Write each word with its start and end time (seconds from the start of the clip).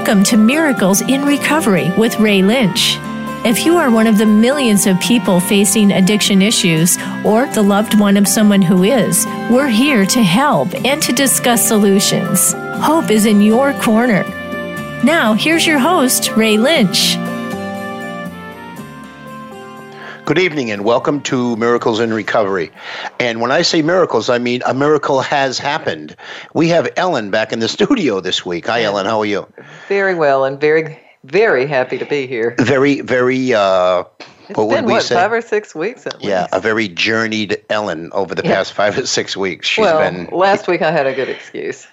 Welcome 0.00 0.24
to 0.24 0.38
Miracles 0.38 1.02
in 1.02 1.26
Recovery 1.26 1.90
with 1.98 2.18
Ray 2.18 2.42
Lynch. 2.42 2.96
If 3.44 3.66
you 3.66 3.76
are 3.76 3.90
one 3.90 4.06
of 4.06 4.16
the 4.16 4.24
millions 4.24 4.86
of 4.86 4.98
people 4.98 5.40
facing 5.40 5.92
addiction 5.92 6.40
issues 6.40 6.96
or 7.22 7.46
the 7.48 7.60
loved 7.60 8.00
one 8.00 8.16
of 8.16 8.26
someone 8.26 8.62
who 8.62 8.82
is, 8.82 9.26
we're 9.50 9.68
here 9.68 10.06
to 10.06 10.22
help 10.22 10.74
and 10.86 11.02
to 11.02 11.12
discuss 11.12 11.68
solutions. 11.68 12.54
Hope 12.82 13.10
is 13.10 13.26
in 13.26 13.42
your 13.42 13.74
corner. 13.74 14.24
Now, 15.04 15.34
here's 15.34 15.66
your 15.66 15.78
host, 15.78 16.30
Ray 16.30 16.56
Lynch. 16.56 17.16
Good 20.30 20.38
evening 20.38 20.70
and 20.70 20.84
welcome 20.84 21.20
to 21.22 21.56
Miracles 21.56 21.98
in 21.98 22.14
Recovery. 22.14 22.70
And 23.18 23.40
when 23.40 23.50
I 23.50 23.62
say 23.62 23.82
miracles, 23.82 24.30
I 24.30 24.38
mean 24.38 24.62
a 24.64 24.72
miracle 24.72 25.22
has 25.22 25.58
happened. 25.58 26.14
We 26.54 26.68
have 26.68 26.88
Ellen 26.96 27.32
back 27.32 27.52
in 27.52 27.58
the 27.58 27.66
studio 27.76 28.20
this 28.20 28.46
week. 28.46 28.68
Hi, 28.68 28.84
Ellen. 28.84 29.06
How 29.06 29.18
are 29.18 29.24
you? 29.26 29.44
Very 29.88 30.14
well 30.14 30.44
and 30.44 30.60
very, 30.60 31.00
very 31.24 31.66
happy 31.66 31.98
to 31.98 32.04
be 32.04 32.28
here. 32.28 32.54
Very, 32.60 33.00
very. 33.00 33.52
Uh, 33.52 34.04
It's 34.48 34.56
what 34.56 34.68
would 34.68 34.76
been 34.76 34.84
we 34.84 34.92
what 34.92 35.02
say? 35.02 35.16
five 35.16 35.32
or 35.32 35.40
six 35.42 35.74
weeks 35.74 36.06
at 36.06 36.14
least. 36.18 36.24
yeah, 36.28 36.42
least. 36.42 36.54
a 36.54 36.60
very 36.60 36.86
journeyed 36.86 37.60
Ellen 37.68 38.08
over 38.12 38.32
the 38.32 38.44
Yeah. 38.44 38.54
past 38.54 38.72
five 38.72 38.96
or 38.96 39.06
six 39.06 39.36
weeks. 39.36 39.66
She's 39.66 39.82
well, 39.82 39.98
been 39.98 40.26
last 40.26 40.68
week 40.68 40.80
I 40.80 40.92
had 40.92 41.08
a 41.08 41.12
good 41.12 41.28
excuse. 41.28 41.88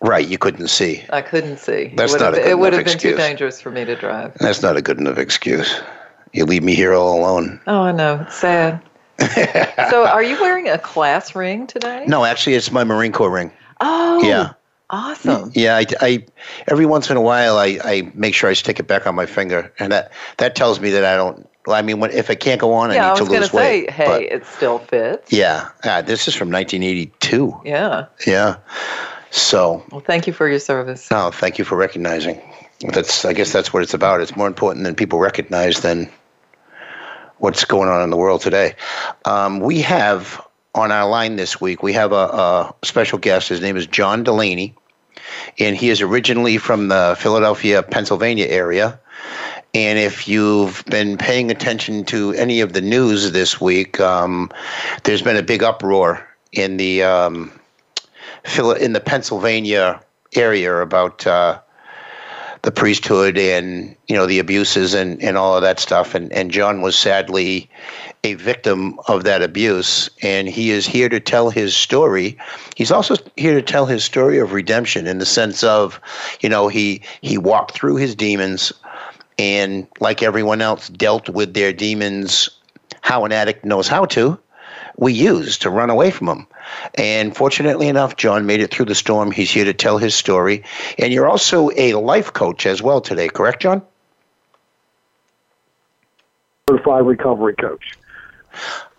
right. 0.00 0.28
You 0.28 0.38
couldn't 0.38 0.68
see. 0.68 1.02
I 1.10 1.20
couldn't 1.20 1.58
see. 1.58 1.92
That's 1.96 2.12
it 2.12 2.14
would 2.14 2.20
not 2.20 2.26
have, 2.26 2.34
a 2.34 2.36
been- 2.36 2.44
good 2.44 2.50
It 2.52 2.58
would 2.60 2.72
have 2.74 2.84
been 2.84 2.98
too 2.98 3.16
dangerous 3.16 3.60
for 3.60 3.72
me 3.72 3.84
to 3.84 3.96
drive. 3.96 4.34
That's 4.38 4.62
not 4.62 4.76
a 4.76 4.82
good 4.82 5.00
enough 5.00 5.18
excuse. 5.18 5.80
You 6.32 6.44
leave 6.46 6.62
me 6.62 6.74
here 6.74 6.94
all 6.94 7.18
alone. 7.20 7.60
Oh, 7.66 7.82
I 7.82 7.92
know. 7.92 8.20
It's 8.26 8.36
sad. 8.36 8.80
so, 9.90 10.06
are 10.06 10.22
you 10.22 10.40
wearing 10.40 10.68
a 10.68 10.78
class 10.78 11.34
ring 11.34 11.66
today? 11.66 12.04
No, 12.08 12.24
actually, 12.24 12.54
it's 12.54 12.72
my 12.72 12.84
Marine 12.84 13.12
Corps 13.12 13.30
ring. 13.30 13.52
Oh, 13.80 14.22
Yeah. 14.26 14.52
Awesome. 14.90 15.50
Yeah, 15.54 15.76
I, 15.78 15.86
I 16.02 16.26
every 16.68 16.84
once 16.84 17.08
in 17.08 17.16
a 17.16 17.20
while 17.22 17.56
I, 17.56 17.78
I 17.82 18.12
make 18.14 18.34
sure 18.34 18.50
I 18.50 18.52
stick 18.52 18.78
it 18.78 18.86
back 18.86 19.06
on 19.06 19.14
my 19.14 19.24
finger, 19.24 19.72
and 19.78 19.90
that 19.90 20.12
that 20.36 20.54
tells 20.54 20.80
me 20.80 20.90
that 20.90 21.02
I 21.02 21.16
don't. 21.16 21.48
Well, 21.64 21.76
I 21.76 21.80
mean, 21.80 21.98
when, 21.98 22.10
if 22.10 22.28
it 22.28 22.40
can't 22.40 22.60
go 22.60 22.74
on, 22.74 22.90
Yeah, 22.92 23.06
I 23.06 23.06
I 23.06 23.08
need 23.12 23.16
to 23.16 23.22
was 23.22 23.28
going 23.30 23.40
to 23.40 23.40
lose 23.40 23.50
say, 23.52 23.80
weight. 23.84 23.90
hey, 23.90 24.04
but- 24.04 24.22
it 24.22 24.44
still 24.44 24.80
fits. 24.80 25.32
yeah, 25.32 25.70
uh, 25.84 26.02
this 26.02 26.28
is 26.28 26.34
from 26.34 26.50
1982. 26.50 27.58
Yeah. 27.64 28.04
Yeah, 28.26 28.56
so 29.30 29.82
Well, 29.90 30.02
thank 30.02 30.26
you 30.26 30.34
for 30.34 30.46
your 30.46 30.58
service. 30.58 31.10
no, 31.10 31.30
thank 31.30 31.58
you 31.58 31.64
for 31.64 31.76
recognizing. 31.76 32.38
That's 32.80 33.24
I 33.24 33.32
guess 33.32 33.50
that's 33.50 33.72
what 33.72 33.82
it's 33.82 33.94
about. 33.94 34.20
It's 34.20 34.36
more 34.36 34.46
important 34.46 34.84
than 34.84 34.94
people 34.94 35.20
recognize 35.20 35.80
than 35.80 36.10
what's 37.42 37.64
going 37.64 37.88
on 37.88 38.00
in 38.02 38.10
the 38.10 38.16
world 38.16 38.40
today. 38.40 38.72
Um, 39.24 39.58
we 39.58 39.80
have 39.80 40.40
on 40.76 40.92
our 40.92 41.08
line 41.08 41.34
this 41.34 41.60
week. 41.60 41.82
We 41.82 41.92
have 41.92 42.12
a, 42.12 42.14
a 42.14 42.74
special 42.84 43.18
guest. 43.18 43.48
His 43.48 43.60
name 43.60 43.76
is 43.76 43.84
John 43.88 44.22
Delaney, 44.22 44.76
and 45.58 45.76
he 45.76 45.90
is 45.90 46.00
originally 46.00 46.56
from 46.56 46.86
the 46.86 47.16
Philadelphia, 47.18 47.82
Pennsylvania 47.82 48.46
area. 48.46 49.00
And 49.74 49.98
if 49.98 50.28
you've 50.28 50.84
been 50.86 51.18
paying 51.18 51.50
attention 51.50 52.04
to 52.06 52.32
any 52.34 52.60
of 52.60 52.74
the 52.74 52.80
news 52.80 53.32
this 53.32 53.60
week, 53.60 53.98
um, 53.98 54.48
there's 55.02 55.22
been 55.22 55.36
a 55.36 55.42
big 55.42 55.64
uproar 55.64 56.24
in 56.52 56.76
the 56.76 57.02
um, 57.02 57.50
in 58.78 58.92
the 58.92 59.02
Pennsylvania 59.04 60.00
area 60.36 60.76
about 60.76 61.26
uh, 61.26 61.58
the 62.62 62.70
priesthood 62.70 63.36
and 63.36 63.96
you 64.06 64.14
know 64.14 64.26
the 64.26 64.38
abuses 64.38 64.94
and, 64.94 65.20
and 65.20 65.36
all 65.36 65.56
of 65.56 65.62
that 65.62 65.80
stuff. 65.80 66.14
And 66.14 66.32
and 66.32 66.50
John 66.50 66.80
was 66.80 66.96
sadly 66.96 67.68
a 68.24 68.34
victim 68.34 68.98
of 69.08 69.24
that 69.24 69.42
abuse, 69.42 70.08
and 70.22 70.48
he 70.48 70.70
is 70.70 70.86
here 70.86 71.08
to 71.08 71.20
tell 71.20 71.50
his 71.50 71.76
story. 71.76 72.38
He's 72.76 72.92
also 72.92 73.16
here 73.36 73.54
to 73.54 73.62
tell 73.62 73.86
his 73.86 74.04
story 74.04 74.38
of 74.38 74.52
redemption 74.52 75.06
in 75.06 75.18
the 75.18 75.26
sense 75.26 75.64
of, 75.64 76.00
you 76.40 76.48
know, 76.48 76.68
he 76.68 77.02
he 77.20 77.36
walked 77.36 77.72
through 77.72 77.96
his 77.96 78.14
demons, 78.14 78.72
and 79.38 79.86
like 80.00 80.22
everyone 80.22 80.62
else, 80.62 80.88
dealt 80.88 81.28
with 81.28 81.54
their 81.54 81.72
demons 81.72 82.48
how 83.00 83.24
an 83.24 83.32
addict 83.32 83.64
knows 83.64 83.88
how 83.88 84.04
to. 84.06 84.38
We 84.96 85.12
use 85.12 85.58
to 85.58 85.70
run 85.70 85.90
away 85.90 86.10
from 86.10 86.26
them. 86.26 86.46
And 86.94 87.34
fortunately 87.36 87.88
enough, 87.88 88.16
John 88.16 88.46
made 88.46 88.60
it 88.60 88.70
through 88.70 88.86
the 88.86 88.94
storm. 88.94 89.30
He's 89.30 89.50
here 89.50 89.64
to 89.64 89.74
tell 89.74 89.98
his 89.98 90.14
story. 90.14 90.64
And 90.98 91.12
you're 91.12 91.28
also 91.28 91.70
a 91.76 91.94
life 91.94 92.32
coach 92.32 92.66
as 92.66 92.82
well 92.82 93.00
today, 93.00 93.28
correct, 93.28 93.62
John? 93.62 93.82
certified 96.72 97.06
recovery 97.06 97.54
coach. 97.54 97.92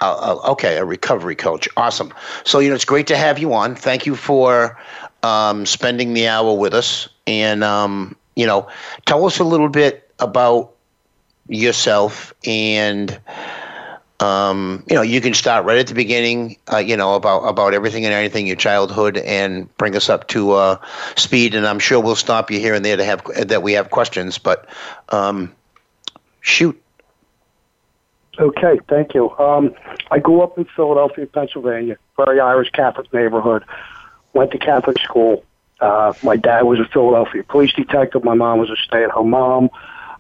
Uh, 0.02 0.38
uh, 0.42 0.52
okay, 0.52 0.78
a 0.78 0.86
recovery 0.86 1.36
coach. 1.36 1.70
Awesome. 1.78 2.14
So, 2.44 2.60
you 2.60 2.70
know, 2.70 2.76
it's 2.76 2.86
great 2.86 3.08
to 3.08 3.18
have 3.18 3.40
you 3.40 3.54
on. 3.54 3.76
Thank 3.76 4.06
you 4.06 4.16
for 4.16 4.80
um, 5.22 5.66
spending 5.66 6.14
the 6.14 6.28
hour 6.28 6.54
with 6.54 6.74
us. 6.74 7.08
And, 7.28 7.64
um, 7.64 8.16
you 8.36 8.46
know, 8.46 8.68
tell 9.06 9.26
us 9.26 9.40
a 9.40 9.44
little 9.44 9.70
bit 9.70 10.10
about 10.20 10.74
yourself 11.48 12.34
and. 12.46 13.20
Um, 14.24 14.84
you 14.90 14.96
know, 14.96 15.02
you 15.02 15.20
can 15.22 15.34
start 15.34 15.66
right 15.66 15.78
at 15.78 15.88
the 15.88 15.94
beginning. 15.94 16.58
Uh, 16.72 16.78
you 16.78 16.96
know 16.96 17.16
about 17.16 17.42
about 17.42 17.74
everything 17.74 18.06
and 18.06 18.14
anything, 18.14 18.48
your 18.48 18.56
childhood, 18.56 19.18
and 19.18 19.76
bring 19.78 19.96
us 19.96 20.10
up 20.10 20.28
to 20.30 20.52
uh, 20.52 20.78
speed. 21.16 21.56
And 21.56 21.66
I'm 21.66 21.80
sure 21.80 22.00
we'll 22.00 22.16
stop 22.16 22.52
you 22.52 22.60
here 22.60 22.74
and 22.74 22.86
there 22.86 22.98
to 22.98 23.04
have 23.04 23.24
that 23.48 23.64
we 23.64 23.74
have 23.74 23.90
questions. 23.90 24.38
But 24.38 24.68
um, 25.10 25.52
shoot, 26.42 26.82
Okay, 28.40 28.80
thank 28.90 29.14
you. 29.14 29.30
Um, 29.38 29.76
I 30.10 30.20
grew 30.20 30.42
up 30.42 30.58
in 30.58 30.66
Philadelphia, 30.66 31.28
Pennsylvania, 31.28 31.98
very 32.18 32.40
Irish 32.40 32.72
Catholic 32.72 33.14
neighborhood. 33.14 33.64
Went 34.34 34.52
to 34.52 34.58
Catholic 34.58 34.98
school. 35.00 35.44
Uh, 35.80 36.14
my 36.24 36.36
dad 36.36 36.64
was 36.64 36.80
a 36.80 36.86
Philadelphia 36.86 37.44
police 37.44 37.74
detective. 37.74 38.24
My 38.24 38.34
mom 38.34 38.58
was 38.58 38.72
a 38.72 38.76
stay-at-home 38.78 39.30
mom. 39.30 39.70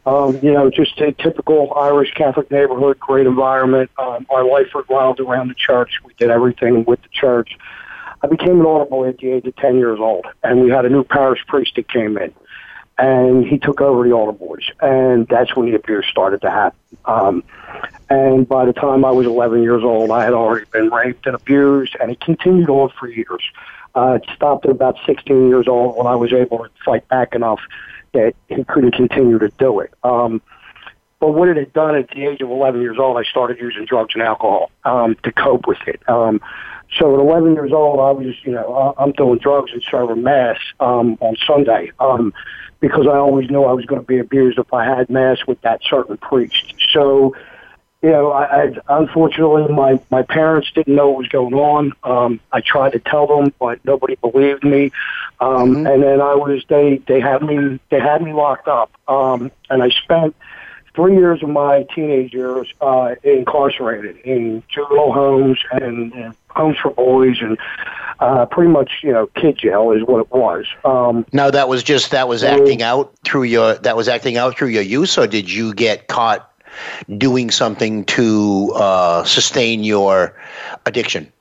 Um, 0.05 0.37
you 0.41 0.51
know, 0.51 0.69
just 0.69 0.99
a 0.99 1.13
typical 1.13 1.73
Irish 1.75 2.11
Catholic 2.13 2.51
neighborhood, 2.51 2.99
great 2.99 3.25
environment. 3.25 3.89
Um, 3.97 4.25
our 4.29 4.43
life 4.43 4.75
revolved 4.75 5.21
around 5.21 5.47
the 5.47 5.53
church. 5.53 5.99
We 6.03 6.13
did 6.15 6.29
everything 6.29 6.83
with 6.83 7.01
the 7.01 7.09
church. 7.09 7.57
I 8.21 8.27
became 8.27 8.59
an 8.59 8.65
altar 8.65 8.89
boy 8.89 9.09
at 9.09 9.17
the 9.17 9.31
age 9.31 9.45
of 9.47 9.55
10 9.57 9.77
years 9.77 9.99
old, 9.99 10.25
and 10.43 10.61
we 10.61 10.69
had 10.69 10.85
a 10.85 10.89
new 10.89 11.03
parish 11.03 11.45
priest 11.47 11.73
that 11.75 11.89
came 11.89 12.17
in, 12.17 12.33
and 12.97 13.45
he 13.45 13.57
took 13.57 13.81
over 13.81 14.03
the 14.03 14.13
altar 14.13 14.37
boys, 14.37 14.69
and 14.81 15.27
that's 15.27 15.55
when 15.55 15.69
the 15.69 15.75
abuse 15.75 16.05
started 16.09 16.41
to 16.41 16.49
happen. 16.49 16.79
Um, 17.05 17.43
and 18.09 18.47
by 18.47 18.65
the 18.65 18.73
time 18.73 19.03
I 19.03 19.11
was 19.11 19.25
11 19.25 19.63
years 19.63 19.83
old, 19.83 20.11
I 20.11 20.23
had 20.23 20.33
already 20.33 20.65
been 20.71 20.89
raped 20.89 21.25
and 21.25 21.35
abused, 21.35 21.95
and 21.99 22.11
it 22.11 22.19
continued 22.19 22.69
on 22.69 22.89
for 22.97 23.09
years. 23.09 23.43
Uh, 23.95 24.19
it 24.21 24.29
stopped 24.33 24.65
at 24.65 24.71
about 24.71 24.97
16 25.05 25.49
years 25.49 25.67
old 25.67 25.97
when 25.97 26.07
I 26.07 26.15
was 26.15 26.33
able 26.33 26.59
to 26.59 26.69
fight 26.85 27.07
back 27.09 27.35
enough 27.35 27.59
that 28.13 28.33
he 28.47 28.63
couldn't 28.63 28.91
continue 28.91 29.39
to 29.39 29.49
do 29.57 29.79
it. 29.79 29.93
Um, 30.03 30.41
but 31.19 31.31
what 31.31 31.47
it 31.47 31.57
had 31.57 31.71
done 31.73 31.95
at 31.95 32.09
the 32.09 32.25
age 32.25 32.41
of 32.41 32.49
11 32.49 32.81
years 32.81 32.97
old, 32.99 33.17
I 33.17 33.23
started 33.23 33.57
using 33.59 33.85
drugs 33.85 34.13
and 34.13 34.23
alcohol 34.23 34.71
um, 34.83 35.15
to 35.23 35.31
cope 35.31 35.67
with 35.67 35.79
it. 35.87 36.01
Um, 36.09 36.41
so 36.97 37.13
at 37.13 37.19
11 37.19 37.53
years 37.53 37.71
old, 37.71 37.99
I 37.99 38.11
was, 38.11 38.35
you 38.43 38.51
know, 38.51 38.93
I'm 38.97 39.13
doing 39.13 39.39
drugs 39.39 39.71
and 39.71 39.81
serving 39.89 40.21
mass 40.21 40.57
um, 40.79 41.17
on 41.21 41.35
Sunday 41.47 41.91
um, 41.99 42.33
because 42.81 43.07
I 43.07 43.15
always 43.15 43.49
knew 43.49 43.63
I 43.63 43.71
was 43.71 43.85
going 43.85 44.01
to 44.01 44.05
be 44.05 44.19
abused 44.19 44.59
if 44.59 44.73
I 44.73 44.83
had 44.83 45.09
mass 45.09 45.37
with 45.47 45.59
that 45.61 45.81
certain 45.89 46.17
priest. 46.17 46.73
So, 46.91 47.35
you 48.03 48.09
know, 48.09 48.31
I, 48.31 48.63
I 48.63 48.99
unfortunately 48.99 49.73
my 49.73 49.97
my 50.11 50.23
parents 50.23 50.69
didn't 50.75 50.93
know 50.93 51.09
what 51.09 51.19
was 51.19 51.27
going 51.29 51.53
on. 51.53 51.93
Um, 52.03 52.39
I 52.51 52.59
tried 52.59 52.91
to 52.91 52.99
tell 52.99 53.25
them, 53.25 53.53
but 53.59 53.83
nobody 53.85 54.15
believed 54.15 54.63
me. 54.65 54.91
Um, 55.39 55.87
And 55.87 56.03
then 56.03 56.19
I 56.21 56.35
was 56.35 56.63
they 56.67 56.97
they 57.07 57.21
had 57.21 57.41
me 57.41 57.79
they 57.89 58.01
had 58.01 58.21
me 58.21 58.33
locked 58.33 58.67
up, 58.67 58.91
um, 59.07 59.51
and 59.69 59.81
I 59.81 59.89
spent 59.89 60.35
three 60.93 61.15
years 61.15 61.41
of 61.41 61.49
my 61.49 61.83
teenage 61.95 62.33
years 62.33 62.71
uh, 62.81 63.15
incarcerated 63.23 64.17
in 64.17 64.61
juvenile 64.67 65.11
homes 65.11 65.59
and, 65.71 66.13
and 66.13 66.35
homes 66.49 66.77
for 66.77 66.91
boys, 66.91 67.37
and 67.41 67.57
uh, 68.19 68.45
pretty 68.47 68.69
much 68.69 68.99
you 69.01 69.13
know 69.13 69.27
kid 69.27 69.57
jail 69.57 69.91
is 69.91 70.03
what 70.03 70.19
it 70.19 70.31
was. 70.31 70.65
Um, 70.83 71.25
Now 71.31 71.49
that 71.51 71.69
was 71.69 71.83
just 71.83 72.11
that 72.11 72.27
was 72.27 72.43
acting 72.43 72.81
out 72.81 73.13
through 73.23 73.43
your 73.43 73.75
that 73.75 73.95
was 73.95 74.09
acting 74.09 74.35
out 74.37 74.57
through 74.57 74.69
your 74.69 74.83
use, 74.83 75.17
or 75.17 75.25
did 75.25 75.49
you 75.49 75.73
get 75.73 76.07
caught 76.07 76.49
doing 77.17 77.51
something 77.51 78.05
to 78.05 78.71
uh, 78.75 79.23
sustain 79.23 79.83
your 79.83 80.35
addiction? 80.85 81.31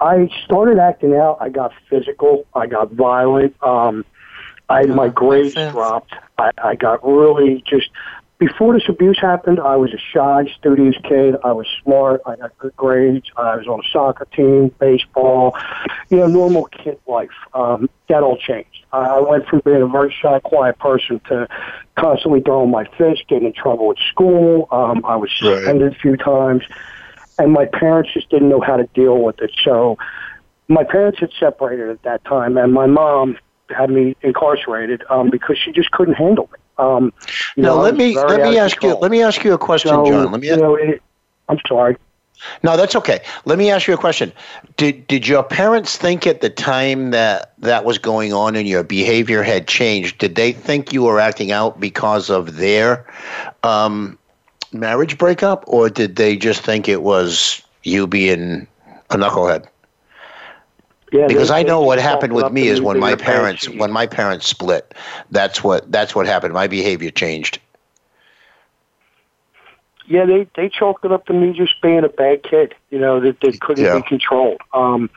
I 0.00 0.28
started 0.44 0.78
acting 0.78 1.14
out. 1.14 1.38
I 1.40 1.48
got 1.48 1.72
physical. 1.88 2.44
I 2.54 2.66
got 2.66 2.92
violent. 2.92 3.54
Um, 3.62 4.04
I 4.68 4.84
my 4.86 5.08
grades 5.08 5.54
dropped. 5.54 6.14
I, 6.38 6.50
I 6.62 6.74
got 6.74 7.06
really 7.06 7.62
just 7.66 7.88
before 8.42 8.74
this 8.74 8.88
abuse 8.88 9.18
happened. 9.20 9.60
I 9.60 9.76
was 9.76 9.92
a 9.92 9.98
shy, 9.98 10.52
studious 10.58 10.96
kid. 11.04 11.36
I 11.44 11.52
was 11.52 11.66
smart. 11.82 12.22
I 12.26 12.34
got 12.36 12.56
good 12.58 12.74
grades. 12.76 13.30
I 13.36 13.54
was 13.56 13.68
on 13.68 13.80
a 13.80 13.88
soccer 13.92 14.26
team, 14.34 14.74
baseball. 14.80 15.56
You 16.10 16.16
know, 16.18 16.26
normal 16.26 16.64
kid 16.64 16.98
life. 17.06 17.30
Um, 17.54 17.88
that 18.08 18.22
all 18.22 18.36
changed. 18.36 18.84
I 18.92 19.20
went 19.20 19.46
from 19.46 19.62
being 19.64 19.80
a 19.80 19.86
very 19.86 20.12
shy, 20.20 20.40
quiet 20.40 20.78
person 20.80 21.20
to 21.28 21.46
constantly 21.96 22.40
throwing 22.40 22.70
my 22.70 22.84
fist, 22.98 23.22
getting 23.28 23.46
in 23.46 23.52
trouble 23.52 23.92
at 23.92 23.98
school. 24.10 24.66
Um, 24.72 25.04
I 25.04 25.14
was 25.16 25.30
Right. 25.42 25.54
suspended 25.58 25.92
a 25.92 25.96
few 25.96 26.16
times 26.16 26.62
and 27.38 27.52
my 27.52 27.66
parents 27.66 28.10
just 28.12 28.28
didn't 28.28 28.48
know 28.48 28.60
how 28.60 28.76
to 28.76 28.84
deal 28.94 29.18
with 29.18 29.40
it. 29.40 29.50
So 29.64 29.96
my 30.68 30.84
parents 30.84 31.20
had 31.20 31.30
separated 31.38 31.88
at 31.88 32.02
that 32.02 32.24
time, 32.24 32.56
and 32.56 32.72
my 32.72 32.86
mom 32.86 33.38
had 33.70 33.90
me 33.90 34.16
incarcerated 34.22 35.02
um, 35.10 35.30
because 35.30 35.56
she 35.58 35.72
just 35.72 35.90
couldn't 35.92 36.14
handle 36.14 36.48
me. 36.52 36.58
Um, 36.82 37.12
Now 37.56 37.76
know, 37.76 37.80
let 37.80 37.96
me 37.96 38.14
let 38.14 38.42
me 38.42 38.58
ask 38.58 38.82
you 38.82 38.94
let 38.96 39.10
me 39.10 39.22
ask 39.22 39.44
you 39.44 39.52
a 39.52 39.58
question, 39.58 39.90
So, 39.90 40.04
John. 40.04 40.32
Let 40.32 40.40
me 40.40 40.48
you 40.48 40.56
know, 40.56 40.74
it, 40.74 41.02
I'm 41.48 41.58
sorry. 41.66 41.96
No, 42.62 42.76
that's 42.76 42.96
okay. 42.96 43.22
Let 43.44 43.58
me 43.58 43.70
ask 43.70 43.86
you 43.86 43.94
a 43.94 43.98
question. 43.98 44.32
Did 44.76 45.06
did 45.06 45.28
your 45.28 45.42
parents 45.42 45.96
think 45.96 46.26
at 46.26 46.40
the 46.40 46.50
time 46.50 47.10
that 47.10 47.52
that 47.58 47.84
was 47.84 47.98
going 47.98 48.32
on 48.32 48.56
and 48.56 48.66
your 48.66 48.82
behavior 48.82 49.42
had 49.42 49.68
changed? 49.68 50.18
Did 50.18 50.34
they 50.34 50.52
think 50.52 50.92
you 50.92 51.02
were 51.02 51.20
acting 51.20 51.52
out 51.52 51.78
because 51.78 52.30
of 52.30 52.56
their 52.56 53.06
um, 53.62 54.18
marriage 54.72 55.18
breakup, 55.18 55.64
or 55.66 55.88
did 55.88 56.16
they 56.16 56.36
just 56.36 56.62
think 56.62 56.88
it 56.88 57.02
was 57.02 57.62
you 57.84 58.06
being 58.06 58.66
a 59.10 59.16
knucklehead? 59.16 59.66
Yeah, 61.12 61.26
Because 61.26 61.50
I 61.50 61.62
know 61.62 61.82
what 61.82 61.98
happened 61.98 62.32
with 62.32 62.50
me 62.52 62.68
is 62.68 62.80
when 62.80 62.98
my 62.98 63.14
parents 63.14 63.68
when 63.68 63.92
my 63.92 64.06
parents 64.06 64.46
split. 64.46 64.94
That's 65.30 65.62
what 65.62 65.90
that's 65.92 66.14
what 66.14 66.26
happened. 66.26 66.54
My 66.54 66.66
behavior 66.66 67.10
changed. 67.10 67.58
Yeah, 70.06 70.24
they 70.24 70.46
they 70.56 70.68
chalked 70.68 71.04
it 71.04 71.12
up 71.12 71.26
to 71.26 71.32
me 71.34 71.52
just 71.52 71.80
being 71.82 72.02
a 72.04 72.08
bad 72.08 72.42
kid. 72.42 72.74
You 72.90 72.98
know 72.98 73.20
that 73.20 73.40
that 73.40 73.60
couldn't 73.60 73.84
Yeah. 73.84 73.96
be 73.96 74.02
controlled. 74.02 74.60
Um, 74.72 75.10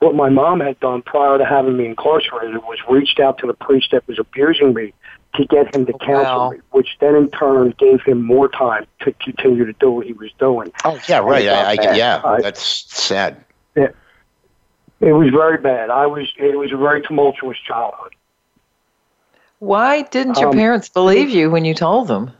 what 0.00 0.14
my 0.14 0.28
mom 0.28 0.60
had 0.60 0.78
done 0.80 1.02
prior 1.02 1.38
to 1.38 1.44
having 1.44 1.76
me 1.76 1.86
incarcerated 1.86 2.56
was 2.64 2.78
reached 2.88 3.20
out 3.20 3.38
to 3.38 3.46
the 3.46 3.54
priest 3.54 3.90
that 3.92 4.06
was 4.06 4.18
abusing 4.18 4.72
me 4.74 4.92
to 5.34 5.44
get 5.46 5.74
him 5.74 5.86
to 5.86 5.92
counsel 5.94 6.38
Wow. 6.38 6.50
me, 6.50 6.58
which 6.72 6.96
then 7.00 7.14
in 7.14 7.30
turn 7.30 7.74
gave 7.78 8.02
him 8.02 8.22
more 8.22 8.48
time 8.48 8.86
to 9.00 9.12
continue 9.12 9.64
to 9.64 9.72
do 9.74 9.90
what 9.90 10.06
he 10.06 10.12
was 10.12 10.30
doing. 10.38 10.72
Oh 10.84 10.98
yeah, 11.08 11.18
right. 11.18 11.48
I, 11.48 11.70
I 11.90 11.94
yeah, 11.96 12.20
I- 12.22 12.42
that's 12.42 12.62
sad. 12.62 13.42
It 15.00 15.12
was 15.12 15.30
very 15.30 15.56
bad. 15.58 15.90
I 15.90 16.06
was. 16.06 16.28
It 16.36 16.58
was 16.58 16.72
a 16.72 16.76
very 16.76 17.00
tumultuous 17.02 17.56
childhood. 17.66 18.14
Why 19.58 20.02
didn't 20.02 20.38
your 20.38 20.50
Um, 20.50 20.56
parents 20.56 20.88
believe 20.88 21.30
you 21.30 21.50
when 21.50 21.64
you 21.64 21.74
told 21.74 22.08
them? 22.08 22.32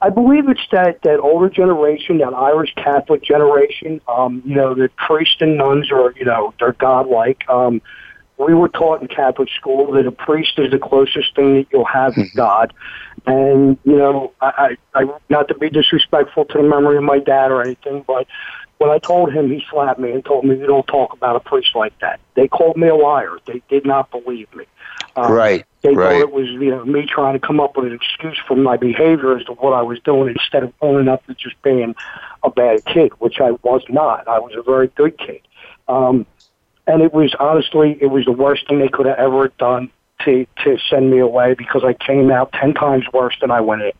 I 0.00 0.10
believe 0.10 0.48
it's 0.50 0.60
that 0.70 1.00
that 1.02 1.20
older 1.20 1.48
generation, 1.48 2.18
that 2.18 2.34
Irish 2.34 2.74
Catholic 2.74 3.22
generation. 3.22 4.00
Um, 4.06 4.42
you 4.44 4.54
know, 4.54 4.74
the 4.74 4.90
priests 5.06 5.36
and 5.40 5.56
nuns 5.56 5.90
are, 5.90 6.12
you 6.16 6.26
know, 6.26 6.52
they're 6.58 6.72
godlike. 6.74 7.48
Um, 7.48 7.80
we 8.36 8.52
were 8.52 8.68
taught 8.68 9.00
in 9.00 9.08
Catholic 9.08 9.48
school 9.58 9.92
that 9.92 10.06
a 10.06 10.12
priest 10.12 10.58
is 10.58 10.70
the 10.72 10.78
closest 10.78 11.34
thing 11.36 11.54
that 11.54 11.66
you'll 11.72 11.86
have 11.86 12.14
to 12.16 12.26
God. 12.36 12.74
And 13.26 13.78
you 13.84 13.96
know, 13.96 14.32
I, 14.42 14.76
I, 14.94 15.02
I 15.02 15.18
not 15.30 15.48
to 15.48 15.54
be 15.54 15.70
disrespectful 15.70 16.44
to 16.46 16.58
the 16.58 16.64
memory 16.64 16.98
of 16.98 17.04
my 17.04 17.18
dad 17.20 17.50
or 17.50 17.62
anything, 17.62 18.04
but 18.06 18.26
when 18.84 18.94
I 18.94 18.98
told 18.98 19.32
him, 19.32 19.50
he 19.50 19.64
slapped 19.70 19.98
me 19.98 20.10
and 20.10 20.22
told 20.22 20.44
me, 20.44 20.56
"You 20.56 20.66
don't 20.66 20.86
talk 20.86 21.14
about 21.14 21.36
a 21.36 21.40
priest 21.40 21.74
like 21.74 21.98
that." 22.00 22.20
They 22.34 22.48
called 22.48 22.76
me 22.76 22.88
a 22.88 22.94
liar. 22.94 23.38
They 23.46 23.62
did 23.70 23.86
not 23.86 24.10
believe 24.10 24.54
me. 24.54 24.64
Um, 25.16 25.32
Right. 25.32 25.64
they 25.80 25.94
right. 25.94 26.12
thought 26.12 26.20
it 26.20 26.32
was 26.32 26.48
you 26.48 26.70
know 26.70 26.84
me 26.84 27.06
trying 27.06 27.32
to 27.32 27.38
come 27.38 27.60
up 27.60 27.76
with 27.76 27.86
an 27.86 27.94
excuse 27.94 28.38
for 28.46 28.56
my 28.56 28.76
behavior 28.76 29.36
as 29.36 29.44
to 29.46 29.52
what 29.52 29.72
I 29.72 29.80
was 29.80 30.00
doing 30.00 30.28
instead 30.28 30.64
of 30.64 30.72
owning 30.82 31.08
up 31.08 31.26
to 31.28 31.34
just 31.34 31.60
being 31.62 31.94
a 32.42 32.50
bad 32.50 32.84
kid, 32.84 33.12
which 33.20 33.40
I 33.40 33.52
was 33.62 33.82
not. 33.88 34.28
I 34.28 34.38
was 34.38 34.52
a 34.54 34.62
very 34.62 34.88
good 34.88 35.16
kid, 35.16 35.40
um, 35.88 36.26
and 36.86 37.00
it 37.00 37.14
was 37.14 37.34
honestly 37.40 37.96
it 38.02 38.08
was 38.08 38.26
the 38.26 38.32
worst 38.32 38.68
thing 38.68 38.80
they 38.80 38.88
could 38.88 39.06
have 39.06 39.18
ever 39.18 39.48
done 39.58 39.90
to 40.26 40.46
to 40.64 40.76
send 40.90 41.10
me 41.10 41.20
away 41.20 41.54
because 41.54 41.84
I 41.84 41.94
came 41.94 42.30
out 42.30 42.52
ten 42.52 42.74
times 42.74 43.04
worse 43.14 43.36
than 43.40 43.50
I 43.50 43.62
went 43.62 43.80
in. 43.80 43.92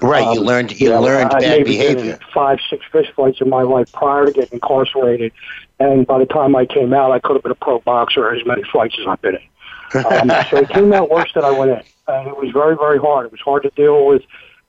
Right, 0.00 0.22
you 0.34 0.40
Um, 0.40 0.46
learned 0.46 0.80
you 0.80 0.88
know, 0.88 1.00
learned 1.00 1.32
I 1.32 1.40
bad 1.40 1.58
maybe 1.58 1.76
been 1.76 1.86
in 1.86 1.94
behavior. 1.96 2.18
Five, 2.32 2.58
six 2.70 2.84
fist 2.90 3.10
fights 3.14 3.40
in 3.40 3.48
my 3.48 3.62
life 3.62 3.92
prior 3.92 4.26
to 4.26 4.32
getting 4.32 4.54
incarcerated, 4.54 5.32
and 5.78 6.06
by 6.06 6.18
the 6.18 6.26
time 6.26 6.56
I 6.56 6.66
came 6.66 6.92
out, 6.92 7.12
I 7.12 7.18
could 7.18 7.34
have 7.34 7.42
been 7.42 7.52
a 7.52 7.56
pro 7.56 7.80
boxer 7.80 8.34
as 8.34 8.44
many 8.46 8.62
fights 8.72 8.96
as 9.00 9.06
I've 9.06 9.20
been 9.22 9.36
in. 9.36 10.04
Um, 10.04 10.32
so 10.50 10.58
it 10.58 10.68
came 10.70 10.92
out 10.92 11.10
worse 11.10 11.30
than 11.34 11.44
I 11.44 11.50
went 11.50 11.72
in, 11.72 11.82
and 12.08 12.28
it 12.28 12.36
was 12.36 12.50
very, 12.52 12.76
very 12.76 12.98
hard. 12.98 13.26
It 13.26 13.32
was 13.32 13.40
hard 13.40 13.62
to 13.64 13.70
deal 13.70 14.06
with 14.06 14.22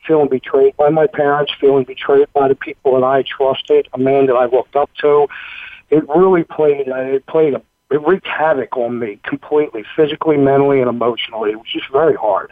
feeling 0.06 0.28
betrayed 0.28 0.76
by 0.78 0.90
my 0.90 1.08
parents, 1.08 1.54
feeling 1.60 1.86
betrayed 1.86 2.28
by 2.34 2.48
the 2.48 2.56
people 2.56 3.00
that 3.00 3.06
I 3.06 3.24
trusted, 3.24 3.88
a 3.94 3.98
man 3.98 4.26
that 4.28 4.36
I 4.36 4.46
looked 4.46 4.76
up 4.76 4.90
to. 5.02 5.28
It 5.90 6.08
really 6.10 6.44
played. 6.44 6.90
Uh, 6.90 6.96
it 6.96 7.26
played 7.26 7.54
a. 7.54 7.62
It 7.92 8.02
wreaked 8.08 8.26
havoc 8.26 8.76
on 8.76 8.98
me 8.98 9.20
completely, 9.24 9.84
physically, 9.96 10.36
mentally, 10.36 10.80
and 10.80 10.90
emotionally. 10.90 11.52
It 11.52 11.58
was 11.58 11.68
just 11.72 11.92
very 11.92 12.16
hard. 12.16 12.52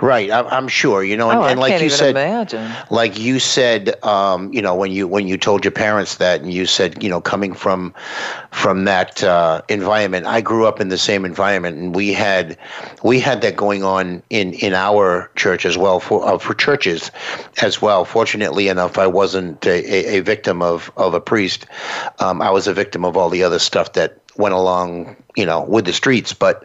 Right, 0.00 0.30
I'm, 0.30 0.46
I'm 0.46 0.68
sure. 0.68 1.04
You 1.04 1.16
know, 1.16 1.30
and, 1.30 1.40
oh, 1.40 1.44
and 1.44 1.60
like 1.60 1.80
you 1.80 1.90
said, 1.90 2.10
imagine. 2.10 2.72
like 2.90 3.18
you 3.18 3.38
said, 3.38 4.02
um, 4.04 4.52
you 4.52 4.60
know, 4.60 4.74
when 4.74 4.90
you 4.90 5.06
when 5.06 5.28
you 5.28 5.36
told 5.36 5.64
your 5.64 5.72
parents 5.72 6.16
that, 6.16 6.40
and 6.40 6.52
you 6.52 6.66
said, 6.66 7.02
you 7.02 7.08
know, 7.08 7.20
coming 7.20 7.54
from 7.54 7.94
from 8.50 8.84
that 8.84 9.22
uh, 9.22 9.62
environment, 9.68 10.26
I 10.26 10.40
grew 10.40 10.66
up 10.66 10.80
in 10.80 10.88
the 10.88 10.98
same 10.98 11.24
environment, 11.24 11.76
and 11.76 11.94
we 11.94 12.12
had 12.12 12.58
we 13.02 13.20
had 13.20 13.40
that 13.42 13.56
going 13.56 13.84
on 13.84 14.22
in 14.30 14.54
in 14.54 14.74
our 14.74 15.30
church 15.36 15.64
as 15.66 15.78
well 15.78 16.00
for 16.00 16.26
uh, 16.26 16.38
for 16.38 16.54
churches 16.54 17.10
as 17.62 17.80
well. 17.80 18.04
Fortunately 18.04 18.68
enough, 18.68 18.98
I 18.98 19.06
wasn't 19.06 19.64
a, 19.66 20.16
a, 20.16 20.18
a 20.18 20.20
victim 20.20 20.62
of 20.62 20.90
of 20.96 21.14
a 21.14 21.20
priest. 21.20 21.66
Um, 22.18 22.42
I 22.42 22.50
was 22.50 22.66
a 22.66 22.74
victim 22.74 23.04
of 23.04 23.16
all 23.16 23.28
the 23.28 23.42
other 23.44 23.58
stuff 23.58 23.92
that 23.92 24.18
went 24.36 24.54
along, 24.54 25.16
you 25.36 25.46
know, 25.46 25.62
with 25.62 25.84
the 25.84 25.92
streets, 25.92 26.32
but. 26.32 26.64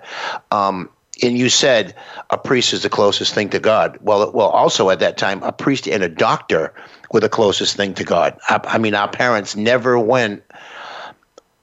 Um, 0.51 0.89
and 1.21 1.38
you 1.38 1.50
said 1.50 1.95
a 2.30 2.38
priest 2.38 2.74
is 2.74 2.83
the 2.83 2.89
closest 2.89 3.33
thing 3.33 3.50
to 3.50 3.60
God. 3.60 3.98
Well, 4.01 4.31
well, 4.31 4.50
also 4.50 4.89
at 4.89 5.00
that 5.00 5.18
time, 5.18 5.42
a 5.44 5.51
priest 5.51 5.88
and 5.88 6.04
a 6.04 6.10
doctor 6.10 6.74
were 7.12 7.19
the 7.19 7.30
closest 7.30 7.75
thing 7.75 7.94
to 7.95 8.04
God. 8.04 8.38
I, 8.50 8.60
I 8.63 8.77
mean, 8.77 8.95
our 8.95 9.10
parents 9.10 9.56
never 9.56 10.00
went 10.00 10.44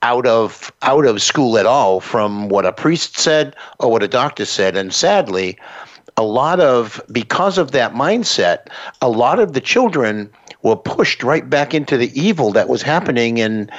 out 0.02 0.26
of 0.26 0.72
out 0.82 1.06
of 1.06 1.22
school 1.22 1.58
at 1.58 1.66
all 1.66 2.00
from 2.00 2.48
what 2.48 2.66
a 2.66 2.72
priest 2.72 3.18
said 3.18 3.56
or 3.80 3.90
what 3.90 4.02
a 4.02 4.08
doctor 4.08 4.44
said, 4.44 4.76
and 4.76 4.92
sadly, 4.92 5.58
a 6.16 6.22
lot 6.22 6.60
of 6.60 7.00
because 7.10 7.58
of 7.58 7.72
that 7.72 7.94
mindset, 7.94 8.68
a 9.00 9.08
lot 9.08 9.38
of 9.38 9.52
the 9.52 9.60
children 9.60 10.30
were 10.62 10.76
pushed 10.76 11.22
right 11.22 11.48
back 11.48 11.74
into 11.74 11.96
the 11.96 12.10
evil 12.20 12.50
that 12.52 12.68
was 12.68 12.82
happening 12.82 13.40
and 13.40 13.70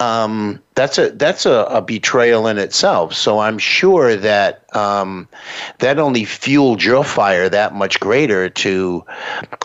um, 0.00 0.60
that's 0.74 0.98
a 0.98 1.10
that's 1.10 1.44
a, 1.46 1.66
a 1.70 1.82
betrayal 1.82 2.46
in 2.46 2.58
itself. 2.58 3.14
So 3.14 3.40
I'm 3.40 3.58
sure 3.58 4.16
that 4.16 4.64
um, 4.76 5.28
that 5.78 5.98
only 5.98 6.24
fueled 6.24 6.82
your 6.82 7.04
fire 7.04 7.48
that 7.48 7.74
much 7.74 7.98
greater 7.98 8.48
to 8.48 9.04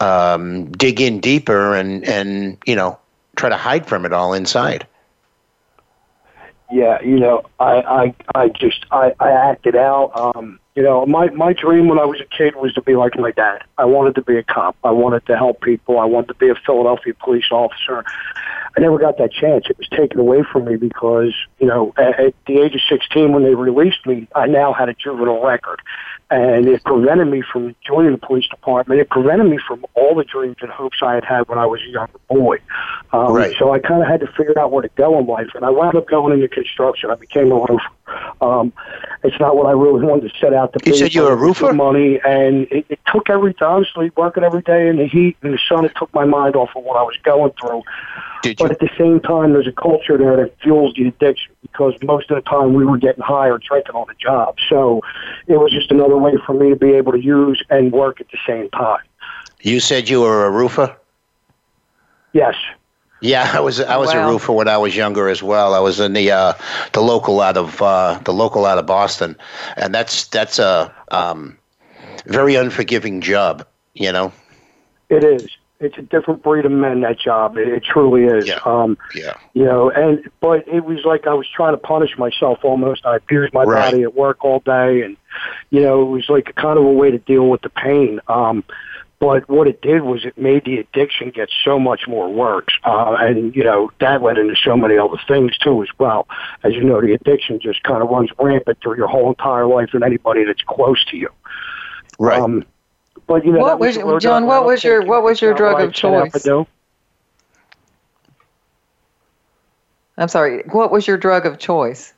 um, 0.01 0.71
dig 0.71 0.99
in 1.01 1.19
deeper 1.19 1.75
and 1.75 2.03
and 2.05 2.57
you 2.65 2.75
know 2.75 2.97
try 3.35 3.49
to 3.49 3.57
hide 3.57 3.85
from 3.85 4.05
it 4.05 4.13
all 4.13 4.33
inside. 4.33 4.87
yeah, 6.73 6.99
you 7.01 7.19
know, 7.19 7.43
I, 7.59 7.81
I, 7.81 8.15
I 8.33 8.49
just, 8.49 8.85
I, 8.91 9.13
I 9.19 9.29
acted 9.29 9.75
out. 9.75 10.11
Um, 10.15 10.59
you 10.75 10.81
know, 10.81 11.05
my, 11.05 11.29
my 11.29 11.53
dream 11.53 11.87
when 11.87 11.99
I 11.99 12.05
was 12.05 12.19
a 12.19 12.25
kid 12.25 12.55
was 12.55 12.73
to 12.73 12.81
be 12.81 12.95
like 12.95 13.15
my 13.15 13.29
dad. 13.29 13.63
I 13.77 13.85
wanted 13.85 14.15
to 14.15 14.23
be 14.23 14.37
a 14.37 14.43
cop. 14.43 14.75
I 14.83 14.89
wanted 14.89 15.23
to 15.27 15.37
help 15.37 15.61
people. 15.61 15.99
I 15.99 16.05
wanted 16.05 16.29
to 16.29 16.33
be 16.33 16.49
a 16.49 16.55
Philadelphia 16.55 17.13
police 17.13 17.51
officer. 17.51 18.03
I 18.75 18.81
never 18.81 18.97
got 18.97 19.17
that 19.19 19.31
chance. 19.31 19.65
It 19.69 19.77
was 19.77 19.87
taken 19.89 20.19
away 20.19 20.43
from 20.51 20.65
me 20.65 20.77
because, 20.77 21.33
you 21.59 21.67
know, 21.67 21.93
at, 21.97 22.19
at 22.19 22.33
the 22.47 22.59
age 22.59 22.73
of 22.73 22.81
16 22.89 23.31
when 23.31 23.43
they 23.43 23.53
released 23.53 24.05
me, 24.05 24.27
I 24.35 24.47
now 24.47 24.73
had 24.73 24.89
a 24.89 24.93
juvenile 24.93 25.43
record. 25.43 25.79
And 26.31 26.67
it 26.67 26.83
prevented 26.83 27.27
me 27.27 27.43
from 27.43 27.75
joining 27.85 28.13
the 28.13 28.17
police 28.17 28.47
department. 28.47 28.99
It 28.99 29.09
prevented 29.11 29.47
me 29.47 29.59
from 29.67 29.85
all 29.93 30.15
the 30.15 30.23
dreams 30.23 30.55
and 30.61 30.71
hopes 30.71 30.97
I 31.03 31.13
had 31.13 31.23
had 31.23 31.47
when 31.47 31.59
I 31.59 31.67
was 31.67 31.81
a 31.87 31.91
younger 31.91 32.17
boy. 32.27 32.57
Um, 33.11 33.33
Right. 33.33 33.55
So 33.59 33.71
I 33.71 33.77
kind 33.79 34.01
of 34.01 34.07
had 34.07 34.21
to 34.21 34.27
figure 34.27 34.57
out 34.57 34.71
where 34.71 34.81
to 34.81 34.89
go 34.95 35.19
in 35.19 35.27
life. 35.27 35.49
And 35.53 35.63
I 35.63 35.69
wound 35.69 35.95
up 35.95 36.07
going 36.07 36.33
into 36.33 36.47
construction. 36.47 37.11
I 37.11 37.15
became 37.15 37.51
a 37.51 37.55
roofer. 37.55 37.79
Um, 38.41 38.73
it's 39.23 39.39
not 39.39 39.55
what 39.55 39.67
I 39.67 39.71
really 39.71 40.05
wanted 40.05 40.31
to 40.31 40.39
set 40.39 40.53
out 40.53 40.73
to 40.73 40.79
be. 40.79 40.91
You 40.91 40.97
said 40.97 41.13
you 41.13 41.23
were 41.23 41.33
a 41.33 41.35
but 41.35 41.41
roofer? 41.41 41.73
Money, 41.73 42.19
and 42.25 42.67
it, 42.71 42.85
it 42.89 42.99
took 43.11 43.29
every 43.29 43.55
honestly 43.61 44.11
working 44.17 44.43
every 44.43 44.61
day 44.61 44.87
in 44.87 44.97
the 44.97 45.07
heat 45.07 45.37
and 45.41 45.53
the 45.53 45.59
sun. 45.67 45.85
It 45.85 45.93
took 45.97 46.13
my 46.13 46.25
mind 46.25 46.55
off 46.55 46.69
of 46.75 46.83
what 46.83 46.97
I 46.97 47.03
was 47.03 47.15
going 47.23 47.51
through. 47.59 47.83
Did 48.41 48.57
But 48.57 48.65
you? 48.65 48.71
at 48.71 48.79
the 48.79 48.89
same 48.97 49.21
time, 49.21 49.53
there's 49.53 49.67
a 49.67 49.71
culture 49.71 50.17
there 50.17 50.35
that 50.35 50.59
fuels 50.61 50.93
the 50.95 51.07
addiction 51.07 51.53
because 51.61 51.93
most 52.03 52.29
of 52.29 52.35
the 52.35 52.49
time 52.49 52.73
we 52.73 52.85
were 52.85 52.97
getting 52.97 53.23
high 53.23 53.47
or 53.47 53.57
drinking 53.57 53.95
on 53.95 54.05
the 54.07 54.15
job. 54.15 54.57
So 54.69 55.01
it 55.47 55.57
was 55.57 55.71
just 55.71 55.91
another 55.91 56.17
way 56.17 56.33
for 56.45 56.53
me 56.53 56.69
to 56.69 56.75
be 56.75 56.91
able 56.91 57.13
to 57.13 57.21
use 57.21 57.63
and 57.69 57.91
work 57.91 58.19
at 58.19 58.27
the 58.31 58.37
same 58.45 58.69
time. 58.71 59.01
You 59.61 59.79
said 59.79 60.09
you 60.09 60.21
were 60.21 60.45
a 60.45 60.51
roofer. 60.51 60.95
Yes. 62.33 62.55
Yeah, 63.23 63.49
I 63.53 63.61
was 63.61 63.79
I 63.79 63.95
was 63.95 64.13
a 64.13 64.19
roofer 64.27 64.51
when 64.51 64.67
I 64.67 64.77
was 64.77 64.95
younger 64.95 65.29
as 65.29 65.41
well. 65.41 65.73
I 65.73 65.79
was 65.79 65.99
in 66.01 66.11
the 66.11 66.29
uh, 66.31 66.53
the 66.91 67.01
local 67.01 67.39
out 67.39 67.55
of 67.55 67.81
uh, 67.81 68.19
the 68.25 68.33
local 68.33 68.65
out 68.65 68.77
of 68.77 68.85
Boston, 68.85 69.37
and 69.77 69.95
that's 69.95 70.27
that's 70.27 70.59
a 70.59 70.93
um, 71.09 71.57
very 72.25 72.55
unforgiving 72.55 73.21
job. 73.21 73.65
You 73.93 74.11
know. 74.11 74.33
It 75.09 75.23
is. 75.23 75.49
It's 75.79 75.97
a 75.97 76.01
different 76.01 76.43
breed 76.43 76.65
of 76.65 76.71
men. 76.73 76.99
That 77.01 77.17
job. 77.17 77.57
It, 77.57 77.69
it 77.69 77.83
truly 77.85 78.25
is. 78.25 78.47
Yeah. 78.47 78.59
Um, 78.65 78.97
Yeah. 79.15 79.35
you 79.53 79.63
know, 79.63 79.89
and 79.89 80.29
but 80.41 80.67
it 80.67 80.83
was 80.83 81.05
like 81.05 81.25
I 81.25 81.33
was 81.33 81.47
trying 81.47 81.73
to 81.73 81.77
punish 81.77 82.17
myself 82.17 82.59
almost. 82.63 83.05
I 83.05 83.15
abused 83.17 83.53
my 83.53 83.63
Right. 83.63 83.91
body 83.91 84.03
at 84.03 84.15
work 84.15 84.43
all 84.43 84.59
day, 84.59 85.01
and 85.01 85.15
you 85.69 85.79
know, 85.81 86.01
it 86.01 86.09
was 86.09 86.27
like 86.27 86.49
a 86.49 86.53
kind 86.53 86.77
of 86.77 86.83
a 86.83 86.91
way 86.91 87.09
to 87.11 87.19
deal 87.19 87.47
with 87.49 87.61
the 87.61 87.69
pain. 87.69 88.19
Um, 88.27 88.65
but 89.23 89.47
what 89.47 89.69
it 89.69 89.81
did 89.81 90.01
was 90.01 90.25
it 90.25 90.37
made 90.37 90.65
the 90.65 90.79
addiction 90.79 91.29
get 91.29 91.49
so 91.63 91.79
much 91.79 92.09
more 92.09 92.27
worse. 92.27 92.65
Uh, 92.83 93.15
and, 93.17 93.55
you 93.55 93.63
know, 93.63 93.89
that 94.01 94.21
led 94.21 94.37
into 94.37 94.53
so 94.61 94.75
many 94.75 94.97
other 94.97 95.15
things 95.29 95.57
too 95.59 95.81
as 95.81 95.87
well. 95.97 96.27
As 96.63 96.73
you 96.73 96.83
know, 96.83 96.99
the 96.99 97.13
addiction 97.13 97.57
just 97.61 97.81
kind 97.83 98.03
of 98.03 98.09
runs 98.09 98.31
rampant 98.37 98.79
through 98.83 98.97
your 98.97 99.07
whole 99.07 99.29
entire 99.29 99.65
life 99.65 99.91
and 99.93 100.03
anybody 100.03 100.43
that's 100.43 100.61
close 100.63 101.05
to 101.05 101.15
you. 101.15 101.29
Right. 102.19 102.37
Um, 102.37 102.65
but 103.25 103.45
you 103.45 103.53
know, 103.53 103.59
What 103.59 103.67
that 103.69 103.79
was- 103.79 103.95
the 103.95 104.19
John, 104.19 104.45
what 104.45 104.65
was 104.65 104.83
your- 104.83 105.05
what 105.05 105.23
was 105.23 105.41
your 105.41 105.53
drug 105.53 105.79
of 105.79 105.87
what 105.87 105.95
I 105.95 105.99
set 105.99 106.13
out 106.13 106.33
to 106.33 106.39
choice? 106.39 106.67
I'm 110.17 110.27
sorry. 110.27 110.63
What 110.73 110.91
was 110.91 111.07
your 111.07 111.15
drug 111.17 111.45
of 111.45 111.59
choice? 111.59 112.13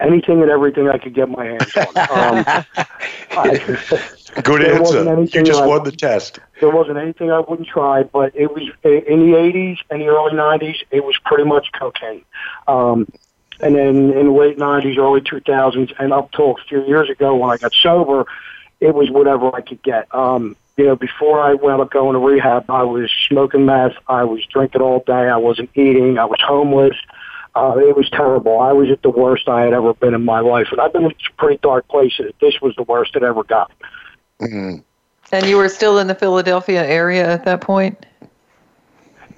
Anything 0.00 0.42
and 0.42 0.50
everything 0.50 0.88
I 0.88 0.98
could 0.98 1.14
get 1.14 1.28
my 1.28 1.44
hands 1.44 1.76
on. 1.76 2.64
Um, 3.30 3.44
I, 3.44 4.00
Good 4.42 4.62
There 4.62 4.74
answer. 4.74 5.38
You 5.38 5.42
just 5.44 5.62
I- 5.62 5.66
won 5.66 5.84
the 5.84 5.92
test. 5.92 6.38
there 6.60 6.70
wasn't 6.70 6.98
anything 6.98 7.30
I 7.30 7.40
wouldn't 7.40 7.68
try, 7.68 8.02
but 8.02 8.32
it 8.34 8.52
was 8.52 8.64
in 8.84 9.30
the 9.30 9.36
80s 9.36 9.78
and 9.90 10.00
the 10.00 10.08
early 10.08 10.32
90s, 10.32 10.82
it 10.90 11.04
was 11.04 11.16
pretty 11.24 11.44
much 11.44 11.70
cocaine. 11.72 12.24
Um, 12.66 13.06
and 13.60 13.74
then 13.74 14.12
in 14.12 14.26
the 14.26 14.32
late 14.32 14.58
90s, 14.58 14.98
early 14.98 15.20
2000s, 15.20 15.92
and 15.98 16.12
up 16.12 16.30
till 16.32 16.52
a 16.52 16.64
few 16.68 16.84
years 16.86 17.10
ago 17.10 17.34
when 17.36 17.50
I 17.50 17.56
got 17.56 17.72
sober, 17.74 18.26
it 18.80 18.94
was 18.94 19.10
whatever 19.10 19.54
I 19.54 19.60
could 19.60 19.82
get. 19.82 20.12
Um, 20.14 20.56
you 20.76 20.84
know, 20.84 20.94
before 20.94 21.40
I 21.40 21.54
wound 21.54 21.82
up 21.82 21.90
going 21.90 22.12
to 22.12 22.20
rehab, 22.20 22.70
I 22.70 22.84
was 22.84 23.10
smoking 23.26 23.66
meth, 23.66 23.96
I 24.06 24.22
was 24.24 24.44
drinking 24.46 24.80
all 24.80 25.00
day, 25.00 25.28
I 25.28 25.36
wasn't 25.36 25.70
eating, 25.74 26.18
I 26.18 26.24
was 26.24 26.40
homeless. 26.40 26.96
Uh, 27.56 27.76
it 27.78 27.96
was 27.96 28.08
terrible. 28.10 28.60
I 28.60 28.72
was 28.72 28.88
at 28.90 29.02
the 29.02 29.10
worst 29.10 29.48
I 29.48 29.62
had 29.62 29.72
ever 29.72 29.92
been 29.94 30.14
in 30.14 30.24
my 30.24 30.38
life, 30.38 30.68
and 30.70 30.80
I've 30.80 30.92
been 30.92 31.06
in 31.06 31.10
some 31.10 31.32
pretty 31.38 31.58
dark 31.60 31.88
places. 31.88 32.32
This 32.40 32.60
was 32.60 32.76
the 32.76 32.84
worst 32.84 33.16
it 33.16 33.24
ever 33.24 33.42
got. 33.42 33.72
Mm. 34.40 34.82
And 35.32 35.46
you 35.46 35.56
were 35.56 35.68
still 35.68 35.98
in 35.98 36.06
the 36.06 36.14
Philadelphia 36.14 36.84
area 36.86 37.30
at 37.30 37.44
that 37.44 37.60
point? 37.60 38.06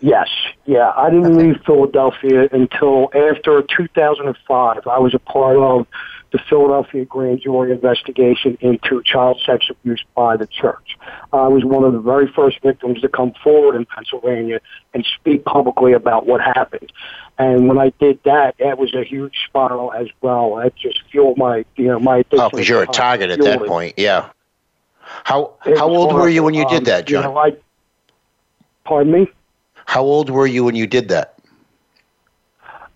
Yes, 0.00 0.28
yeah. 0.64 0.92
I 0.96 1.10
didn't 1.10 1.36
leave 1.36 1.60
Philadelphia 1.66 2.48
until 2.52 3.10
after 3.14 3.62
2005. 3.62 4.86
I 4.86 4.98
was 4.98 5.14
a 5.14 5.18
part 5.18 5.56
of 5.56 5.86
the 6.32 6.38
Philadelphia 6.38 7.04
grand 7.04 7.40
jury 7.40 7.72
investigation 7.72 8.56
into 8.60 9.02
child 9.02 9.40
sex 9.44 9.66
abuse 9.68 10.02
by 10.14 10.36
the 10.36 10.46
church. 10.46 10.96
I 11.32 11.48
was 11.48 11.64
one 11.64 11.84
of 11.84 11.92
the 11.92 11.98
very 11.98 12.28
first 12.32 12.60
victims 12.62 13.00
to 13.00 13.08
come 13.08 13.32
forward 13.42 13.74
in 13.74 13.84
Pennsylvania 13.84 14.60
and 14.94 15.04
speak 15.16 15.44
publicly 15.44 15.92
about 15.92 16.26
what 16.26 16.40
happened. 16.40 16.92
And 17.36 17.68
when 17.68 17.78
I 17.78 17.92
did 17.98 18.20
that, 18.24 18.54
that 18.58 18.78
was 18.78 18.94
a 18.94 19.02
huge 19.02 19.34
spiral 19.48 19.92
as 19.92 20.08
well. 20.20 20.58
It 20.60 20.74
just 20.76 21.02
fueled 21.10 21.36
my, 21.36 21.64
you 21.76 21.86
know, 21.86 21.98
my 21.98 22.18
addiction. 22.18 22.40
Oh, 22.40 22.50
because 22.50 22.68
you're 22.68 22.80
a 22.80 22.82
at 22.82 22.88
the 22.88 22.92
time. 22.92 23.18
target 23.18 23.30
at 23.30 23.40
that 23.40 23.66
point. 23.66 23.94
Yeah. 23.96 24.30
How 25.24 25.54
It 25.66 25.78
how 25.78 25.88
old 25.88 26.12
were 26.12 26.28
you 26.28 26.42
when 26.42 26.54
you 26.54 26.66
did 26.68 26.84
that, 26.86 27.00
Um, 27.00 27.06
John? 27.06 27.22
You 27.24 27.28
know, 27.30 27.38
I, 27.38 27.56
pardon 28.84 29.12
me? 29.12 29.28
How 29.86 30.02
old 30.02 30.30
were 30.30 30.46
you 30.46 30.64
when 30.64 30.74
you 30.74 30.86
did 30.86 31.08
that? 31.08 31.34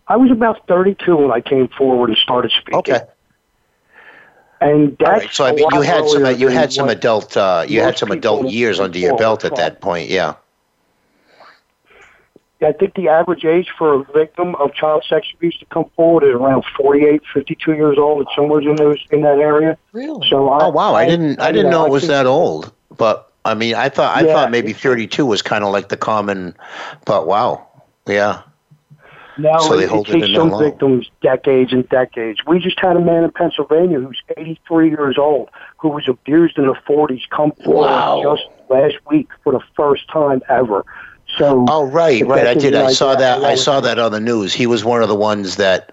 I 0.06 0.16
was 0.16 0.30
about 0.30 0.66
32 0.68 1.16
when 1.16 1.32
I 1.32 1.40
came 1.40 1.68
forward 1.68 2.10
and 2.10 2.18
started 2.18 2.52
speaking. 2.52 2.78
Okay. 2.78 3.00
And 4.60 4.96
that's 4.98 5.20
right. 5.20 5.32
So 5.32 5.44
I 5.44 5.52
mean, 5.52 5.66
you 5.72 5.80
had 5.82 6.08
some 6.08 6.38
you 6.38 6.48
had 6.48 6.72
some 6.72 6.88
adult 6.88 7.36
uh, 7.36 7.64
you 7.68 7.80
had 7.80 7.98
some 7.98 8.10
adult 8.10 8.50
years 8.50 8.80
under 8.80 8.98
your 8.98 9.16
belt 9.16 9.44
at 9.44 9.56
that 9.56 9.80
point. 9.80 10.08
Yeah. 10.08 10.34
I 12.64 12.72
think 12.72 12.94
the 12.94 13.08
average 13.08 13.44
age 13.44 13.68
for 13.76 13.94
a 13.94 14.04
victim 14.12 14.54
of 14.56 14.72
child 14.74 15.04
sex 15.08 15.26
abuse 15.34 15.56
to 15.58 15.66
come 15.66 15.86
forward 15.96 16.24
is 16.24 16.34
around 16.34 16.64
48, 16.76 17.22
52 17.32 17.72
years 17.74 17.98
old. 17.98 18.22
It's 18.22 18.30
somewhere 18.34 18.60
in 18.60 18.76
those 18.76 18.98
in 19.10 19.22
that 19.22 19.38
area. 19.38 19.76
Really? 19.92 20.28
So 20.28 20.48
I, 20.48 20.64
Oh 20.64 20.68
wow, 20.70 20.94
I 20.94 21.06
didn't 21.06 21.40
I 21.40 21.52
didn't 21.52 21.66
you 21.66 21.70
know 21.70 21.86
it 21.86 21.90
was 21.90 22.02
think- 22.02 22.10
that 22.10 22.26
old. 22.26 22.72
But 22.96 23.30
I 23.44 23.54
mean, 23.54 23.74
I 23.74 23.88
thought 23.88 24.16
I 24.16 24.26
Yeah, 24.26 24.32
thought 24.32 24.50
maybe 24.50 24.72
32 24.72 25.26
was 25.26 25.42
kind 25.42 25.64
of 25.64 25.72
like 25.72 25.88
the 25.88 25.96
common. 25.96 26.56
But 27.04 27.26
wow, 27.26 27.66
yeah. 28.06 28.42
Now 29.36 29.58
So 29.58 29.76
they 29.76 29.84
it, 29.84 29.90
hold 29.90 30.08
it 30.08 30.10
it 30.16 30.20
takes 30.20 30.28
in 30.28 30.34
some 30.36 30.56
victims 30.58 31.10
decades 31.20 31.72
and 31.72 31.88
decades. 31.88 32.38
We 32.46 32.60
just 32.60 32.78
had 32.78 32.96
a 32.96 33.00
man 33.00 33.24
in 33.24 33.32
Pennsylvania 33.32 33.98
who's 33.98 34.22
83 34.36 34.90
years 34.90 35.18
old 35.18 35.50
who 35.78 35.88
was 35.88 36.08
abused 36.08 36.56
in 36.56 36.66
the 36.66 36.74
40s 36.88 37.22
come 37.30 37.50
forward 37.64 37.88
Wow. 37.90 38.22
just 38.22 38.44
last 38.70 38.94
week 39.10 39.28
for 39.42 39.52
the 39.52 39.60
first 39.76 40.08
time 40.08 40.40
ever. 40.48 40.84
So 41.38 41.64
Oh 41.68 41.84
right, 41.84 42.24
right. 42.26 42.46
I 42.46 42.54
did. 42.54 42.74
I 42.74 42.92
saw 42.92 43.14
that. 43.14 43.40
that 43.40 43.44
I 43.44 43.54
saw 43.56 43.80
that 43.80 43.98
on 43.98 44.12
the 44.12 44.20
news. 44.20 44.52
He 44.52 44.66
was 44.66 44.84
one 44.84 45.02
of 45.02 45.08
the 45.08 45.16
ones 45.16 45.56
that 45.56 45.92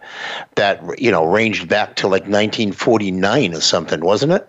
that 0.55 1.00
you 1.00 1.12
know 1.12 1.25
ranged 1.25 1.67
back 1.67 1.95
to 1.98 2.07
like 2.07 2.24
1949 2.24 3.53
or 3.53 3.62
something, 3.62 4.01
wasn't 4.01 4.33
it? 4.33 4.48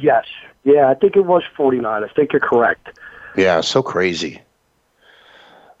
yes, 0.00 0.26
yeah, 0.64 0.88
I 0.88 0.94
think 0.94 1.16
it 1.16 1.24
was 1.26 1.42
49. 1.56 2.04
I 2.04 2.08
think 2.08 2.32
you're 2.32 2.40
correct. 2.40 2.98
Yeah, 3.36 3.60
so 3.60 3.82
crazy. 3.82 4.40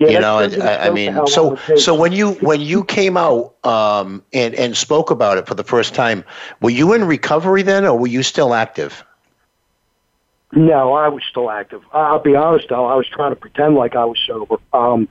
Yeah, 0.00 0.08
you 0.08 0.20
know, 0.20 0.38
I, 0.38 0.88
I 0.88 0.90
mean, 0.90 1.14
so 1.26 1.56
so 1.76 1.94
when 1.94 2.12
you 2.12 2.32
when 2.34 2.60
you 2.60 2.84
came 2.84 3.16
out 3.16 3.54
um, 3.64 4.24
and 4.32 4.52
and 4.54 4.76
spoke 4.76 5.10
about 5.10 5.38
it 5.38 5.46
for 5.46 5.54
the 5.54 5.62
first 5.62 5.94
time, 5.94 6.24
were 6.60 6.70
you 6.70 6.92
in 6.94 7.04
recovery 7.04 7.62
then, 7.62 7.84
or 7.84 7.96
were 7.96 8.08
you 8.08 8.24
still 8.24 8.54
active? 8.54 9.04
No, 10.56 10.92
I 10.92 11.08
was 11.08 11.22
still 11.28 11.50
active. 11.50 11.82
I'll 11.92 12.20
be 12.20 12.36
honest 12.36 12.68
though, 12.68 12.86
I 12.86 12.94
was 12.94 13.06
trying 13.08 13.32
to 13.32 13.36
pretend 13.36 13.74
like 13.74 13.96
I 13.96 14.04
was 14.04 14.18
sober. 14.26 14.56
Um, 14.72 15.08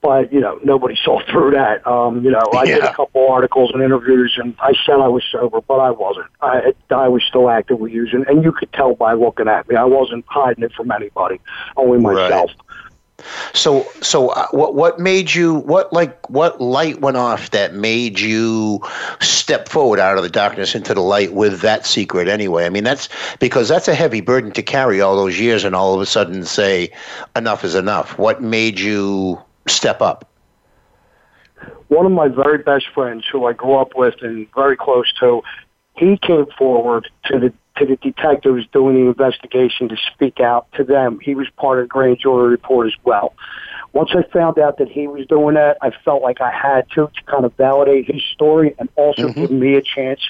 but 0.00 0.32
you 0.32 0.40
know, 0.40 0.60
nobody 0.62 0.96
saw 1.02 1.20
through 1.30 1.52
that. 1.52 1.86
Um, 1.86 2.24
you 2.24 2.30
know, 2.30 2.52
I 2.54 2.66
did 2.66 2.82
a 2.82 2.94
couple 2.94 3.28
articles 3.28 3.70
and 3.74 3.82
interviews, 3.82 4.36
and 4.40 4.54
I 4.60 4.72
said 4.86 4.94
I 4.94 5.08
was 5.08 5.24
sober, 5.30 5.60
but 5.60 5.78
I 5.80 5.90
wasn't. 5.90 6.26
I 6.40 6.72
I 6.90 7.08
was 7.08 7.22
still 7.24 7.50
actively 7.50 7.92
using, 7.92 8.24
and 8.28 8.44
you 8.44 8.52
could 8.52 8.72
tell 8.72 8.94
by 8.94 9.14
looking 9.14 9.48
at 9.48 9.68
me. 9.68 9.76
I 9.76 9.84
wasn't 9.84 10.24
hiding 10.28 10.64
it 10.64 10.72
from 10.72 10.90
anybody, 10.90 11.40
only 11.76 11.98
Right. 11.98 12.30
So 13.52 13.86
so 14.00 14.28
uh, 14.28 14.46
what 14.52 14.74
what 14.74 14.98
made 14.98 15.34
you 15.34 15.56
what 15.56 15.92
like 15.92 16.28
what 16.30 16.60
light 16.60 17.00
went 17.00 17.16
off 17.16 17.50
that 17.50 17.74
made 17.74 18.20
you 18.20 18.80
step 19.20 19.68
forward 19.68 19.98
out 19.98 20.16
of 20.16 20.22
the 20.22 20.30
darkness 20.30 20.74
into 20.74 20.94
the 20.94 21.00
light 21.00 21.32
with 21.32 21.60
that 21.60 21.84
secret 21.86 22.28
anyway? 22.28 22.64
I 22.64 22.68
mean 22.68 22.84
that's 22.84 23.08
because 23.40 23.68
that's 23.68 23.88
a 23.88 23.94
heavy 23.94 24.20
burden 24.20 24.52
to 24.52 24.62
carry 24.62 25.00
all 25.00 25.16
those 25.16 25.38
years 25.38 25.64
and 25.64 25.74
all 25.74 25.94
of 25.94 26.00
a 26.00 26.06
sudden 26.06 26.44
say 26.44 26.90
enough 27.34 27.64
is 27.64 27.74
enough. 27.74 28.18
What 28.18 28.42
made 28.42 28.78
you 28.78 29.40
step 29.66 30.00
up? 30.00 30.28
one 31.88 32.06
of 32.06 32.12
my 32.12 32.28
very 32.28 32.58
best 32.58 32.86
friends 32.94 33.24
who 33.30 33.46
I 33.46 33.52
grew 33.52 33.76
up 33.76 33.96
with 33.96 34.14
and 34.22 34.46
very 34.54 34.76
close 34.76 35.12
to, 35.20 35.42
he 35.96 36.16
came 36.18 36.46
forward 36.56 37.08
to 37.24 37.38
the 37.38 37.52
to 37.78 37.86
the 37.86 37.96
detectives 37.96 38.66
doing 38.72 38.94
the 38.96 39.08
investigation 39.08 39.88
to 39.88 39.96
speak 40.12 40.40
out 40.40 40.66
to 40.72 40.84
them. 40.84 41.18
He 41.20 41.34
was 41.34 41.48
part 41.56 41.78
of 41.78 41.84
the 41.84 41.88
grand 41.88 42.18
jury 42.18 42.50
report 42.50 42.86
as 42.88 42.94
well. 43.04 43.34
Once 43.92 44.10
I 44.14 44.22
found 44.32 44.58
out 44.58 44.78
that 44.78 44.88
he 44.88 45.06
was 45.08 45.26
doing 45.26 45.54
that, 45.54 45.78
I 45.80 45.90
felt 46.04 46.22
like 46.22 46.40
I 46.40 46.50
had 46.50 46.88
to 46.90 47.06
to 47.14 47.22
kind 47.24 47.44
of 47.44 47.54
validate 47.54 48.06
his 48.10 48.22
story 48.34 48.74
and 48.78 48.88
also 48.96 49.28
Mhm. 49.28 49.34
give 49.34 49.50
me 49.50 49.74
a 49.76 49.82
chance 49.82 50.20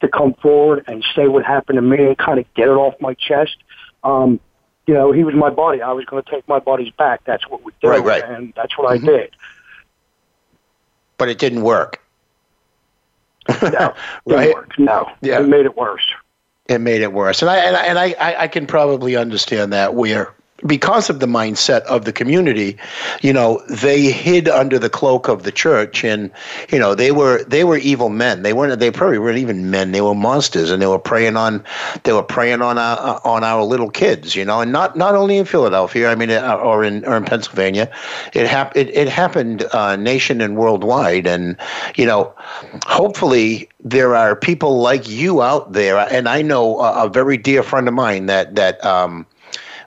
to 0.00 0.08
come 0.08 0.34
forward 0.34 0.84
and 0.88 1.04
say 1.14 1.28
what 1.28 1.44
happened 1.44 1.76
to 1.76 1.82
me 1.82 2.04
and 2.04 2.18
kind 2.18 2.38
of 2.38 2.52
get 2.54 2.68
it 2.68 2.72
off 2.72 2.94
my 3.00 3.14
chest. 3.14 3.56
Um, 4.02 4.40
you 4.86 4.92
know, 4.94 5.12
he 5.12 5.24
was 5.24 5.34
my 5.34 5.48
buddy. 5.50 5.80
I 5.80 5.92
was 5.92 6.04
going 6.04 6.22
to 6.22 6.30
take 6.30 6.46
my 6.48 6.58
buddy's 6.58 6.90
back. 6.90 7.22
That's 7.24 7.48
what 7.48 7.62
we 7.64 7.72
did, 7.80 7.88
Right, 7.88 8.04
right. 8.04 8.24
and 8.24 8.52
that's 8.56 8.76
what 8.76 8.88
Mhm. 8.88 9.02
I 9.02 9.06
did. 9.06 9.30
But 11.16 11.28
it 11.28 11.38
didn't 11.38 11.62
work. 11.62 12.00
No, 13.48 13.54
didn't 13.62 13.94
Right. 14.26 14.54
work. 14.54 14.78
No, 14.78 15.08
Yeah. 15.22 15.40
it 15.40 15.48
made 15.48 15.64
it 15.66 15.76
worse. 15.76 16.02
It 16.66 16.80
made 16.80 17.02
it 17.02 17.12
worse. 17.12 17.42
And 17.42 17.50
I 17.50 17.56
and 17.58 17.76
I, 17.76 17.82
and 17.84 17.98
I, 17.98 18.14
I- 18.44 18.48
can 18.48 18.66
probably 18.66 19.16
understand 19.16 19.72
that 19.72 19.94
where 19.94 20.32
because 20.66 21.10
of 21.10 21.20
the 21.20 21.26
mindset 21.26 21.82
of 21.82 22.04
the 22.04 22.12
community, 22.12 22.76
you 23.20 23.32
know, 23.32 23.60
they 23.68 24.10
hid 24.12 24.48
under 24.48 24.78
the 24.78 24.88
cloak 24.88 25.28
of 25.28 25.42
the 25.42 25.52
church, 25.52 26.04
and 26.04 26.30
you 26.70 26.78
know, 26.78 26.94
they 26.94 27.10
were 27.10 27.42
they 27.44 27.64
were 27.64 27.76
evil 27.78 28.08
men. 28.08 28.42
They 28.42 28.52
weren't. 28.52 28.78
They 28.78 28.90
probably 28.90 29.18
weren't 29.18 29.38
even 29.38 29.70
men. 29.70 29.92
They 29.92 30.00
were 30.00 30.14
monsters, 30.14 30.70
and 30.70 30.80
they 30.80 30.86
were 30.86 30.98
preying 30.98 31.36
on 31.36 31.64
they 32.04 32.12
were 32.12 32.22
preying 32.22 32.62
on 32.62 32.78
our 32.78 33.20
on 33.24 33.42
our 33.42 33.64
little 33.64 33.90
kids. 33.90 34.36
You 34.36 34.44
know, 34.44 34.60
and 34.60 34.72
not 34.72 34.96
not 34.96 35.14
only 35.14 35.36
in 35.38 35.44
Philadelphia. 35.44 36.08
I 36.08 36.14
mean, 36.14 36.30
uh, 36.30 36.56
or 36.62 36.84
in 36.84 37.04
or 37.04 37.16
in 37.16 37.24
Pennsylvania, 37.24 37.90
it 38.32 38.46
hap- 38.46 38.76
it, 38.76 38.88
it 38.96 39.08
happened 39.08 39.64
uh, 39.72 39.96
nation 39.96 40.40
and 40.40 40.56
worldwide. 40.56 41.26
And 41.26 41.56
you 41.96 42.06
know, 42.06 42.32
hopefully 42.86 43.68
there 43.80 44.14
are 44.14 44.36
people 44.36 44.80
like 44.80 45.08
you 45.08 45.42
out 45.42 45.72
there. 45.72 45.98
And 45.98 46.28
I 46.28 46.42
know 46.42 46.80
a, 46.80 47.06
a 47.06 47.08
very 47.08 47.36
dear 47.36 47.62
friend 47.62 47.88
of 47.88 47.94
mine 47.94 48.26
that 48.26 48.54
that 48.54 48.82
um, 48.84 49.26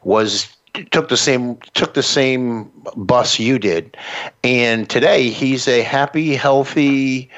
was 0.03 0.56
took 0.85 1.09
the 1.09 1.17
same 1.17 1.57
took 1.73 1.93
the 1.93 2.03
same 2.03 2.71
bus 2.95 3.39
you 3.39 3.59
did. 3.59 3.97
And 4.43 4.89
today 4.89 5.29
he's 5.29 5.67
a 5.67 5.81
happy 5.81 6.35
healthy 6.35 7.29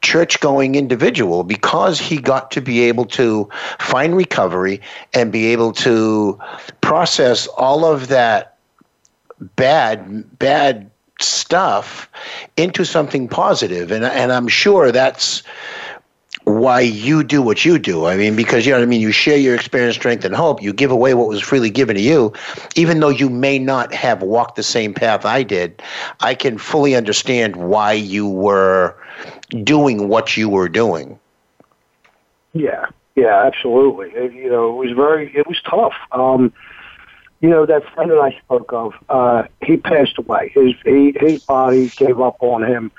church 0.00 0.40
going 0.40 0.74
individual 0.74 1.44
because 1.44 1.98
he 1.98 2.18
got 2.18 2.50
to 2.52 2.60
be 2.60 2.82
able 2.82 3.06
to 3.06 3.48
find 3.78 4.16
recovery 4.16 4.80
and 5.14 5.32
be 5.32 5.46
able 5.46 5.72
to 5.72 6.38
process 6.80 7.46
all 7.48 7.84
of 7.84 8.08
that 8.08 8.58
bad 9.56 10.38
bad 10.38 10.90
stuff 11.20 12.08
into 12.56 12.84
something 12.84 13.28
positive. 13.28 13.90
And 13.90 14.04
and 14.04 14.32
I'm 14.32 14.48
sure 14.48 14.92
that's 14.92 15.42
why 16.44 16.80
you 16.80 17.22
do 17.22 17.40
what 17.40 17.64
you 17.64 17.78
do. 17.78 18.06
I 18.06 18.16
mean, 18.16 18.36
because 18.36 18.66
you 18.66 18.72
know 18.72 18.78
what 18.78 18.84
I 18.84 18.86
mean. 18.86 19.00
You 19.00 19.12
share 19.12 19.36
your 19.36 19.54
experience, 19.54 19.96
strength, 19.96 20.24
and 20.24 20.34
hope. 20.34 20.62
You 20.62 20.72
give 20.72 20.90
away 20.90 21.14
what 21.14 21.28
was 21.28 21.40
freely 21.40 21.70
given 21.70 21.96
to 21.96 22.02
you, 22.02 22.32
even 22.76 23.00
though 23.00 23.10
you 23.10 23.30
may 23.30 23.58
not 23.58 23.92
have 23.94 24.22
walked 24.22 24.56
the 24.56 24.62
same 24.62 24.94
path 24.94 25.24
I 25.24 25.42
did. 25.42 25.82
I 26.20 26.34
can 26.34 26.58
fully 26.58 26.94
understand 26.94 27.56
why 27.56 27.92
you 27.92 28.28
were 28.28 28.96
doing 29.62 30.08
what 30.08 30.36
you 30.36 30.48
were 30.48 30.68
doing. 30.68 31.18
Yeah, 32.52 32.86
yeah, 33.14 33.44
absolutely. 33.46 34.10
It, 34.10 34.32
you 34.32 34.50
know, 34.50 34.70
it 34.70 34.86
was 34.86 34.96
very, 34.96 35.34
it 35.34 35.46
was 35.46 35.60
tough. 35.62 35.94
Um, 36.10 36.52
you 37.40 37.48
know, 37.48 37.66
that 37.66 37.82
friend 37.94 38.10
that 38.10 38.18
I 38.18 38.38
spoke 38.44 38.72
of, 38.72 38.94
uh, 39.08 39.44
he 39.62 39.76
passed 39.76 40.16
away. 40.18 40.52
His 40.54 40.74
he, 40.84 41.14
his 41.18 41.42
body 41.44 41.88
gave 41.96 42.20
up 42.20 42.36
on 42.40 42.64
him 42.64 42.92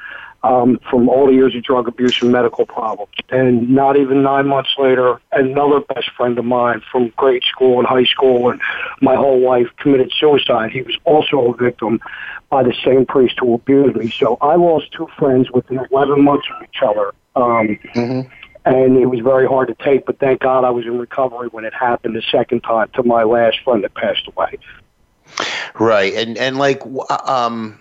um, 0.43 0.79
from 0.89 1.07
all 1.07 1.27
the 1.27 1.33
years 1.33 1.55
of 1.55 1.63
drug 1.63 1.87
abuse 1.87 2.21
and 2.21 2.31
medical 2.31 2.65
problems. 2.65 3.13
And 3.29 3.69
not 3.69 3.97
even 3.97 4.23
nine 4.23 4.47
months 4.47 4.71
later, 4.77 5.19
another 5.31 5.79
best 5.79 6.09
friend 6.17 6.37
of 6.37 6.45
mine 6.45 6.81
from 6.91 7.13
grade 7.15 7.43
school 7.43 7.79
and 7.79 7.87
high 7.87 8.03
school 8.05 8.49
and 8.49 8.61
my 9.01 9.15
whole 9.15 9.41
life 9.41 9.67
committed 9.77 10.11
suicide. 10.19 10.71
He 10.71 10.81
was 10.81 10.97
also 11.05 11.53
a 11.53 11.55
victim 11.55 11.99
by 12.49 12.63
the 12.63 12.75
same 12.83 13.05
priest 13.05 13.35
who 13.39 13.55
abused 13.55 13.95
me. 13.95 14.11
So 14.11 14.37
I 14.41 14.55
lost 14.55 14.91
two 14.91 15.07
friends 15.17 15.49
within 15.51 15.79
11 15.91 16.21
months 16.21 16.47
of 16.55 16.63
each 16.63 16.81
other. 16.83 17.13
Um, 17.35 17.79
mm-hmm 17.95 18.29
and 18.65 18.97
it 18.97 19.07
was 19.07 19.19
very 19.19 19.45
hard 19.45 19.67
to 19.67 19.75
take. 19.83 20.05
But 20.05 20.19
thank 20.19 20.41
God 20.41 20.63
I 20.63 20.69
was 20.69 20.85
in 20.85 20.97
recovery 20.97 21.49
when 21.49 21.65
it 21.65 21.73
happened 21.73 22.15
the 22.15 22.23
second 22.31 22.61
time 22.61 22.89
to 22.93 23.03
my 23.03 23.23
last 23.23 23.59
friend 23.63 23.83
that 23.83 23.93
passed 23.93 24.25
away. 24.27 24.57
Right, 25.77 26.13
and 26.13 26.37
and 26.37 26.57
like 26.57 26.81
um, 27.27 27.79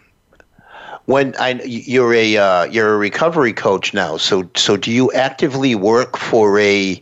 when 1.07 1.35
I 1.39 1.61
you're 1.65 2.15
a 2.15 2.37
uh, 2.37 2.65
you're 2.65 2.95
a 2.95 2.97
recovery 2.97 3.53
coach 3.53 3.93
now, 3.93 4.17
so 4.17 4.49
so 4.57 4.77
do 4.77 4.91
you 4.91 5.13
actively 5.13 5.75
work 5.75 6.17
for 6.17 6.59
a 6.59 7.01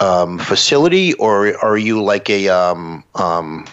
um, 0.00 0.38
facility 0.38 1.14
or 1.14 1.56
are 1.64 1.78
you 1.78 2.02
like 2.02 2.28
a 2.30 2.48
um, 2.48 3.04
um, 3.14 3.66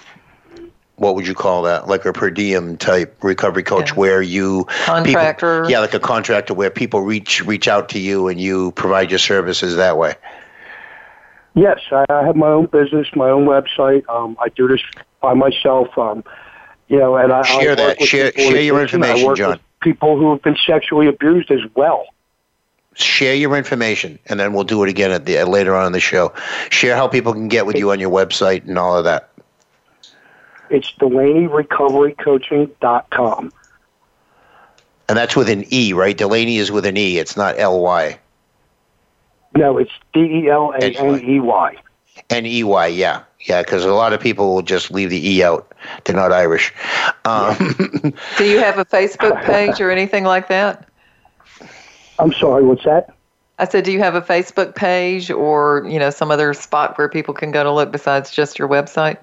what 0.97 1.15
would 1.15 1.27
you 1.27 1.33
call 1.33 1.63
that? 1.63 1.87
Like 1.87 2.05
a 2.05 2.13
per 2.13 2.29
diem 2.29 2.77
type 2.77 3.17
recovery 3.23 3.63
coach, 3.63 3.89
yeah. 3.89 3.95
where 3.95 4.21
you 4.21 4.65
contractor, 4.85 5.61
people, 5.61 5.71
yeah, 5.71 5.79
like 5.79 5.93
a 5.93 5.99
contractor, 5.99 6.53
where 6.53 6.69
people 6.69 7.01
reach 7.01 7.43
reach 7.45 7.67
out 7.67 7.89
to 7.89 7.99
you 7.99 8.27
and 8.27 8.39
you 8.39 8.71
provide 8.71 9.09
your 9.09 9.19
services 9.19 9.75
that 9.75 9.97
way. 9.97 10.13
Yes, 11.55 11.79
I 11.91 12.05
have 12.09 12.35
my 12.35 12.49
own 12.49 12.65
business, 12.67 13.07
my 13.15 13.29
own 13.29 13.45
website. 13.45 14.07
Um, 14.09 14.35
I 14.41 14.49
do 14.49 14.67
this 14.67 14.81
by 15.21 15.33
myself. 15.33 15.97
Um, 15.97 16.23
you 16.87 16.97
know, 16.97 17.15
and 17.15 17.31
I 17.31 17.43
share 17.43 17.71
I 17.71 17.75
that. 17.75 18.01
Share 18.01 18.31
share 18.33 18.61
your 18.61 18.81
information, 18.81 19.35
John. 19.35 19.59
people 19.81 20.17
who 20.17 20.31
have 20.31 20.41
been 20.41 20.57
sexually 20.65 21.07
abused 21.07 21.51
as 21.51 21.61
well. 21.75 22.07
Share 22.93 23.35
your 23.35 23.57
information, 23.57 24.17
and 24.27 24.39
then 24.39 24.53
we'll 24.53 24.63
do 24.63 24.81
it 24.83 24.89
again 24.89 25.11
at 25.11 25.25
the 25.25 25.43
later 25.43 25.75
on 25.75 25.87
in 25.87 25.91
the 25.91 25.99
show. 25.99 26.31
Share 26.69 26.95
how 26.95 27.09
people 27.09 27.33
can 27.33 27.49
get 27.49 27.65
with 27.65 27.75
you 27.75 27.91
on 27.91 27.99
your 27.99 28.09
website 28.09 28.65
and 28.67 28.77
all 28.77 28.97
of 28.97 29.03
that. 29.03 29.31
It's 30.69 30.93
DelaneyRecoveryCoaching.com. 30.99 33.51
And 35.07 35.17
that's 35.17 35.35
with 35.35 35.49
an 35.49 35.65
E, 35.71 35.93
right? 35.93 36.17
Delaney 36.17 36.57
is 36.57 36.71
with 36.71 36.83
an 36.85 36.97
E. 36.97 37.19
It's 37.19 37.37
not 37.37 37.59
L 37.59 37.79
Y. 37.81 38.17
No, 39.55 39.77
it's 39.77 39.91
D 40.13 40.21
E 40.21 40.49
L 40.49 40.71
A 40.71 40.79
N 40.79 41.23
E 41.23 41.39
Y. 41.39 41.75
N 42.29 42.45
E 42.45 42.63
Y, 42.63 42.87
yeah. 42.87 43.23
Yeah, 43.45 43.61
because 43.61 43.85
a 43.85 43.93
lot 43.93 44.11
of 44.11 44.19
people 44.19 44.53
will 44.53 44.63
just 44.63 44.89
leave 44.91 45.11
the 45.11 45.29
E 45.29 45.43
out. 45.43 45.71
They're 46.03 46.15
not 46.15 46.31
Irish. 46.31 46.73
Um, 47.25 48.13
Do 48.37 48.45
you 48.45 48.59
have 48.59 48.79
a 48.79 48.85
Facebook 48.85 49.43
page 49.45 49.79
or 49.79 49.91
anything 49.91 50.23
like 50.23 50.47
that? 50.47 50.89
I'm 52.17 52.33
sorry, 52.33 52.63
what's 52.63 52.85
that? 52.85 53.13
I 53.59 53.65
said, 53.65 53.85
do 53.85 53.91
you 53.91 53.99
have 53.99 54.15
a 54.15 54.21
Facebook 54.21 54.75
page 54.75 55.31
or, 55.31 55.85
you 55.87 55.99
know, 55.99 56.09
some 56.09 56.31
other 56.31 56.53
spot 56.53 56.97
where 56.97 57.07
people 57.07 57.33
can 57.33 57.51
go 57.51 57.63
to 57.63 57.71
look 57.71 57.91
besides 57.91 58.31
just 58.31 58.59
your 58.59 58.67
website? 58.67 59.17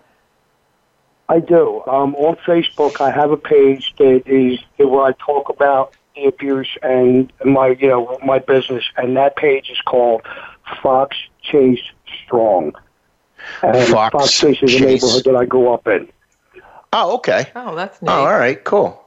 I 1.29 1.41
do. 1.41 1.83
Um, 1.87 2.15
on 2.15 2.37
Facebook, 2.37 3.01
I 3.01 3.11
have 3.11 3.31
a 3.31 3.37
page 3.37 3.95
that 3.99 4.23
is 4.27 4.61
where 4.79 5.03
I 5.05 5.13
talk 5.13 5.49
about 5.49 5.95
the 6.15 6.25
abuse 6.25 6.69
and 6.83 7.33
my, 7.45 7.69
you 7.69 7.89
know, 7.89 8.19
my 8.25 8.39
business, 8.39 8.85
and 8.97 9.17
that 9.17 9.37
page 9.37 9.71
is 9.71 9.81
called 9.81 10.23
Fox 10.83 11.17
Chase 11.43 11.83
Strong. 12.25 12.75
And 13.63 13.89
Fox, 13.89 14.13
Fox 14.13 14.33
Chase 14.33 14.63
is 14.63 14.75
a 14.75 14.85
neighborhood 14.85 15.25
that 15.25 15.37
I 15.37 15.45
grew 15.45 15.73
up 15.73 15.87
in. 15.87 16.09
Oh, 16.93 17.15
okay. 17.17 17.51
Oh, 17.57 17.75
that's 17.75 17.99
oh, 18.03 18.07
neat. 18.07 18.13
Oh, 18.13 18.25
all 18.27 18.39
right, 18.39 18.63
cool. 18.65 19.02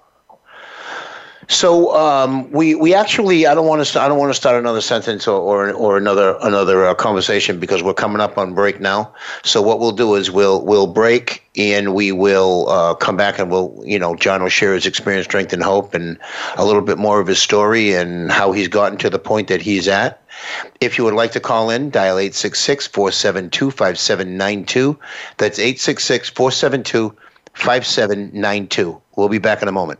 So 1.47 1.95
um, 1.95 2.51
we 2.51 2.75
we 2.75 2.93
actually 2.93 3.45
I 3.45 3.53
don't 3.53 3.67
want 3.67 3.85
to 3.85 4.01
I 4.01 4.07
don't 4.07 4.17
want 4.17 4.31
to 4.31 4.33
start 4.33 4.55
another 4.55 4.81
sentence 4.81 5.27
or 5.27 5.39
or, 5.39 5.71
or 5.73 5.97
another 5.97 6.37
another 6.41 6.85
uh, 6.85 6.95
conversation 6.95 7.59
because 7.59 7.83
we're 7.83 7.93
coming 7.93 8.19
up 8.19 8.37
on 8.37 8.53
break 8.53 8.79
now. 8.79 9.13
So 9.43 9.61
what 9.61 9.79
we'll 9.79 9.91
do 9.91 10.15
is 10.15 10.31
we'll 10.31 10.65
we'll 10.65 10.87
break 10.87 11.43
and 11.55 11.93
we 11.93 12.11
will 12.11 12.67
uh, 12.69 12.95
come 12.95 13.15
back 13.15 13.37
and 13.37 13.51
we'll 13.51 13.79
you 13.85 13.99
know 13.99 14.15
John 14.15 14.41
will 14.41 14.49
share 14.49 14.73
his 14.73 14.85
experience, 14.85 15.25
strength, 15.25 15.53
and 15.53 15.61
hope, 15.61 15.93
and 15.93 16.17
a 16.55 16.65
little 16.65 16.81
bit 16.81 16.97
more 16.97 17.19
of 17.19 17.27
his 17.27 17.39
story 17.39 17.93
and 17.93 18.31
how 18.31 18.51
he's 18.51 18.67
gotten 18.67 18.97
to 18.99 19.09
the 19.09 19.19
point 19.19 19.47
that 19.49 19.61
he's 19.61 19.87
at. 19.87 20.21
If 20.81 20.97
you 20.97 21.03
would 21.03 21.13
like 21.13 21.31
to 21.33 21.39
call 21.39 21.69
in, 21.69 21.89
dial 21.91 22.17
866 22.17 22.87
472 22.87 23.71
5792. 23.71 24.99
That's 25.37 25.59
866 25.59 26.29
472 26.29 27.15
5792. 27.53 29.01
We'll 29.15 29.29
be 29.29 29.37
back 29.37 29.61
in 29.61 29.67
a 29.67 29.71
moment. 29.71 29.99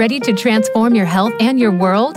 Ready 0.00 0.18
to 0.20 0.32
transform 0.32 0.94
your 0.94 1.04
health 1.04 1.34
and 1.40 1.60
your 1.60 1.72
world? 1.72 2.16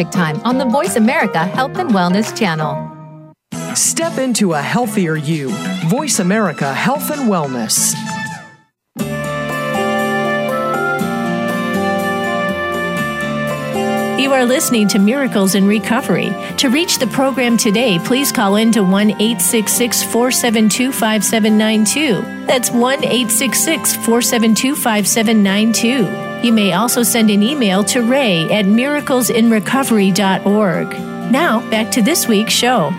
Pacific 0.03 0.11
Time 0.11 0.41
on 0.43 0.57
the 0.57 0.65
Voice 0.65 0.95
America 0.95 1.39
Health 1.45 1.77
and 1.77 1.91
Wellness 1.91 2.35
channel. 2.37 2.87
Step 3.75 4.17
into 4.17 4.53
a 4.53 4.61
healthier 4.61 5.15
you. 5.15 5.49
Voice 5.87 6.19
America 6.19 6.73
Health 6.73 7.11
and 7.11 7.29
Wellness. 7.29 7.93
You 14.19 14.33
are 14.33 14.45
listening 14.45 14.87
to 14.89 14.99
Miracles 14.99 15.55
in 15.55 15.67
Recovery. 15.67 16.31
To 16.57 16.69
reach 16.69 16.97
the 16.99 17.07
program 17.07 17.57
today, 17.57 17.99
please 17.99 18.31
call 18.31 18.55
in 18.55 18.71
to 18.71 18.83
1 18.83 19.11
866 19.11 20.03
472 20.03 20.91
5792. 20.91 22.45
That's 22.45 22.71
1 22.71 23.03
866 23.03 23.95
472 23.95 24.75
5792. 24.75 26.30
You 26.43 26.51
may 26.51 26.73
also 26.73 27.03
send 27.03 27.29
an 27.29 27.43
email 27.43 27.83
to 27.83 28.01
ray 28.01 28.51
at 28.51 28.65
miraclesinrecovery.org. 28.65 30.87
Now, 31.31 31.69
back 31.69 31.91
to 31.91 32.01
this 32.01 32.27
week's 32.27 32.51
show. 32.51 32.89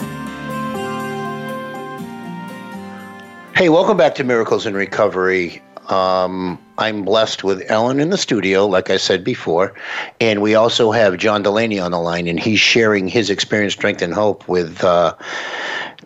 Hey, 3.57 3.69
welcome 3.69 3.97
back 3.97 4.15
to 4.15 4.25
Miracles 4.25 4.65
in 4.65 4.75
Recovery. 4.75 5.61
Um, 5.89 6.57
I'm 6.79 7.05
blessed 7.05 7.43
with 7.43 7.69
Ellen 7.69 7.99
in 7.99 8.11
the 8.11 8.17
studio, 8.17 8.67
like 8.67 8.91
I 8.91 8.97
said 8.97 9.25
before, 9.25 9.75
and 10.21 10.41
we 10.41 10.55
also 10.55 10.93
have 10.93 11.17
John 11.17 11.43
Delaney 11.43 11.81
on 11.81 11.91
the 11.91 11.99
line, 11.99 12.29
and 12.29 12.39
he's 12.39 12.61
sharing 12.61 13.09
his 13.09 13.29
experience, 13.29 13.73
strength, 13.73 14.03
and 14.03 14.15
hope 14.15 14.49
with 14.49 14.85
uh, 14.85 15.17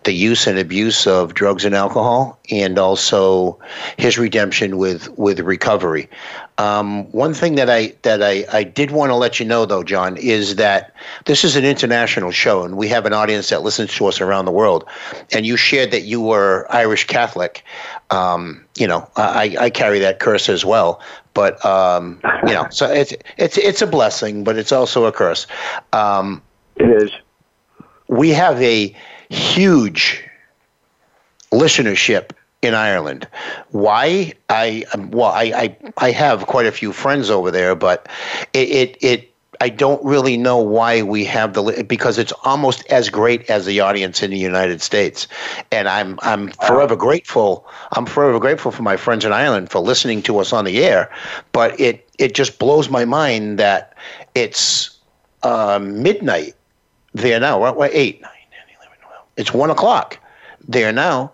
the 0.06 0.14
use 0.14 0.46
and 0.46 0.58
abuse 0.58 1.06
of 1.06 1.34
drugs 1.34 1.64
and 1.64 1.74
alcohol, 1.74 2.38
and 2.50 2.78
also 2.78 3.58
his 3.98 4.16
redemption 4.16 4.78
with 4.78 5.08
with 5.18 5.40
recovery. 5.40 6.08
Um, 6.58 7.04
one 7.12 7.34
thing 7.34 7.56
that 7.56 7.68
I 7.68 7.92
that 8.02 8.22
I, 8.22 8.46
I 8.50 8.62
did 8.62 8.90
want 8.90 9.10
to 9.10 9.14
let 9.14 9.38
you 9.38 9.44
know 9.44 9.66
though, 9.66 9.82
John, 9.82 10.16
is 10.16 10.56
that 10.56 10.94
this 11.26 11.44
is 11.44 11.56
an 11.56 11.64
international 11.66 12.30
show, 12.30 12.62
and 12.62 12.78
we 12.78 12.88
have 12.88 13.04
an 13.04 13.12
audience 13.12 13.50
that 13.50 13.62
listens 13.62 13.92
to 13.96 14.06
us 14.06 14.20
around 14.20 14.46
the 14.46 14.52
world. 14.52 14.86
And 15.32 15.44
you 15.44 15.58
shared 15.58 15.90
that 15.90 16.02
you 16.02 16.22
were 16.22 16.66
Irish 16.70 17.06
Catholic. 17.06 17.62
Um, 18.08 18.64
you 18.78 18.86
know, 18.86 19.06
I, 19.16 19.56
I 19.60 19.70
carry 19.70 19.98
that 19.98 20.18
curse 20.18 20.48
as 20.48 20.64
well. 20.64 21.00
But 21.34 21.62
um, 21.66 22.20
you 22.46 22.54
know, 22.54 22.66
so 22.70 22.90
it's 22.90 23.12
it's 23.36 23.58
it's 23.58 23.82
a 23.82 23.86
blessing, 23.86 24.42
but 24.42 24.56
it's 24.56 24.72
also 24.72 25.04
a 25.04 25.12
curse. 25.12 25.46
Um, 25.92 26.40
it 26.76 27.02
is. 27.02 27.10
We 28.08 28.30
have 28.30 28.62
a 28.62 28.94
huge 29.28 30.22
listenership 31.52 32.30
in 32.62 32.74
Ireland. 32.74 33.28
Why? 33.70 34.32
I 34.48 34.84
well, 35.10 35.30
I, 35.30 35.44
I 35.44 35.76
I 35.98 36.10
have 36.10 36.46
quite 36.46 36.66
a 36.66 36.72
few 36.72 36.92
friends 36.92 37.30
over 37.30 37.50
there, 37.50 37.74
but 37.74 38.08
it 38.52 38.68
it, 38.68 38.96
it 39.00 39.32
I 39.60 39.68
don't 39.68 40.04
really 40.04 40.36
know 40.36 40.58
why 40.58 41.02
we 41.02 41.24
have 41.24 41.54
the 41.54 41.84
because 41.86 42.18
it's 42.18 42.32
almost 42.44 42.86
as 42.86 43.08
great 43.08 43.48
as 43.50 43.66
the 43.66 43.80
audience 43.80 44.22
in 44.22 44.30
the 44.30 44.38
United 44.38 44.82
States, 44.82 45.28
and 45.72 45.88
I'm 45.88 46.18
I'm 46.22 46.48
forever 46.66 46.96
grateful. 46.96 47.66
I'm 47.92 48.06
forever 48.06 48.38
grateful 48.38 48.70
for 48.70 48.82
my 48.82 48.96
friends 48.96 49.24
in 49.24 49.32
Ireland 49.32 49.70
for 49.70 49.80
listening 49.80 50.22
to 50.22 50.38
us 50.38 50.52
on 50.52 50.64
the 50.64 50.84
air, 50.84 51.10
but 51.52 51.78
it 51.80 52.08
it 52.18 52.34
just 52.34 52.58
blows 52.58 52.88
my 52.88 53.04
mind 53.04 53.58
that 53.58 53.94
it's 54.34 54.98
uh, 55.42 55.78
midnight 55.82 56.54
there 57.14 57.40
now. 57.40 57.60
What, 57.60 57.76
what 57.76 57.90
eight, 57.94 58.20
nine, 58.20 58.30
10, 58.50 58.76
11, 58.76 58.98
12. 59.00 59.25
It's 59.36 59.52
one 59.52 59.70
o'clock 59.70 60.18
there 60.68 60.92
now 60.92 61.32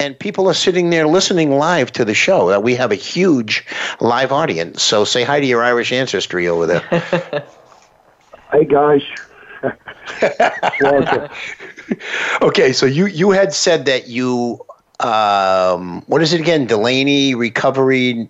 and 0.00 0.18
people 0.18 0.48
are 0.48 0.54
sitting 0.54 0.90
there 0.90 1.06
listening 1.06 1.50
live 1.52 1.92
to 1.92 2.04
the 2.04 2.14
show. 2.14 2.48
That 2.48 2.62
we 2.62 2.74
have 2.74 2.90
a 2.90 2.96
huge 2.96 3.64
live 4.00 4.32
audience. 4.32 4.82
So 4.82 5.04
say 5.04 5.22
hi 5.22 5.38
to 5.38 5.46
your 5.46 5.62
Irish 5.62 5.92
ancestry 5.92 6.48
over 6.48 6.66
there. 6.66 6.80
hey 8.50 8.64
guys. 8.64 9.02
okay, 12.42 12.72
so 12.72 12.86
you 12.86 13.06
you 13.06 13.30
had 13.30 13.52
said 13.52 13.84
that 13.84 14.08
you 14.08 14.64
um, 15.00 16.02
what 16.06 16.22
is 16.22 16.32
it 16.32 16.40
again? 16.40 16.66
Delaney 16.66 17.34
Recovery. 17.34 18.28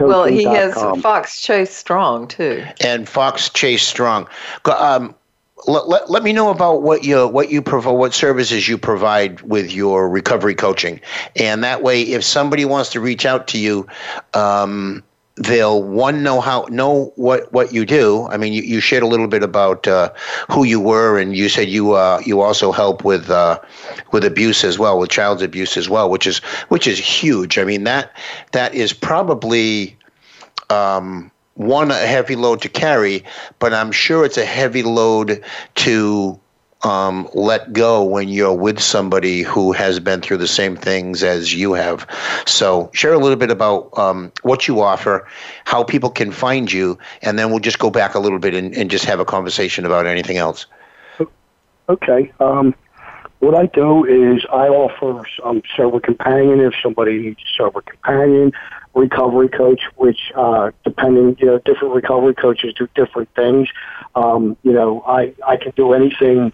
Well, 0.00 0.26
he 0.26 0.44
has 0.44 0.74
Fox 1.02 1.40
Chase 1.40 1.74
Strong 1.74 2.28
too, 2.28 2.64
and 2.80 3.08
Fox 3.08 3.50
Chase 3.50 3.82
Strong. 3.82 4.28
Um, 4.64 5.16
let, 5.66 5.88
let, 5.88 6.10
let 6.10 6.22
me 6.22 6.32
know 6.32 6.50
about 6.50 6.82
what 6.82 7.04
you 7.04 7.26
what 7.26 7.50
you 7.50 7.60
provide 7.62 7.92
what 7.92 8.14
services 8.14 8.68
you 8.68 8.78
provide 8.78 9.40
with 9.42 9.72
your 9.72 10.08
recovery 10.08 10.54
coaching. 10.54 11.00
And 11.36 11.64
that 11.64 11.82
way 11.82 12.02
if 12.02 12.24
somebody 12.24 12.64
wants 12.64 12.90
to 12.90 13.00
reach 13.00 13.26
out 13.26 13.48
to 13.48 13.58
you 13.58 13.86
um, 14.34 15.02
they'll 15.36 15.82
one 15.82 16.22
know 16.22 16.40
how 16.40 16.66
know 16.70 17.12
what 17.16 17.52
what 17.52 17.72
you 17.72 17.84
do. 17.84 18.28
I 18.28 18.36
mean 18.36 18.52
you, 18.52 18.62
you 18.62 18.80
shared 18.80 19.02
a 19.02 19.06
little 19.06 19.28
bit 19.28 19.42
about 19.42 19.86
uh, 19.86 20.12
who 20.50 20.64
you 20.64 20.80
were 20.80 21.18
and 21.18 21.36
you 21.36 21.48
said 21.48 21.68
you 21.68 21.92
uh, 21.92 22.20
you 22.24 22.40
also 22.40 22.72
help 22.72 23.04
with 23.04 23.30
uh, 23.30 23.58
with 24.12 24.24
abuse 24.24 24.64
as 24.64 24.78
well 24.78 24.98
with 24.98 25.10
child 25.10 25.42
abuse 25.42 25.76
as 25.76 25.88
well 25.88 26.10
which 26.10 26.26
is 26.26 26.38
which 26.68 26.86
is 26.86 26.98
huge. 26.98 27.58
I 27.58 27.64
mean 27.64 27.84
that 27.84 28.12
that 28.52 28.74
is 28.74 28.92
probably 28.92 29.96
um, 30.70 31.30
one 31.58 31.90
a 31.90 31.94
heavy 31.94 32.36
load 32.36 32.62
to 32.62 32.68
carry, 32.68 33.24
but 33.58 33.74
I'm 33.74 33.90
sure 33.90 34.24
it's 34.24 34.38
a 34.38 34.44
heavy 34.44 34.84
load 34.84 35.42
to 35.74 36.38
um, 36.82 37.28
let 37.34 37.72
go 37.72 38.04
when 38.04 38.28
you're 38.28 38.54
with 38.54 38.78
somebody 38.78 39.42
who 39.42 39.72
has 39.72 39.98
been 39.98 40.20
through 40.20 40.36
the 40.36 40.46
same 40.46 40.76
things 40.76 41.24
as 41.24 41.52
you 41.52 41.72
have. 41.72 42.06
So, 42.46 42.90
share 42.94 43.12
a 43.12 43.18
little 43.18 43.36
bit 43.36 43.50
about 43.50 43.96
um, 43.98 44.32
what 44.42 44.68
you 44.68 44.80
offer, 44.80 45.26
how 45.64 45.82
people 45.82 46.10
can 46.10 46.30
find 46.30 46.70
you, 46.70 46.96
and 47.22 47.36
then 47.36 47.50
we'll 47.50 47.58
just 47.58 47.80
go 47.80 47.90
back 47.90 48.14
a 48.14 48.20
little 48.20 48.38
bit 48.38 48.54
and, 48.54 48.72
and 48.76 48.88
just 48.88 49.04
have 49.06 49.18
a 49.18 49.24
conversation 49.24 49.84
about 49.84 50.06
anything 50.06 50.36
else. 50.36 50.66
Okay. 51.88 52.32
Um, 52.38 52.72
what 53.40 53.56
I 53.56 53.66
do 53.66 54.04
is 54.04 54.44
I 54.52 54.68
offer 54.68 55.26
some 55.42 55.62
sober 55.76 55.98
companion 55.98 56.60
if 56.60 56.74
somebody 56.80 57.18
needs 57.18 57.40
a 57.40 57.56
sober 57.56 57.82
companion 57.82 58.52
recovery 58.98 59.48
coach, 59.48 59.82
which 59.96 60.32
uh, 60.34 60.70
depending, 60.84 61.36
you 61.38 61.46
know, 61.46 61.58
different 61.58 61.94
recovery 61.94 62.34
coaches 62.34 62.74
do 62.74 62.88
different 62.94 63.28
things. 63.34 63.68
Um, 64.14 64.56
you 64.62 64.72
know, 64.72 65.02
I, 65.06 65.34
I 65.46 65.56
can 65.56 65.72
do 65.76 65.92
anything 65.92 66.52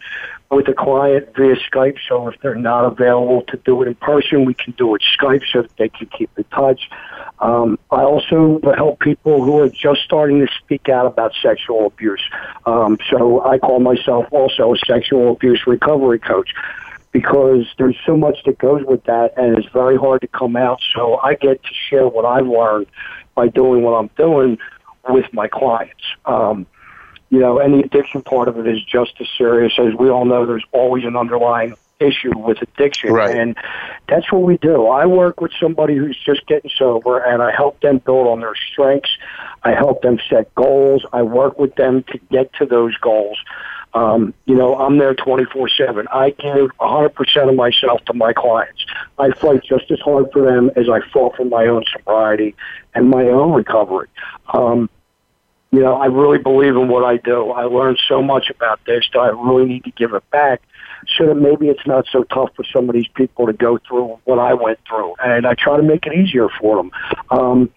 with 0.51 0.69
a 0.69 0.75
client 0.75 1.29
via 1.35 1.57
Skype. 1.57 1.97
So 2.09 2.29
if 2.29 2.41
they're 2.41 2.55
not 2.55 2.85
available 2.85 3.43
to 3.49 3.57
do 3.65 3.83
it 3.83 3.89
in 3.89 3.95
person, 3.97 4.45
we 4.45 4.55
can 4.55 4.73
do 4.75 4.95
it 4.95 5.03
Skype 5.19 5.43
so 5.53 5.63
that 5.63 5.77
they 5.77 5.89
can 5.89 6.07
keep 6.07 6.31
in 6.37 6.45
touch. 6.45 6.89
Um, 7.41 7.79
I 7.91 8.03
also 8.03 8.61
help 8.77 9.01
people 9.01 9.43
who 9.43 9.59
are 9.59 9.69
just 9.69 10.03
starting 10.03 10.47
to 10.47 10.53
speak 10.59 10.89
out 10.89 11.07
about 11.07 11.33
sexual 11.43 11.87
abuse. 11.87 12.23
Um, 12.67 12.99
so 13.11 13.45
I 13.45 13.59
call 13.59 13.81
myself 13.81 14.27
also 14.31 14.75
a 14.75 14.79
sexual 14.87 15.33
abuse 15.33 15.67
recovery 15.67 16.21
coach 16.21 16.51
because 17.15 17.65
there's 17.79 17.97
so 18.05 18.17
much 18.17 18.39
that 18.45 18.59
goes 18.59 18.85
with 18.85 19.05
that 19.05 19.35
and 19.37 19.57
it's 19.57 19.69
very 19.73 19.97
hard 19.97 20.21
to 20.21 20.27
come 20.27 20.57
out. 20.57 20.81
So 20.95 21.17
I 21.23 21.35
get 21.35 21.63
to 21.63 21.71
share 21.89 22.09
what 22.09 22.25
I've 22.25 22.47
learned 22.47 22.89
by 23.37 23.47
doing 23.47 23.83
what 23.83 23.93
I'm 23.93 24.11
doing 24.19 24.59
with 25.09 25.33
my 25.33 25.47
clients. 25.47 26.03
Um, 26.27 26.67
you 27.31 27.39
know, 27.39 27.61
and 27.61 27.73
the 27.73 27.85
addiction 27.85 28.23
part 28.23 28.49
of 28.49 28.59
it 28.59 28.67
is 28.67 28.85
just 28.85 29.13
as 29.21 29.29
serious 29.39 29.73
as 29.79 29.95
we 29.95 30.11
all 30.11 30.25
know 30.25 30.45
there's 30.45 30.65
always 30.73 31.05
an 31.05 31.17
underlying 31.17 31.75
issue 32.01 32.37
with 32.37 32.61
addiction. 32.61 33.13
Right. 33.13 33.37
And 33.37 33.57
that's 34.09 34.33
what 34.33 34.43
we 34.43 34.57
do. 34.57 34.89
I 34.89 35.07
work 35.07 35.41
with 35.41 35.53
somebody 35.61 35.97
who's 35.97 36.19
just 36.27 36.45
getting 36.49 36.71
sober 36.77 37.19
and 37.19 37.41
I 37.43 37.53
help 37.53 37.81
them 37.81 37.99
build 37.99 38.27
on 38.27 38.41
their 38.41 38.57
strengths. 38.73 39.11
I 39.63 39.71
help 39.71 40.03
them 40.03 40.19
set 40.29 40.53
goals. 40.57 41.07
I 41.13 41.23
work 41.23 41.61
with 41.61 41.77
them 41.77 42.03
to 42.11 42.19
get 42.33 42.53
to 42.55 42.67
those 42.67 42.97
goals. 42.97 43.39
Um, 43.95 44.35
you 44.47 44.57
know, 44.57 44.77
I'm 44.77 44.99
there 44.99 45.15
24 45.15 45.69
7. 45.69 46.07
I 46.13 46.31
give 46.31 46.71
100% 46.81 47.49
of 47.49 47.55
myself 47.55 48.05
to 48.07 48.13
my 48.13 48.33
clients. 48.33 48.85
I 49.19 49.31
fight 49.33 49.63
just 49.63 49.91
as 49.91 50.01
hard 50.01 50.27
for 50.33 50.43
them 50.43 50.71
as 50.77 50.89
I 50.89 51.01
fought 51.13 51.37
for 51.37 51.45
my 51.45 51.67
own 51.67 51.85
sobriety 51.93 52.55
and 52.95 53.09
my 53.09 53.23
own 53.25 53.53
recovery. 53.53 54.09
Um, 54.53 54.91
you 55.71 55.81
know, 55.81 55.95
I 55.95 56.07
really 56.07 56.39
believe 56.39 56.77
in 56.77 56.89
what 56.89 57.05
I 57.05 57.17
do. 57.17 57.51
I 57.51 57.65
learned 57.65 58.01
so 58.09 58.23
much 58.23 58.51
about 58.51 58.81
this 58.85 59.05
that 59.13 59.19
I 59.19 59.29
really 59.29 59.67
need 59.67 59.85
to 59.85 59.91
give 59.93 60.15
it 60.15 60.29
back 60.31 60.63
so 61.17 61.27
that 61.27 61.35
maybe 61.35 61.69
it's 61.69 61.87
not 61.87 62.07
so 62.11 62.25
tough 62.25 62.51
for 62.55 62.65
some 62.73 62.89
of 62.89 62.95
these 62.95 63.09
people 63.09 63.47
to 63.47 63.53
go 63.53 63.79
through 63.79 64.19
what 64.25 64.39
I 64.39 64.55
went 64.55 64.79
through. 64.89 65.15
And 65.23 65.47
I 65.47 65.55
try 65.55 65.77
to 65.77 65.83
make 65.83 66.07
it 66.07 66.15
easier 66.15 66.49
for 66.61 66.77
them. 66.77 66.91
Um, 67.31 67.71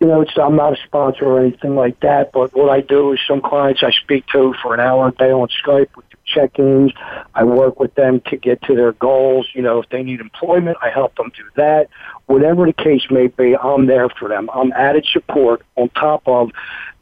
you 0.00 0.06
know, 0.06 0.20
it's, 0.20 0.36
I'm 0.36 0.56
not 0.56 0.74
a 0.74 0.76
sponsor 0.84 1.24
or 1.24 1.40
anything 1.40 1.74
like 1.74 2.00
that, 2.00 2.32
but 2.32 2.54
what 2.54 2.68
I 2.70 2.80
do 2.80 3.12
is 3.12 3.20
some 3.26 3.40
clients 3.40 3.82
I 3.82 3.90
speak 3.90 4.26
to 4.28 4.54
for 4.62 4.74
an 4.74 4.80
hour 4.80 5.08
a 5.08 5.12
day 5.12 5.30
on 5.30 5.48
Skype 5.48 5.96
with 5.96 6.04
check-ins. 6.26 6.92
I 7.34 7.44
work 7.44 7.80
with 7.80 7.94
them 7.94 8.20
to 8.26 8.36
get 8.36 8.60
to 8.62 8.74
their 8.74 8.92
goals. 8.92 9.48
You 9.54 9.62
know, 9.62 9.80
if 9.80 9.88
they 9.88 10.02
need 10.02 10.20
employment, 10.20 10.76
I 10.82 10.90
help 10.90 11.16
them 11.16 11.32
do 11.34 11.44
that. 11.54 11.88
Whatever 12.26 12.66
the 12.66 12.72
case 12.72 13.06
may 13.10 13.28
be, 13.28 13.56
I'm 13.56 13.86
there 13.86 14.08
for 14.08 14.28
them. 14.28 14.50
I'm 14.52 14.72
added 14.72 15.06
support 15.10 15.62
on 15.76 15.88
top 15.90 16.22
of 16.26 16.50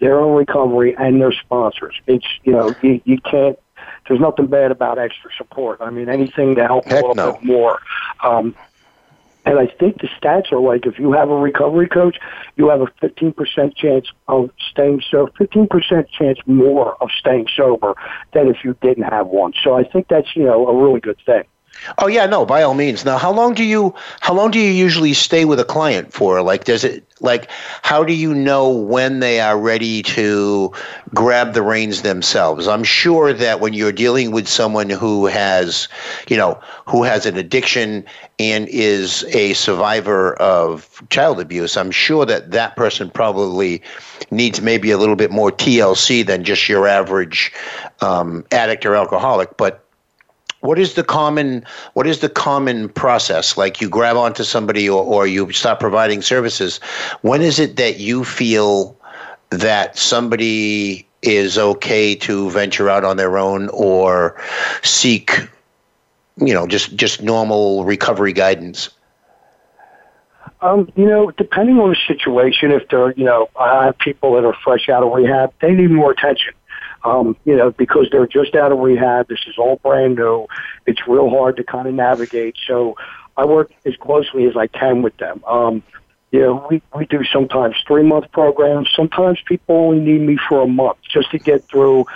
their 0.00 0.20
own 0.20 0.36
recovery 0.36 0.94
and 0.96 1.20
their 1.20 1.32
sponsors. 1.32 1.94
It's, 2.06 2.26
you 2.44 2.52
know, 2.52 2.74
you, 2.82 3.00
you 3.04 3.18
can't, 3.18 3.58
there's 4.06 4.20
nothing 4.20 4.46
bad 4.46 4.70
about 4.70 4.98
extra 4.98 5.30
support. 5.36 5.80
I 5.80 5.90
mean, 5.90 6.08
anything 6.08 6.54
to 6.56 6.66
help 6.66 6.84
Heck 6.84 7.02
a 7.02 7.06
little 7.06 7.14
no. 7.14 7.32
bit 7.32 7.44
more. 7.44 7.80
Um, 8.22 8.54
and 9.44 9.58
I 9.58 9.66
think 9.66 10.00
the 10.00 10.08
stats 10.20 10.52
are 10.52 10.60
like 10.60 10.86
if 10.86 10.98
you 10.98 11.12
have 11.12 11.30
a 11.30 11.36
recovery 11.36 11.88
coach, 11.88 12.18
you 12.56 12.68
have 12.68 12.80
a 12.80 12.86
15% 13.02 13.76
chance 13.76 14.06
of 14.28 14.50
staying 14.70 15.02
sober, 15.10 15.30
15% 15.38 16.08
chance 16.10 16.38
more 16.46 16.96
of 17.02 17.10
staying 17.18 17.46
sober 17.54 17.94
than 18.32 18.48
if 18.48 18.64
you 18.64 18.76
didn't 18.80 19.04
have 19.04 19.26
one. 19.26 19.52
So 19.62 19.74
I 19.74 19.84
think 19.84 20.08
that's, 20.08 20.34
you 20.34 20.44
know, 20.44 20.66
a 20.68 20.82
really 20.82 21.00
good 21.00 21.18
thing. 21.26 21.44
Oh 21.98 22.06
yeah, 22.06 22.26
no, 22.26 22.46
by 22.46 22.62
all 22.62 22.74
means. 22.74 23.04
Now, 23.04 23.18
how 23.18 23.32
long 23.32 23.54
do 23.54 23.64
you 23.64 23.94
how 24.20 24.32
long 24.34 24.50
do 24.50 24.58
you 24.58 24.70
usually 24.70 25.12
stay 25.12 25.44
with 25.44 25.60
a 25.60 25.64
client 25.64 26.12
for? 26.12 26.40
Like, 26.42 26.64
does 26.64 26.84
it 26.84 27.04
like 27.20 27.50
how 27.82 28.04
do 28.04 28.12
you 28.12 28.34
know 28.34 28.68
when 28.70 29.20
they 29.20 29.40
are 29.40 29.58
ready 29.58 30.02
to 30.02 30.72
grab 31.14 31.52
the 31.52 31.62
reins 31.62 32.02
themselves? 32.02 32.66
I'm 32.66 32.84
sure 32.84 33.32
that 33.32 33.60
when 33.60 33.72
you're 33.72 33.92
dealing 33.92 34.30
with 34.30 34.48
someone 34.48 34.90
who 34.90 35.26
has, 35.26 35.88
you 36.28 36.36
know, 36.36 36.60
who 36.86 37.02
has 37.02 37.26
an 37.26 37.36
addiction 37.36 38.04
and 38.38 38.68
is 38.68 39.24
a 39.34 39.52
survivor 39.54 40.34
of 40.34 41.02
child 41.10 41.38
abuse, 41.40 41.76
I'm 41.76 41.90
sure 41.90 42.24
that 42.26 42.50
that 42.50 42.76
person 42.76 43.10
probably 43.10 43.82
needs 44.30 44.60
maybe 44.60 44.90
a 44.90 44.98
little 44.98 45.16
bit 45.16 45.30
more 45.30 45.52
TLC 45.52 46.26
than 46.26 46.44
just 46.44 46.68
your 46.68 46.88
average 46.88 47.52
um, 48.00 48.44
addict 48.50 48.84
or 48.86 48.94
alcoholic, 48.94 49.56
but 49.56 49.83
what 50.64 50.78
is 50.78 50.94
the 50.94 51.04
common 51.04 51.62
what 51.92 52.06
is 52.06 52.20
the 52.20 52.28
common 52.28 52.88
process? 52.88 53.58
Like 53.58 53.82
you 53.82 53.88
grab 53.90 54.16
onto 54.16 54.44
somebody 54.44 54.88
or, 54.88 55.04
or 55.04 55.26
you 55.26 55.52
start 55.52 55.78
providing 55.78 56.22
services. 56.22 56.78
When 57.20 57.42
is 57.42 57.58
it 57.58 57.76
that 57.76 58.00
you 58.00 58.24
feel 58.24 58.96
that 59.50 59.98
somebody 59.98 61.06
is 61.20 61.58
okay 61.58 62.14
to 62.14 62.50
venture 62.50 62.88
out 62.88 63.04
on 63.04 63.18
their 63.18 63.36
own 63.36 63.68
or 63.68 64.40
seek 64.82 65.32
you 66.38 66.54
know 66.54 66.66
just 66.66 66.96
just 66.96 67.22
normal 67.22 67.84
recovery 67.84 68.32
guidance? 68.32 68.88
Um, 70.62 70.90
you 70.96 71.04
know, 71.04 71.30
depending 71.32 71.78
on 71.78 71.90
the 71.90 71.96
situation, 72.08 72.70
if 72.70 72.88
they're, 72.88 73.12
you 73.12 73.24
know, 73.24 73.50
I 73.60 73.84
have 73.84 73.98
people 73.98 74.34
that 74.34 74.46
are 74.46 74.56
fresh 74.64 74.88
out 74.88 75.02
of 75.02 75.12
rehab, 75.12 75.52
they 75.60 75.72
need 75.72 75.90
more 75.90 76.10
attention 76.10 76.54
um, 77.04 77.36
you 77.44 77.54
know, 77.56 77.70
because 77.70 78.08
they're 78.10 78.26
just 78.26 78.54
out 78.54 78.72
of 78.72 78.78
rehab. 78.78 79.28
This 79.28 79.40
is 79.46 79.56
all 79.58 79.76
brand 79.76 80.16
new. 80.16 80.46
It's 80.86 81.06
real 81.06 81.30
hard 81.30 81.56
to 81.58 81.64
kind 81.64 81.86
of 81.86 81.94
navigate. 81.94 82.56
So 82.66 82.96
I 83.36 83.44
work 83.44 83.70
as 83.84 83.94
closely 83.96 84.46
as 84.46 84.56
I 84.56 84.66
can 84.66 85.02
with 85.02 85.16
them. 85.18 85.44
Um, 85.46 85.82
you 86.30 86.40
know, 86.40 86.66
we, 86.68 86.82
we 86.96 87.06
do 87.06 87.22
sometimes 87.24 87.76
three 87.86 88.02
month 88.02 88.32
programs. 88.32 88.88
Sometimes 88.96 89.38
people 89.46 89.76
only 89.76 90.00
need 90.00 90.26
me 90.26 90.38
for 90.48 90.62
a 90.62 90.66
month 90.66 90.98
just 91.08 91.30
to 91.30 91.38
get 91.38 91.62
through 91.68 92.06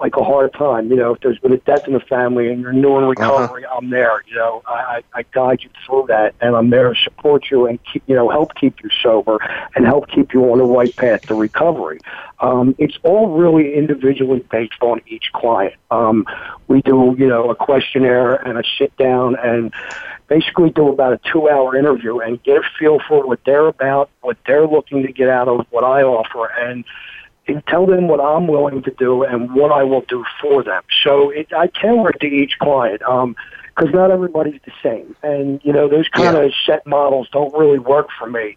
like 0.00 0.16
a 0.16 0.24
hard 0.24 0.52
time. 0.54 0.90
You 0.90 0.96
know, 0.96 1.14
if 1.14 1.20
there's 1.20 1.38
been 1.38 1.52
a 1.52 1.58
death 1.58 1.86
in 1.86 1.92
the 1.92 2.00
family 2.00 2.50
and 2.50 2.60
you're 2.60 2.72
new 2.72 2.96
in 2.98 3.04
recovery, 3.04 3.64
uh-huh. 3.66 3.76
I'm 3.76 3.90
there. 3.90 4.22
You 4.26 4.34
know, 4.34 4.62
I, 4.66 5.02
I 5.14 5.24
guide 5.30 5.62
you 5.62 5.70
through 5.86 6.06
that, 6.08 6.34
and 6.40 6.56
I'm 6.56 6.70
there 6.70 6.92
to 6.92 7.00
support 7.00 7.50
you 7.50 7.66
and 7.66 7.78
keep, 7.84 8.02
you 8.06 8.14
know, 8.14 8.30
help 8.30 8.54
keep 8.54 8.82
you 8.82 8.88
sober 9.02 9.38
and 9.76 9.84
help 9.84 10.08
keep 10.08 10.32
you 10.32 10.50
on 10.50 10.58
the 10.58 10.64
right 10.64 10.94
path 10.96 11.22
to 11.26 11.34
recovery. 11.34 12.00
Um, 12.40 12.74
it's 12.78 12.96
all 13.02 13.36
really 13.36 13.74
individually 13.74 14.44
based 14.50 14.80
on 14.80 15.02
each 15.06 15.30
client. 15.32 15.74
Um, 15.90 16.24
we 16.68 16.80
do, 16.80 17.14
you 17.18 17.26
know, 17.26 17.50
a 17.50 17.54
questionnaire 17.54 18.34
and 18.34 18.58
a 18.58 18.62
sit 18.78 18.96
down 18.96 19.36
and 19.36 19.72
basically 20.28 20.70
do 20.70 20.88
about 20.88 21.12
a 21.12 21.20
two 21.30 21.50
hour 21.50 21.76
interview 21.76 22.20
and 22.20 22.42
get 22.42 22.56
a 22.56 22.62
feel 22.78 23.00
for 23.06 23.26
what 23.26 23.40
they're 23.44 23.66
about, 23.66 24.08
what 24.22 24.38
they're 24.46 24.66
looking 24.66 25.02
to 25.02 25.12
get 25.12 25.28
out 25.28 25.48
of 25.48 25.66
what 25.70 25.84
I 25.84 26.02
offer, 26.02 26.46
and 26.46 26.70
and 26.70 26.84
tell 27.68 27.86
them 27.86 28.08
what 28.08 28.20
I'm 28.20 28.46
willing 28.46 28.82
to 28.82 28.90
do 28.92 29.24
and 29.24 29.54
what 29.54 29.72
I 29.72 29.82
will 29.82 30.02
do 30.02 30.24
for 30.40 30.62
them. 30.62 30.82
So 31.02 31.30
it, 31.30 31.52
I 31.52 31.68
tailor 31.68 32.10
it 32.10 32.20
to 32.20 32.26
each 32.26 32.58
client 32.58 33.00
because 33.00 33.88
um, 33.88 33.92
not 33.92 34.10
everybody's 34.10 34.60
the 34.64 34.72
same, 34.82 35.14
and 35.22 35.60
you 35.64 35.72
know 35.72 35.88
those 35.88 36.08
kind 36.08 36.36
yeah. 36.36 36.44
of 36.44 36.52
set 36.66 36.86
models 36.86 37.28
don't 37.32 37.52
really 37.56 37.78
work 37.78 38.08
for 38.18 38.28
me. 38.28 38.56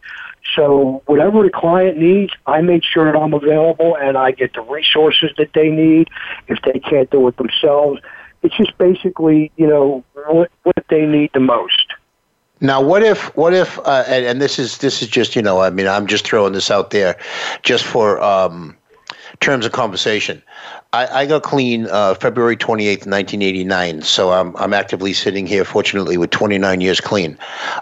So 0.55 1.01
whatever 1.05 1.43
the 1.43 1.49
client 1.49 1.97
needs, 1.97 2.33
I 2.45 2.61
make 2.61 2.83
sure 2.83 3.11
that 3.11 3.17
I'm 3.17 3.33
available 3.33 3.95
and 3.95 4.17
I 4.17 4.31
get 4.31 4.53
the 4.53 4.61
resources 4.61 5.31
that 5.37 5.53
they 5.53 5.69
need. 5.69 6.09
If 6.47 6.61
they 6.63 6.79
can't 6.79 7.09
do 7.09 7.27
it 7.29 7.37
themselves, 7.37 8.01
it's 8.41 8.55
just 8.57 8.77
basically 8.77 9.51
you 9.55 9.67
know 9.67 10.03
what 10.13 10.51
what 10.63 10.85
they 10.89 11.05
need 11.05 11.31
the 11.33 11.39
most. 11.39 11.93
Now, 12.63 12.81
what 12.81 13.03
if, 13.03 13.35
what 13.35 13.53
if, 13.53 13.77
uh, 13.79 14.05
and, 14.07 14.25
and, 14.25 14.41
this 14.41 14.57
is 14.57 14.77
this 14.77 15.01
is 15.01 15.09
just 15.09 15.35
you 15.35 15.41
know, 15.41 15.59
I 15.59 15.69
mean, 15.69 15.85
I'm 15.85 16.07
just 16.07 16.25
throwing 16.25 16.53
this 16.53 16.71
out 16.71 16.91
there, 16.91 17.19
just 17.61 17.83
for 17.83 18.21
um, 18.21 18.77
terms 19.39 19.65
of 19.65 19.71
conversation. 19.71 20.41
I, 20.93 21.21
I 21.21 21.25
got 21.25 21.43
clean 21.43 21.87
uh, 21.87 22.13
February 22.15 22.55
28th, 22.55 23.07
1989. 23.07 24.01
So 24.03 24.31
I'm, 24.31 24.55
I'm 24.57 24.73
actively 24.73 25.13
sitting 25.13 25.45
here, 25.45 25.65
fortunately, 25.65 26.17
with 26.17 26.29
29 26.29 26.81
years 26.81 27.01
clean. 27.01 27.37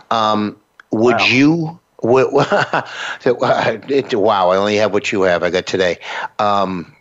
Um, 0.10 0.58
would 0.92 1.18
wow. 1.18 1.26
you? 1.26 1.80
Would, 2.04 2.32
wow, 2.34 2.86
I 3.26 4.58
only 4.58 4.76
have 4.78 4.94
what 4.94 5.12
you 5.12 5.22
have. 5.24 5.44
I 5.44 5.50
got 5.50 5.66
today. 5.66 6.00
Um, 6.40 6.96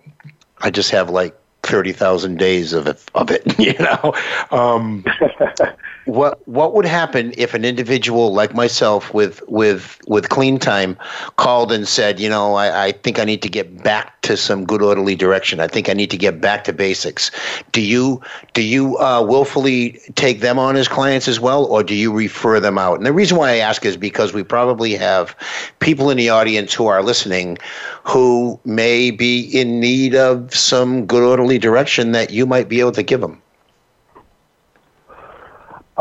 I 0.58 0.70
just 0.70 0.90
have 0.90 1.10
like 1.10 1.40
30,000 1.62 2.38
days 2.38 2.72
of 2.72 2.86
it, 2.86 3.02
of 3.14 3.30
it, 3.30 3.58
you 3.58 3.74
know. 3.78 4.14
Um, 4.50 5.04
what 6.04 6.46
what 6.48 6.74
would 6.74 6.86
happen 6.86 7.34
if 7.36 7.54
an 7.54 7.64
individual 7.64 8.32
like 8.32 8.54
myself 8.54 9.12
with 9.12 9.42
with 9.48 10.00
with 10.06 10.28
clean 10.28 10.58
time 10.58 10.96
called 11.36 11.72
and 11.72 11.86
said, 11.86 12.18
you 12.18 12.28
know, 12.28 12.54
I, 12.54 12.86
I 12.86 12.92
think 12.92 13.18
I 13.18 13.24
need 13.24 13.42
to 13.42 13.48
get 13.48 13.82
back 13.82 14.20
to 14.22 14.36
some 14.36 14.64
good 14.64 14.82
orderly 14.82 15.14
direction. 15.14 15.60
I 15.60 15.66
think 15.66 15.88
I 15.88 15.92
need 15.92 16.10
to 16.10 16.16
get 16.16 16.40
back 16.40 16.64
to 16.64 16.72
basics. 16.72 17.30
Do 17.72 17.80
you 17.80 18.20
do 18.54 18.62
you 18.62 18.98
uh, 18.98 19.22
willfully 19.22 20.00
take 20.14 20.40
them 20.40 20.58
on 20.58 20.76
as 20.76 20.88
clients 20.88 21.28
as 21.28 21.38
well, 21.38 21.64
or 21.66 21.82
do 21.82 21.94
you 21.94 22.12
refer 22.12 22.60
them 22.60 22.78
out? 22.78 22.96
And 22.96 23.06
the 23.06 23.12
reason 23.12 23.36
why 23.36 23.50
I 23.50 23.56
ask 23.56 23.84
is 23.84 23.96
because 23.96 24.32
we 24.32 24.42
probably 24.42 24.94
have 24.94 25.36
people 25.80 26.10
in 26.10 26.16
the 26.16 26.30
audience 26.30 26.72
who 26.72 26.86
are 26.86 27.02
listening 27.02 27.58
who 28.04 28.58
may 28.64 29.10
be 29.10 29.40
in 29.40 29.80
need 29.80 30.14
of 30.14 30.54
some 30.54 31.06
good 31.06 31.22
orderly 31.22 31.58
direction 31.58 32.12
that 32.12 32.30
you 32.30 32.46
might 32.46 32.68
be 32.68 32.80
able 32.80 32.92
to 32.92 33.02
give 33.02 33.20
them. 33.20 33.40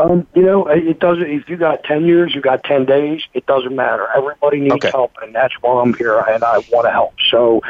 Um, 0.00 0.26
you 0.34 0.42
know, 0.42 0.66
it 0.66 0.98
doesn't. 0.98 1.28
If 1.28 1.48
you 1.48 1.56
got 1.56 1.84
ten 1.84 2.06
years, 2.06 2.34
you 2.34 2.40
got 2.40 2.64
ten 2.64 2.86
days. 2.86 3.22
It 3.34 3.44
doesn't 3.46 3.74
matter. 3.74 4.06
Everybody 4.16 4.60
needs 4.60 4.74
okay. 4.76 4.90
help, 4.90 5.12
and 5.20 5.34
that's 5.34 5.54
why 5.60 5.82
I'm 5.82 5.92
here, 5.94 6.18
and 6.18 6.42
I 6.42 6.58
want 6.70 6.86
to 6.86 6.90
help. 6.90 7.14
So, 7.30 7.60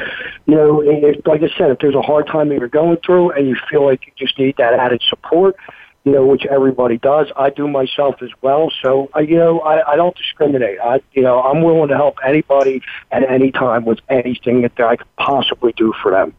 you 0.47 0.55
know, 0.55 0.81
if, 0.81 1.27
like 1.27 1.43
I 1.43 1.49
said, 1.59 1.71
if 1.71 1.79
there's 1.81 1.95
a 1.95 2.03
hard 2.03 2.29
time 2.29 2.49
that 2.51 2.59
you're 2.59 2.69
going 2.69 2.99
through, 3.05 3.33
and 3.33 3.49
you 3.49 3.57
feel 3.69 3.85
like 3.85 4.07
you 4.07 4.13
just 4.17 4.39
need 4.39 4.57
that 4.59 4.75
added 4.75 5.03
support, 5.09 5.57
you 6.05 6.13
know, 6.13 6.25
which 6.25 6.47
everybody 6.47 6.99
does. 6.99 7.33
I 7.37 7.51
do 7.51 7.67
myself 7.67 8.23
as 8.23 8.31
well. 8.43 8.71
So, 8.83 9.11
I, 9.15 9.21
you 9.21 9.37
know, 9.37 9.61
I, 9.61 9.93
I 9.93 9.97
don't 9.97 10.17
discriminate. 10.17 10.79
I, 10.79 11.01
you 11.13 11.23
know, 11.23 11.43
I'm 11.43 11.63
willing 11.63 11.89
to 11.89 11.97
help 11.97 12.17
anybody 12.25 12.83
at 13.11 13.29
any 13.29 13.51
time 13.51 13.85
with 13.85 13.99
anything 14.09 14.63
that 14.63 14.79
I 14.81 14.97
could 14.97 15.17
possibly 15.17 15.73
do 15.73 15.93
for 16.01 16.13
them. 16.13 16.35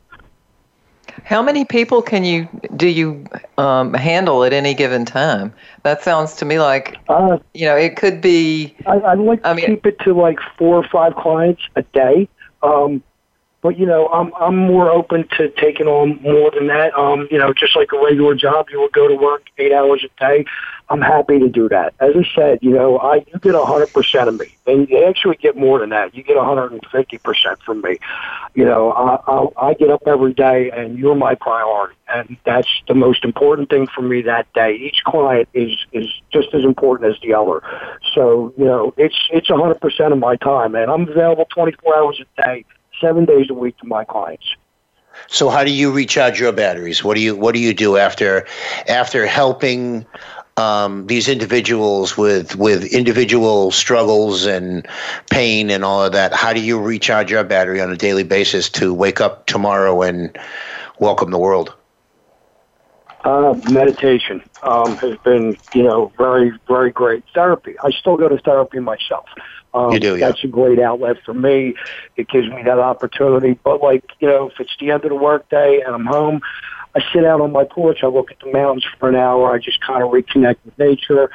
How 1.26 1.42
many 1.42 1.66
people 1.66 2.02
can 2.02 2.24
you 2.24 2.48
do 2.76 2.88
you 2.88 3.26
um, 3.58 3.94
handle 3.94 4.44
at 4.44 4.54
any 4.54 4.74
given 4.74 5.06
time? 5.06 5.54
That 5.84 6.04
sounds 6.04 6.36
to 6.38 6.46
me 6.46 6.60
like 6.60 6.98
uh, 7.10 7.38
you 7.54 7.66
know 7.66 7.76
it 7.76 7.96
could 7.96 8.22
be. 8.22 8.76
I, 8.86 9.00
I'd 9.02 9.20
like 9.20 9.40
I 9.46 9.50
to 9.50 9.56
mean, 9.56 9.66
keep 9.66 9.86
it 9.86 10.00
to 10.00 10.14
like 10.14 10.40
four 10.58 10.78
or 10.78 10.88
five 10.88 11.16
clients 11.16 11.62
a 11.76 11.84
day. 11.84 12.28
Um, 12.64 13.04
but 13.62 13.78
you 13.78 13.86
know, 13.86 14.08
I'm 14.08 14.34
I'm 14.36 14.58
more 14.58 14.90
open 14.90 15.28
to 15.38 15.50
taking 15.50 15.88
on 15.88 16.20
more 16.22 16.52
than 16.52 16.68
that. 16.68 16.98
Um, 16.98 17.28
you 17.30 17.38
know, 17.38 17.54
just 17.54 17.76
like 17.76 17.92
a 17.94 18.04
regular 18.04 18.36
job, 18.36 18.68
you 18.72 18.80
will 18.80 18.90
go 18.90 19.08
to 19.08 19.16
work 19.16 19.44
eight 19.58 19.72
hours 19.72 20.04
a 20.04 20.20
day. 20.20 20.46
I'm 20.92 21.00
happy 21.00 21.40
to 21.40 21.48
do 21.48 21.70
that. 21.70 21.94
As 22.02 22.12
I 22.18 22.36
said, 22.36 22.60
you 22.62 22.72
know, 22.72 22.98
I 22.98 23.24
you 23.28 23.40
get 23.42 23.56
a 23.56 23.64
hundred 23.64 23.94
percent 23.94 24.28
of 24.28 24.38
me, 24.38 24.58
and 24.68 24.90
you 24.90 25.06
actually 25.06 25.38
get 25.38 25.56
more 25.56 25.80
than 25.80 25.90
that. 25.92 26.14
You 26.14 26.22
get 26.22 26.36
a 26.36 26.44
hundred 26.44 26.74
and 26.74 26.82
fifty 26.92 27.18
percent 27.18 27.60
from 27.66 27.82
me. 27.82 27.98
You 28.56 28.66
know, 28.66 28.92
I, 28.92 29.16
I 29.26 29.70
I 29.70 29.74
get 29.74 29.90
up 29.90 30.04
every 30.06 30.34
day, 30.34 30.70
and 30.70 31.00
you're 31.00 31.16
my 31.16 31.36
priority, 31.36 31.96
and 32.14 32.36
that's 32.44 32.68
the 32.90 32.94
most 32.94 33.24
important 33.24 33.70
thing 33.70 33.88
for 33.88 34.02
me 34.02 34.22
that 34.24 34.52
day. 34.52 34.74
Each 34.74 35.02
client 35.06 35.48
is 35.54 35.72
is 35.94 36.08
just 36.34 36.54
as 36.54 36.66
important 36.66 37.10
as 37.10 37.22
the 37.22 37.36
other. 37.36 37.64
So 38.14 38.54
you 38.58 38.66
know, 38.66 38.94
it's 38.98 39.30
it's 39.32 39.50
a 39.50 39.56
hundred 39.56 39.80
percent 39.80 40.12
of 40.12 40.20
my 40.20 40.36
time, 40.36 40.76
and 40.76 40.92
I'm 40.92 41.08
available 41.08 41.46
24 41.46 41.96
hours 41.96 42.22
a 42.22 42.42
day 42.42 42.66
seven 43.00 43.24
days 43.24 43.50
a 43.50 43.54
week 43.54 43.78
to 43.78 43.88
my 43.88 44.04
clients. 44.04 44.58
So 45.28 45.50
how 45.50 45.64
do 45.64 45.72
you 45.72 45.92
recharge 45.92 46.40
your 46.40 46.52
batteries? 46.52 47.04
What 47.04 47.16
do 47.16 47.22
you 47.22 47.36
what 47.36 47.54
do 47.54 47.60
you 47.60 47.74
do 47.74 47.98
after 47.98 48.46
after 48.88 49.26
helping 49.26 50.06
um, 50.58 51.08
these 51.08 51.28
individuals 51.30 52.18
with 52.18 52.56
with 52.56 52.84
individual 52.94 53.72
struggles 53.72 54.46
and 54.46 54.88
pain 55.30 55.70
and 55.70 55.84
all 55.84 56.04
of 56.04 56.12
that? 56.14 56.34
How 56.34 56.54
do 56.54 56.62
you 56.62 56.80
recharge 56.80 57.32
your 57.32 57.44
battery 57.44 57.82
on 57.82 57.92
a 57.92 57.98
daily 57.98 58.24
basis 58.24 58.70
to 58.72 58.94
wake 58.94 59.22
up 59.22 59.46
tomorrow 59.46 60.02
and 60.02 60.38
welcome 61.00 61.32
the 61.32 61.40
world? 61.40 61.74
Uh, 63.24 63.54
meditation 63.70 64.42
um, 64.64 64.98
has 64.98 65.16
been, 65.20 65.56
you 65.76 65.84
know, 65.84 66.12
very, 66.18 66.52
very 66.68 66.92
great. 66.92 67.24
Therapy. 67.36 67.76
I 67.84 67.92
still 67.92 68.18
go 68.18 68.28
to 68.28 68.38
therapy 68.40 68.80
myself. 68.80 69.26
Um, 69.76 69.92
you 69.92 70.00
do, 70.00 70.18
yeah. 70.18 70.28
That's 70.28 70.44
a 70.44 70.48
great 70.48 70.80
outlet 70.80 71.18
for 71.24 71.34
me. 71.34 71.76
It 72.18 72.28
gives 72.30 72.50
me 72.50 72.64
that 72.64 72.80
opportunity. 72.80 73.60
But 73.64 73.82
like, 73.82 74.04
you 74.20 74.28
know, 74.28 74.50
if 74.50 74.60
it's 74.60 74.76
the 74.80 74.90
end 74.90 75.04
of 75.04 75.10
the 75.10 75.16
workday 75.16 75.82
and 75.86 75.94
I'm 75.94 76.06
home, 76.06 76.42
I 76.96 77.02
sit 77.14 77.26
out 77.26 77.42
on 77.42 77.52
my 77.52 77.64
porch. 77.64 78.00
I 78.04 78.08
look 78.08 78.32
at 78.32 78.40
the 78.40 78.52
mountains 78.52 78.86
for 79.00 79.10
an 79.10 79.16
hour. 79.16 79.52
I 79.54 79.60
just 79.60 79.82
kind 79.82 80.04
of 80.04 80.12
reconnect 80.12 80.58
with 80.66 80.78
nature. 80.78 81.30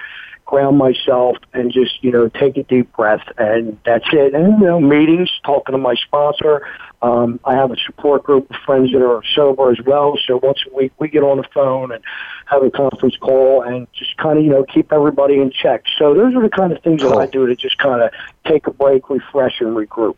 ground 0.46 0.78
myself, 0.78 1.36
and 1.52 1.72
just 1.72 2.02
you 2.02 2.12
know 2.12 2.28
take 2.28 2.56
a 2.56 2.62
deep 2.62 2.90
breath, 2.96 3.26
and 3.36 3.78
that's 3.84 4.06
it. 4.12 4.32
And 4.34 4.60
you 4.60 4.66
know, 4.66 4.80
meetings, 4.80 5.30
talking 5.44 5.72
to 5.72 5.78
my 5.78 5.94
sponsor. 5.94 6.66
Um, 7.02 7.38
I 7.44 7.54
have 7.54 7.70
a 7.70 7.76
support 7.76 8.24
group 8.24 8.48
of 8.48 8.56
friends 8.64 8.92
that 8.92 9.04
are 9.04 9.22
sober 9.34 9.70
as 9.70 9.78
well. 9.84 10.18
So 10.26 10.38
once 10.42 10.58
a 10.70 10.74
week, 10.74 10.92
we 10.98 11.08
get 11.08 11.22
on 11.22 11.36
the 11.36 11.48
phone 11.52 11.92
and 11.92 12.02
have 12.46 12.62
a 12.62 12.70
conference 12.70 13.16
call, 13.16 13.62
and 13.62 13.86
just 13.92 14.16
kind 14.16 14.38
of 14.38 14.44
you 14.44 14.50
know 14.50 14.64
keep 14.64 14.92
everybody 14.92 15.40
in 15.40 15.50
check. 15.50 15.84
So 15.98 16.14
those 16.14 16.34
are 16.34 16.42
the 16.42 16.48
kind 16.48 16.72
of 16.72 16.82
things 16.82 17.02
that 17.02 17.16
I 17.16 17.26
do 17.26 17.46
to 17.46 17.56
just 17.56 17.78
kind 17.78 18.02
of 18.02 18.10
take 18.46 18.66
a 18.66 18.70
break, 18.70 19.10
refresh, 19.10 19.60
and 19.60 19.76
regroup. 19.76 20.16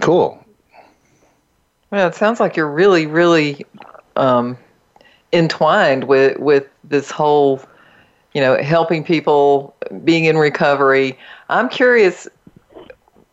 Cool. 0.00 0.44
Well, 1.90 2.08
it 2.08 2.14
sounds 2.14 2.40
like 2.40 2.56
you're 2.56 2.72
really, 2.72 3.06
really 3.06 3.66
um, 4.16 4.56
entwined 5.32 6.04
with 6.04 6.38
with 6.38 6.68
this 6.84 7.10
whole, 7.10 7.62
you 8.34 8.40
know, 8.40 8.62
helping 8.62 9.04
people, 9.04 9.74
being 10.04 10.24
in 10.24 10.36
recovery. 10.36 11.18
I'm 11.48 11.68
curious. 11.68 12.28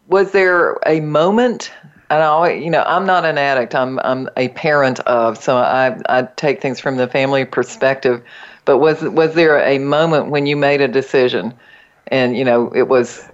Was 0.08 0.32
there 0.32 0.78
a 0.86 1.02
moment? 1.02 1.72
And 2.12 2.24
I, 2.24 2.54
you 2.54 2.72
know, 2.72 2.84
I'm 2.88 3.06
not 3.06 3.26
an 3.26 3.38
addict. 3.38 3.76
I'm 3.76 4.00
I'm 4.00 4.30
a 4.36 4.50
parent 4.50 5.00
of, 5.02 5.38
so 5.38 5.58
I 5.58 5.96
I 6.10 6.24
take 6.38 6.62
things 6.62 6.80
from 6.80 6.98
the 6.98 7.08
family 7.08 7.46
perspective. 7.46 8.24
But 8.66 8.80
was 8.80 9.02
was 9.04 9.36
there 9.36 9.60
a 9.64 9.78
moment 9.78 10.30
when 10.30 10.48
you 10.48 10.56
made 10.56 10.82
a 10.82 10.88
decision, 10.88 11.54
and 12.08 12.36
you 12.36 12.44
know 12.44 12.72
it 12.74 12.88
was 12.88 13.28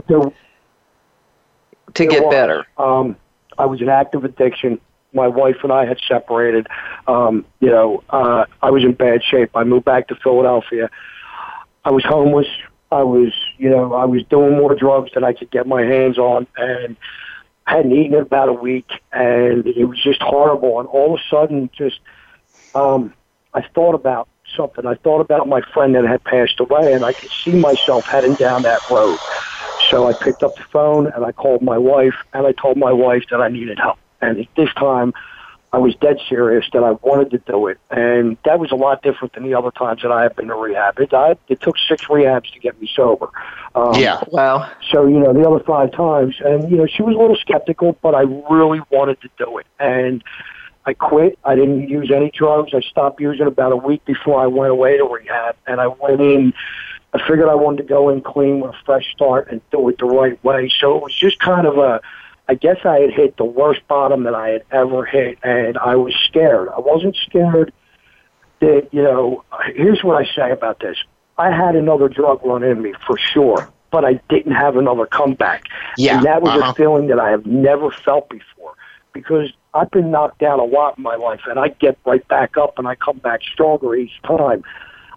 to 1.95 2.05
get 2.05 2.23
was. 2.23 2.31
better? 2.31 2.65
Um, 2.77 3.15
I 3.57 3.65
was 3.65 3.81
in 3.81 3.89
active 3.89 4.23
addiction. 4.23 4.79
My 5.15 5.27
wife 5.27 5.57
and 5.63 5.71
I 5.71 5.85
had 5.85 5.97
separated. 6.07 6.67
Um, 7.07 7.45
you 7.59 7.69
know, 7.69 8.03
uh, 8.09 8.45
I 8.61 8.69
was 8.69 8.83
in 8.83 8.93
bad 8.93 9.23
shape. 9.23 9.51
I 9.55 9.63
moved 9.63 9.85
back 9.85 10.09
to 10.09 10.15
Philadelphia. 10.15 10.89
I 11.83 11.91
was 11.91 12.03
homeless. 12.03 12.47
I 12.91 13.03
was, 13.03 13.33
you 13.57 13.69
know, 13.69 13.93
I 13.93 14.05
was 14.05 14.23
doing 14.29 14.57
more 14.57 14.75
drugs 14.75 15.11
than 15.13 15.23
I 15.23 15.33
could 15.33 15.49
get 15.51 15.67
my 15.67 15.81
hands 15.81 16.17
on, 16.17 16.47
and 16.57 16.95
I 17.65 17.77
hadn't 17.77 17.91
eaten 17.93 18.13
in 18.13 18.21
about 18.21 18.49
a 18.49 18.53
week, 18.53 18.89
and 19.11 19.65
it 19.65 19.85
was 19.85 20.01
just 20.03 20.21
horrible. 20.21 20.79
And 20.79 20.87
all 20.87 21.15
of 21.15 21.19
a 21.19 21.23
sudden, 21.29 21.69
just 21.75 21.99
um, 22.75 23.13
I 23.53 23.61
thought 23.73 23.95
about 23.95 24.27
something. 24.55 24.85
I 24.85 24.95
thought 24.95 25.21
about 25.21 25.47
my 25.47 25.61
friend 25.73 25.95
that 25.95 26.05
had 26.05 26.23
passed 26.23 26.59
away, 26.59 26.93
and 26.93 27.03
I 27.03 27.13
could 27.13 27.31
see 27.43 27.51
myself 27.51 28.05
heading 28.05 28.35
down 28.35 28.63
that 28.63 28.81
road. 28.89 29.17
So 29.89 30.07
I 30.07 30.13
picked 30.13 30.43
up 30.43 30.55
the 30.55 30.63
phone 30.71 31.07
and 31.07 31.25
I 31.25 31.31
called 31.31 31.61
my 31.61 31.77
wife, 31.77 32.15
and 32.33 32.45
I 32.45 32.51
told 32.51 32.77
my 32.77 32.91
wife 32.91 33.23
that 33.31 33.41
I 33.41 33.49
needed 33.49 33.79
help. 33.79 33.97
And 34.21 34.39
at 34.39 34.47
this 34.55 34.73
time, 34.73 35.13
I 35.73 35.77
was 35.77 35.93
dead 35.95 36.19
serious 36.29 36.65
that 36.71 36.83
I 36.83 36.91
wanted 36.91 37.31
to 37.31 37.37
do 37.39 37.67
it, 37.67 37.77
and 37.91 38.37
that 38.45 38.59
was 38.59 38.71
a 38.71 38.75
lot 38.75 39.01
different 39.01 39.33
than 39.33 39.43
the 39.43 39.55
other 39.55 39.71
times 39.71 40.03
that 40.03 40.11
I 40.11 40.23
have 40.23 40.33
been 40.35 40.47
to 40.47 40.55
rehab. 40.55 40.97
It, 40.99 41.13
I, 41.13 41.35
it 41.49 41.59
took 41.59 41.75
six 41.77 42.05
rehabs 42.05 42.49
to 42.53 42.59
get 42.59 42.79
me 42.79 42.89
sober. 42.95 43.27
Um, 43.73 43.95
Yeah. 43.95 44.23
Wow. 44.27 44.71
so, 44.89 45.05
you 45.05 45.19
know, 45.19 45.33
the 45.33 45.45
other 45.45 45.61
five 45.65 45.91
times, 45.91 46.35
and, 46.39 46.71
you 46.71 46.77
know, 46.77 46.87
she 46.87 47.01
was 47.03 47.13
a 47.15 47.19
little 47.19 47.35
skeptical, 47.35 47.97
but 48.01 48.15
I 48.15 48.21
really 48.21 48.79
wanted 48.89 49.19
to 49.21 49.29
do 49.37 49.57
it. 49.57 49.67
And 49.77 50.23
I 50.85 50.93
quit. 50.93 51.37
I 51.43 51.55
didn't 51.55 51.89
use 51.89 52.09
any 52.09 52.31
drugs. 52.31 52.73
I 52.73 52.79
stopped 52.79 53.19
using 53.19 53.47
about 53.47 53.73
a 53.73 53.77
week 53.77 54.05
before 54.05 54.39
I 54.39 54.47
went 54.47 54.71
away 54.71 54.97
to 54.97 55.03
rehab. 55.03 55.57
And 55.67 55.81
I 55.81 55.87
went 55.87 56.21
in, 56.21 56.53
I 57.13 57.19
figured 57.27 57.49
I 57.49 57.55
wanted 57.55 57.77
to 57.77 57.83
go 57.83 58.09
in 58.09 58.21
clean 58.21 58.61
with 58.61 58.71
a 58.71 58.77
fresh 58.85 59.11
start 59.11 59.49
and 59.49 59.59
do 59.71 59.89
it 59.89 59.97
the 59.97 60.05
right 60.05 60.41
way. 60.43 60.71
So 60.79 60.95
it 60.95 61.03
was 61.03 61.13
just 61.13 61.39
kind 61.39 61.67
of 61.67 61.77
a, 61.79 61.99
I 62.47 62.55
guess 62.55 62.77
I 62.85 62.99
had 62.99 63.11
hit 63.11 63.37
the 63.37 63.45
worst 63.45 63.87
bottom 63.87 64.23
that 64.23 64.35
I 64.35 64.49
had 64.49 64.63
ever 64.71 65.05
hit. 65.05 65.39
And 65.43 65.77
I 65.77 65.95
was 65.95 66.13
scared. 66.27 66.69
I 66.69 66.79
wasn't 66.79 67.15
scared 67.25 67.73
that, 68.59 68.87
you 68.91 69.01
know, 69.01 69.43
here's 69.73 70.03
what 70.03 70.21
I 70.21 70.25
say 70.35 70.51
about 70.51 70.79
this. 70.79 70.97
I 71.37 71.51
had 71.51 71.75
another 71.75 72.07
drug 72.07 72.45
run 72.45 72.63
in 72.63 72.81
me 72.81 72.93
for 73.05 73.17
sure, 73.17 73.69
but 73.91 74.05
I 74.05 74.21
didn't 74.29 74.53
have 74.53 74.77
another 74.77 75.05
comeback. 75.05 75.65
Yeah, 75.97 76.17
And 76.17 76.25
that 76.25 76.41
was 76.41 76.61
uh-huh. 76.61 76.71
a 76.71 76.73
feeling 76.75 77.07
that 77.07 77.19
I 77.19 77.31
have 77.31 77.45
never 77.45 77.91
felt 77.91 78.29
before 78.29 78.73
because 79.11 79.51
I've 79.73 79.91
been 79.91 80.11
knocked 80.11 80.39
down 80.39 80.59
a 80.59 80.63
lot 80.63 80.97
in 80.97 81.03
my 81.03 81.15
life 81.15 81.41
and 81.49 81.59
I 81.59 81.69
get 81.69 81.97
right 82.05 82.25
back 82.27 82.57
up 82.57 82.77
and 82.77 82.87
I 82.87 82.95
come 82.95 83.17
back 83.17 83.41
stronger 83.41 83.95
each 83.95 84.21
time. 84.23 84.63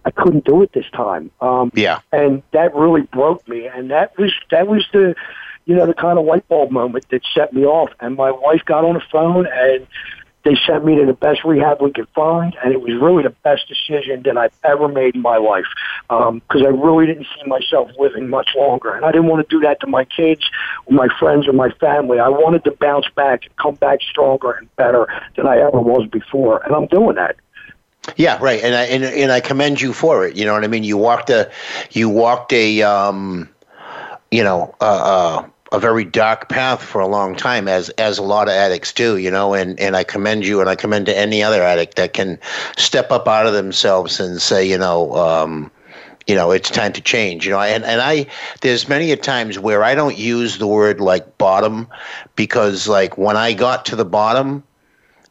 I 0.05 0.11
couldn't 0.11 0.45
do 0.45 0.63
it 0.63 0.73
this 0.73 0.87
time. 0.93 1.31
Um, 1.41 1.71
Yeah. 1.75 2.01
and 2.13 2.43
that 2.53 2.75
really 2.75 3.03
broke 3.03 3.47
me. 3.47 3.67
And 3.67 3.91
that 3.91 4.17
was 4.19 4.33
that 4.51 4.67
was 4.67 4.87
the, 4.93 5.15
you 5.69 5.77
know, 5.77 5.87
the 5.87 5.95
kind 5.95 6.19
of 6.19 6.25
light 6.25 6.49
bulb 6.49 6.71
moment 6.71 7.07
that 7.11 7.21
set 7.35 7.53
me 7.53 7.65
off. 7.65 7.91
And 8.01 8.17
my 8.17 8.31
wife 8.31 8.65
got 8.65 8.85
on 8.85 8.95
the 8.95 9.03
phone 9.13 9.47
and 9.47 9.87
they 10.45 10.57
sent 10.67 10.83
me 10.83 10.97
to 10.97 11.05
the 11.05 11.13
best 11.13 11.45
rehab 11.45 11.83
we 11.83 11.93
could 11.93 12.09
find, 12.15 12.57
and 12.65 12.73
it 12.73 12.81
was 12.81 12.95
really 13.03 13.23
the 13.23 13.35
best 13.43 13.69
decision 13.69 14.23
that 14.23 14.39
I've 14.39 14.57
ever 14.65 14.89
made 14.89 15.15
in 15.15 15.21
my 15.21 15.37
life 15.37 15.67
because 16.09 16.63
I 16.63 16.69
really 16.69 17.07
didn't 17.07 17.27
see 17.37 17.47
myself 17.47 17.91
living 17.99 18.31
much 18.31 18.51
longer, 18.57 18.95
and 18.95 19.05
I 19.05 19.13
didn't 19.13 19.27
want 19.27 19.47
to 19.47 19.55
do 19.55 19.61
that 19.67 19.81
to 19.81 19.87
my 19.87 20.05
kids, 20.05 20.49
or 20.87 20.95
my 20.95 21.09
friends, 21.19 21.47
or 21.49 21.53
my 21.53 21.71
family. 21.73 22.19
I 22.19 22.29
wanted 22.29 22.65
to 22.65 22.71
bounce 22.71 23.07
back 23.15 23.45
and 23.45 23.57
come 23.57 23.75
back 23.75 24.01
stronger 24.01 24.53
and 24.53 24.75
better 24.77 25.07
than 25.37 25.47
I 25.47 25.59
ever 25.59 25.81
was 25.81 26.09
before, 26.09 26.63
and 26.65 26.75
I'm 26.75 26.87
doing 26.87 27.17
that. 27.17 27.37
Yeah, 28.17 28.39
right. 28.41 28.63
And 28.63 28.75
I 28.75 28.85
and, 28.85 29.05
and 29.05 29.33
I 29.33 29.41
commend 29.41 29.83
you 29.83 29.93
for 29.93 30.25
it. 30.25 30.37
You 30.37 30.47
know 30.47 30.55
what 30.55 30.65
I 30.65 30.69
mean? 30.69 30.85
You 30.85 30.97
walked 30.97 31.29
a 31.29 31.51
you 31.91 32.09
walked 32.09 32.55
a 32.55 32.83
um 32.83 33.51
you 34.31 34.45
know, 34.45 34.75
uh, 34.81 34.85
uh 34.85 35.49
a 35.73 35.79
very 35.79 36.05
dark 36.05 36.49
path 36.49 36.83
for 36.83 37.01
a 37.01 37.07
long 37.07 37.35
time 37.35 37.69
as 37.69 37.91
as 37.91 38.19
a 38.19 38.23
lot 38.23 38.49
of 38.49 38.55
addicts 38.55 38.93
do, 38.93 39.17
you 39.17 39.31
know, 39.31 39.55
and 39.55 39.79
and 39.79 39.97
I 39.97 40.05
commend 40.05 40.47
you 40.47 40.61
and 40.61 40.69
I 40.69 40.75
commend 40.75 41.07
to 41.07 41.17
any 41.17 41.43
other 41.43 41.63
addict 41.63 41.97
that 41.97 42.13
can 42.13 42.39
step 42.77 43.11
up 43.11 43.29
out 43.29 43.47
of 43.47 43.53
themselves 43.53 44.21
and 44.21 44.41
say, 44.41 44.67
you 44.67 44.79
know, 44.79 45.15
um 45.15 45.71
you 46.27 46.35
know 46.35 46.51
it's 46.51 46.69
time 46.69 46.93
to 46.93 47.01
change 47.01 47.47
you 47.47 47.53
know 47.53 47.61
and, 47.61 47.85
and 47.85 48.03
i 48.03 48.27
there's 48.61 48.87
many 48.87 49.11
a 49.13 49.17
times 49.17 49.59
where 49.59 49.83
i 49.83 49.95
don't 49.95 50.19
use 50.19 50.59
the 50.59 50.67
word 50.67 51.01
like 51.01 51.39
bottom 51.39 51.89
because 52.37 52.87
like 52.87 53.17
when 53.17 53.35
i 53.35 53.55
got 53.55 53.87
to 53.87 53.97
the 53.97 54.05
bottom 54.05 54.63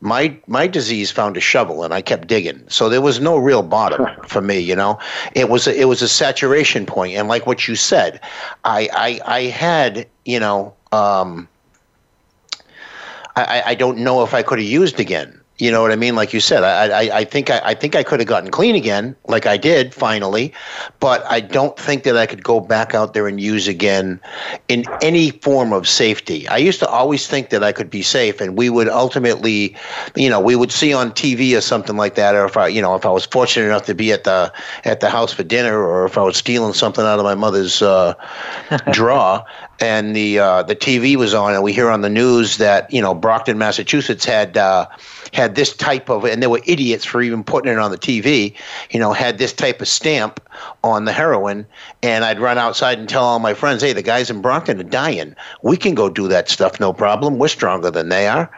my 0.01 0.35
my 0.47 0.67
disease 0.67 1.11
found 1.11 1.37
a 1.37 1.39
shovel 1.39 1.83
and 1.83 1.93
I 1.93 2.01
kept 2.01 2.27
digging. 2.27 2.63
So 2.67 2.89
there 2.89 3.01
was 3.01 3.19
no 3.19 3.37
real 3.37 3.63
bottom 3.63 4.07
for 4.27 4.41
me, 4.41 4.59
you 4.59 4.75
know. 4.75 4.99
It 5.33 5.49
was 5.49 5.67
a, 5.67 5.79
it 5.79 5.85
was 5.85 6.01
a 6.01 6.07
saturation 6.07 6.85
point, 6.85 7.15
and 7.15 7.27
like 7.27 7.47
what 7.47 7.67
you 7.67 7.75
said, 7.75 8.21
I 8.63 8.89
I, 8.93 9.37
I 9.37 9.41
had 9.43 10.07
you 10.27 10.39
know 10.39 10.75
um, 10.91 11.47
I 13.35 13.63
I 13.67 13.75
don't 13.75 13.99
know 13.99 14.23
if 14.23 14.33
I 14.33 14.43
could 14.43 14.59
have 14.59 14.67
used 14.67 14.99
again. 14.99 15.39
You 15.59 15.71
know 15.71 15.81
what 15.81 15.91
I 15.91 15.95
mean? 15.95 16.15
Like 16.15 16.33
you 16.33 16.39
said, 16.39 16.63
I 16.63 16.87
I, 16.87 17.17
I 17.19 17.23
think 17.23 17.49
I, 17.49 17.59
I 17.63 17.73
think 17.73 17.95
I 17.95 18.03
could 18.03 18.19
have 18.19 18.27
gotten 18.27 18.51
clean 18.51 18.75
again, 18.75 19.15
like 19.27 19.47
I 19.47 19.57
did 19.57 19.91
finally, 19.91 20.53
but 20.99 21.25
I 21.25 21.39
don't 21.39 21.75
think 21.79 22.03
that 22.03 22.15
I 22.15 22.27
could 22.27 22.43
go 22.43 22.59
back 22.59 22.93
out 22.93 23.15
there 23.15 23.27
and 23.27 23.41
use 23.41 23.67
again 23.67 24.19
in 24.67 24.85
any 25.01 25.31
form 25.31 25.73
of 25.73 25.87
safety. 25.87 26.47
I 26.47 26.57
used 26.57 26.79
to 26.81 26.87
always 26.87 27.27
think 27.27 27.49
that 27.49 27.63
I 27.63 27.71
could 27.71 27.89
be 27.89 28.03
safe, 28.03 28.39
and 28.39 28.55
we 28.55 28.69
would 28.69 28.87
ultimately, 28.87 29.75
you 30.15 30.29
know, 30.29 30.39
we 30.39 30.55
would 30.55 30.71
see 30.71 30.93
on 30.93 31.09
TV 31.11 31.57
or 31.57 31.61
something 31.61 31.97
like 31.97 32.13
that, 32.15 32.35
or 32.35 32.45
if 32.45 32.55
I, 32.55 32.67
you 32.67 32.81
know, 32.81 32.93
if 32.93 33.03
I 33.03 33.09
was 33.09 33.25
fortunate 33.25 33.65
enough 33.65 33.85
to 33.85 33.95
be 33.95 34.11
at 34.11 34.25
the 34.25 34.53
at 34.83 34.99
the 34.99 35.09
house 35.09 35.33
for 35.33 35.41
dinner, 35.41 35.81
or 35.81 36.05
if 36.05 36.19
I 36.19 36.21
was 36.21 36.37
stealing 36.37 36.73
something 36.73 37.03
out 37.03 37.17
of 37.17 37.25
my 37.25 37.35
mother's 37.35 37.81
uh, 37.81 38.13
drawer, 38.91 39.43
and 39.79 40.15
the 40.15 40.37
uh, 40.37 40.63
the 40.63 40.75
TV 40.75 41.15
was 41.15 41.33
on, 41.33 41.53
and 41.53 41.63
we 41.63 41.73
hear 41.73 41.89
on 41.89 42.01
the 42.01 42.09
news 42.09 42.57
that 42.57 42.91
you 42.93 43.01
know 43.01 43.15
Brockton, 43.15 43.57
Massachusetts 43.57 44.25
had 44.25 44.55
uh, 44.55 44.87
had 45.33 45.55
this 45.55 45.75
type 45.75 46.09
of, 46.09 46.25
and 46.25 46.41
there 46.41 46.49
were 46.49 46.61
idiots 46.65 47.05
for 47.05 47.21
even 47.21 47.43
putting 47.43 47.71
it 47.71 47.77
on 47.77 47.91
the 47.91 47.97
TV, 47.97 48.53
you 48.91 48.99
know, 48.99 49.13
had 49.13 49.37
this 49.37 49.53
type 49.53 49.81
of 49.81 49.87
stamp 49.87 50.39
on 50.83 51.05
the 51.05 51.11
heroin, 51.11 51.65
and 52.01 52.25
I'd 52.25 52.39
run 52.39 52.57
outside 52.57 52.97
and 52.97 53.07
tell 53.07 53.23
all 53.23 53.39
my 53.39 53.53
friends, 53.53 53.81
hey, 53.81 53.93
the 53.93 54.01
guys 54.01 54.29
in 54.29 54.41
Brockton 54.41 54.79
are 54.79 54.83
dying. 54.83 55.35
We 55.61 55.77
can 55.77 55.93
go 55.95 56.09
do 56.09 56.27
that 56.29 56.49
stuff, 56.49 56.79
no 56.79 56.93
problem. 56.93 57.37
We're 57.37 57.47
stronger 57.47 57.91
than 57.91 58.09
they 58.09 58.27
are, 58.27 58.49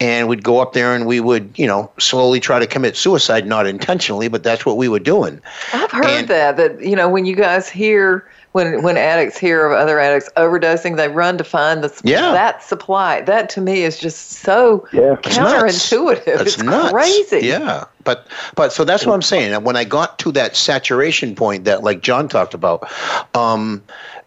and 0.00 0.28
we'd 0.28 0.42
go 0.44 0.60
up 0.60 0.72
there 0.72 0.94
and 0.94 1.06
we 1.06 1.20
would, 1.20 1.50
you 1.56 1.66
know, 1.66 1.90
slowly 1.98 2.40
try 2.40 2.58
to 2.58 2.66
commit 2.66 2.96
suicide, 2.96 3.46
not 3.46 3.66
intentionally, 3.66 4.28
but 4.28 4.42
that's 4.42 4.66
what 4.66 4.76
we 4.76 4.88
were 4.88 4.98
doing. 4.98 5.40
I've 5.72 5.90
heard 5.90 6.06
And- 6.06 6.28
that 6.28 6.56
that 6.56 6.80
you 6.80 6.96
know 6.96 7.08
when 7.08 7.24
you 7.26 7.36
guys 7.36 7.68
hear 7.68 8.28
when 8.54 8.82
when 8.84 8.96
addicts 8.96 9.36
hear 9.36 9.66
of 9.66 9.72
other 9.72 9.98
addicts 9.98 10.30
overdosing, 10.36 10.96
they 10.96 11.08
run 11.08 11.36
to 11.38 11.42
find 11.42 11.82
the 11.82 11.92
Yeah. 12.04 12.30
that 12.30 12.62
supply. 12.62 13.20
That 13.22 13.48
to 13.50 13.60
me 13.60 13.82
is 13.82 13.98
just 13.98 14.30
so 14.30 14.86
Yeah. 14.92 15.16
It's 15.24 15.36
nuts. 15.36 15.90
counterintuitive. 15.90 16.26
It's 16.40 16.54
It's, 16.54 16.62
nuts. 16.62 16.92
crazy. 16.92 17.46
Yeah, 17.48 17.84
but 18.04 18.28
but 18.54 18.72
so 18.72 18.84
that's 18.84 19.04
what 19.04 19.12
I'm 19.12 19.22
saying. 19.22 19.52
And 19.52 19.64
when 19.64 19.74
I 19.76 19.82
got 19.82 20.20
to 20.20 20.30
that 20.32 20.54
saturation 20.54 21.34
point 21.34 21.64
that 21.64 21.82
like 21.82 22.00
John 22.00 22.28
talked 22.28 22.54
about, 22.54 22.88
um, 23.34 23.82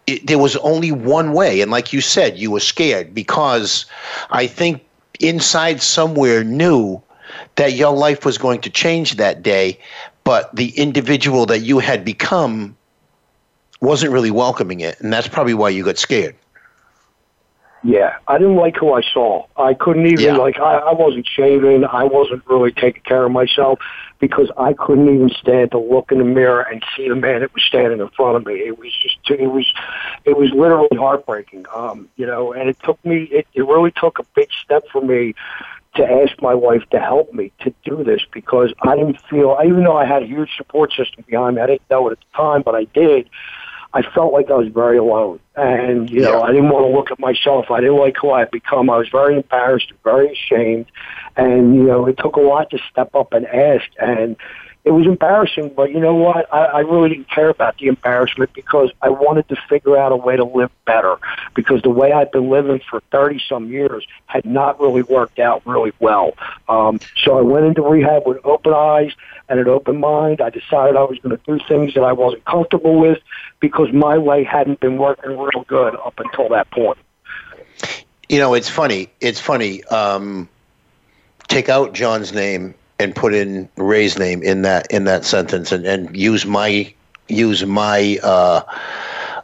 it, 0.08 0.28
there 0.28 0.40
was 0.40 0.58
only 0.58 0.92
one 0.92 1.32
way, 1.32 1.62
and 1.62 1.72
like 1.72 1.94
you 1.94 2.02
said, 2.02 2.38
you 2.38 2.52
were 2.52 2.60
scared 2.60 3.14
because 3.16 3.86
I 4.32 4.46
think 4.46 4.84
inside 5.22 5.82
somewhere 5.82 6.44
knew 6.44 7.02
that 7.56 7.74
your 7.74 7.94
life 7.96 8.26
was 8.26 8.38
going 8.38 8.60
to 8.62 8.70
change 8.70 9.16
that 9.16 9.42
day, 9.42 9.80
but 10.26 10.54
the 10.54 10.78
individual 10.78 11.46
that 11.46 11.60
you 11.60 11.80
had 11.80 12.04
become 12.06 12.76
wasn't 13.82 14.12
really 14.12 14.32
welcoming 14.32 14.80
it, 14.82 15.00
and 15.00 15.12
that's 15.12 15.28
probably 15.28 15.54
why 15.54 15.70
you 15.70 15.84
got 15.84 15.98
scared. 15.98 16.36
Yeah, 17.84 18.18
I 18.28 18.38
didn't 18.38 18.56
like 18.56 18.76
who 18.76 18.94
I 18.94 19.02
saw. 19.02 19.46
I 19.56 19.74
couldn't 19.74 20.08
even 20.08 20.26
Yeah. 20.26 20.38
like 20.38 20.60
I, 20.60 20.78
I 20.78 20.94
wasn't 20.94 21.28
shaving. 21.28 21.86
I 21.86 22.04
wasn't 22.04 22.46
really 22.48 22.72
taking 22.72 23.04
care 23.04 23.24
of 23.24 23.32
myself 23.32 23.80
because 24.20 24.50
I 24.58 24.74
couldn't 24.74 25.14
even 25.14 25.30
stand 25.30 25.72
to 25.72 25.78
look 25.80 26.12
in 26.12 26.18
the 26.18 26.24
mirror 26.26 26.62
and 26.62 26.84
see 26.96 27.08
the 27.08 27.16
man 27.16 27.42
that 27.42 27.54
was 27.54 27.64
standing 27.64 28.00
in 28.00 28.10
front 28.10 28.36
of 28.36 28.46
me. 28.46 28.56
It 28.56 28.80
was 28.80 28.92
just 29.02 29.18
it 29.30 29.48
was 29.52 29.72
it 30.26 30.38
was 30.38 30.50
literally 30.52 30.98
heartbreaking. 30.98 31.66
Um, 31.74 32.10
you 32.18 32.26
know, 32.26 32.52
and 32.52 32.68
it 32.68 32.78
took 32.84 33.04
me 33.06 33.24
it, 33.32 33.48
it 33.54 33.62
really 33.62 33.92
took 33.92 34.20
a 34.20 34.24
big 34.36 34.50
step 34.64 34.84
for 34.92 35.02
me 35.02 35.36
to 35.96 36.04
ask 36.04 36.42
my 36.42 36.54
wife 36.56 36.84
to 36.92 37.00
help 37.00 37.34
me 37.34 37.52
to 37.62 37.74
do 37.86 38.04
this 38.04 38.22
because 38.32 38.74
I 38.82 38.96
didn't 38.96 39.22
feel 39.30 39.58
even 39.64 39.84
though 39.84 39.98
I 39.98 40.06
had 40.06 40.24
a 40.24 40.28
huge 40.28 40.50
support 40.58 40.94
system 40.94 41.24
behind 41.28 41.56
me, 41.56 41.62
I 41.62 41.68
didn't 41.68 41.90
know 41.90 42.10
it 42.10 42.14
at 42.14 42.20
the 42.20 42.38
time, 42.38 42.64
but 42.64 42.76
I 42.76 42.86
did. 42.86 43.30
I 43.94 44.02
felt 44.02 44.34
like 44.34 44.50
I 44.50 44.56
was 44.56 44.68
very 44.68 44.98
alone. 44.98 45.40
And, 45.56 46.10
you 46.10 46.22
know, 46.22 46.40
Yeah. 46.40 46.42
I 46.42 46.52
didn't 46.52 46.70
want 46.70 46.86
to 46.86 46.96
look 46.96 47.12
at 47.12 47.20
myself. 47.20 47.72
I 47.72 47.80
didn't 47.80 47.98
like 47.98 48.16
who 48.22 48.32
I 48.32 48.40
had 48.40 48.52
become. 48.52 48.90
I 48.90 48.98
was 48.98 49.10
very 49.10 49.36
embarrassed, 49.36 49.92
very 50.04 50.32
ashamed. 50.32 50.86
And, 51.36 51.76
you 51.76 51.84
know, 51.84 52.06
it 52.06 52.18
took 52.18 52.36
a 52.36 52.42
lot 52.42 52.70
to 52.72 52.80
step 52.92 53.16
up 53.16 53.34
and 53.34 53.46
ask. 53.48 53.86
And 54.00 54.36
it 54.88 54.92
was 54.92 55.06
embarrassing, 55.06 55.74
but 55.76 55.92
you 55.92 56.00
know 56.00 56.16
what? 56.16 56.52
I, 56.54 56.66
I 56.66 56.80
really 56.80 57.10
didn't 57.10 57.30
care 57.30 57.50
about 57.50 57.78
the 57.78 57.88
embarrassment 57.88 58.54
because 58.54 58.90
I 59.02 59.10
wanted 59.10 59.50
to 59.50 59.58
figure 59.68 59.98
out 59.98 60.14
a 60.14 60.16
way 60.16 60.38
to 60.38 60.46
live 60.46 60.72
better. 60.86 61.18
Because 61.56 61.82
the 61.82 61.90
way 61.90 62.14
I'd 62.14 62.32
been 62.32 62.50
living 62.50 62.80
for 62.90 63.02
30 63.12 63.42
some 63.50 63.68
years 63.70 64.08
had 64.28 64.46
not 64.46 64.80
really 64.80 65.02
worked 65.02 65.40
out 65.40 65.62
really 65.66 65.92
well. 66.00 66.34
Um, 66.70 67.02
so 67.22 67.38
I 67.38 67.42
went 67.42 67.66
into 67.66 67.82
rehab 67.82 68.26
with 68.26 68.40
open 68.46 68.74
eyes 68.74 69.12
and 69.50 69.60
an 69.60 69.68
open 69.68 70.00
mind. 70.00 70.42
I 70.42 70.50
decided 70.50 70.96
I 70.96 71.04
was 71.04 71.20
going 71.20 71.38
to 71.38 71.44
do 71.46 71.64
things 71.68 71.94
that 71.94 72.04
I 72.04 72.12
wasn't 72.12 72.46
comfortable 72.46 73.00
with 73.00 73.20
because 73.60 73.92
my 73.94 74.18
way 74.18 74.44
hadn't 74.44 74.80
been 74.80 74.98
working 74.98 75.38
real 75.38 75.64
good 75.68 75.96
up 75.96 76.20
until 76.20 76.50
that 76.50 76.70
point. 76.72 76.98
You 78.30 78.40
know, 78.40 78.54
it's 78.54 78.70
funny. 78.70 79.10
It's 79.22 79.40
funny. 79.40 79.84
Um, 79.86 80.50
take 81.48 81.70
out 81.70 81.94
John's 81.94 82.34
name 82.34 82.74
and 83.00 83.16
put 83.16 83.34
in 83.34 83.70
Ray's 83.78 84.18
name 84.18 84.44
in 84.44 84.64
that 84.64 84.92
in 84.92 85.06
that 85.06 85.24
sentence, 85.24 85.72
and, 85.72 85.86
and 85.86 86.16
use 86.16 86.46
my 86.46 86.94
use 87.30 87.66
my 87.66 88.20
uh, 88.24 88.62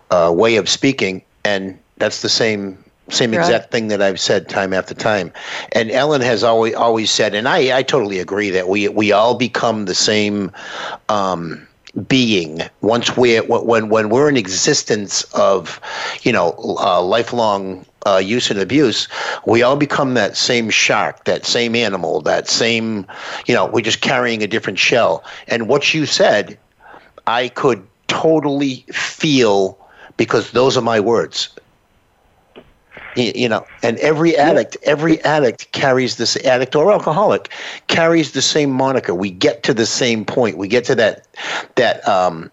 uh, 0.10 0.34
way 0.36 0.58
of 0.58 0.68
speaking, 0.68 1.22
and 1.46 1.78
that's 1.98 2.22
the 2.22 2.30
same 2.30 2.84
same 3.14 3.34
Right. 3.34 3.34
exact 3.34 3.72
thing 3.72 3.88
that 3.90 4.02
I've 4.02 4.20
said 4.20 4.50
time 4.50 4.74
after 4.74 4.94
time. 4.94 5.32
And 5.74 5.92
Ellen 5.92 6.22
has 6.22 6.44
always 6.44 6.76
always 6.76 7.12
said, 7.12 7.34
and 7.36 7.48
I 7.48 7.78
I 7.78 7.84
totally 7.84 8.20
agree 8.20 8.50
that 8.52 8.68
we 8.68 8.88
we 8.90 9.12
all 9.12 9.36
become 9.36 9.86
the 9.86 9.96
same. 9.96 10.52
Um, 11.10 11.68
being 12.08 12.62
once 12.82 13.16
we're 13.16 13.44
when 13.44 13.90
when 13.90 14.10
we're 14.10 14.30
in 14.30 14.38
existence 14.38 15.24
of 15.34 15.80
you 16.24 16.32
know 16.32 16.56
uh, 16.80 17.02
lifelong 17.02 17.86
uh, 18.06 18.18
use 18.18 18.50
and 18.50 18.60
abuse 18.60 19.08
we 19.46 19.62
all 19.62 19.76
become 19.76 20.14
that 20.16 20.36
same 20.36 20.70
shark 20.70 21.24
that 21.26 21.46
same 21.46 21.76
animal 21.76 22.22
that 22.22 22.48
same 22.50 23.06
you 23.46 23.54
know 23.54 23.66
we're 23.68 23.82
just 23.82 24.02
carrying 24.02 24.42
a 24.44 24.48
different 24.48 24.80
shell 24.80 25.24
and 25.48 25.68
what 25.68 25.94
you 25.94 26.06
said 26.06 26.58
i 27.28 27.48
could 27.50 27.86
totally 28.08 28.86
feel 28.92 29.78
because 30.18 30.52
those 30.52 30.78
are 30.78 30.82
my 30.82 31.00
words 31.00 31.50
you, 33.16 33.50
know 33.50 33.66
and 33.82 33.98
every 34.00 34.36
addict 34.38 34.78
every 34.84 35.22
addict 35.24 35.72
carries 35.72 36.18
this 36.18 36.36
addict 36.38 36.76
or 36.76 36.92
alcoholic 36.92 37.50
carries 37.88 38.32
the 38.32 38.42
same 38.42 38.72
moniker. 38.72 39.14
We 39.14 39.30
get 39.30 39.64
to 39.64 39.74
the 39.74 39.86
same 39.86 40.26
point. 40.26 40.58
We 40.58 40.68
get 40.68 40.84
to 40.86 40.96
that 40.96 41.28
that 41.76 42.08
um 42.08 42.52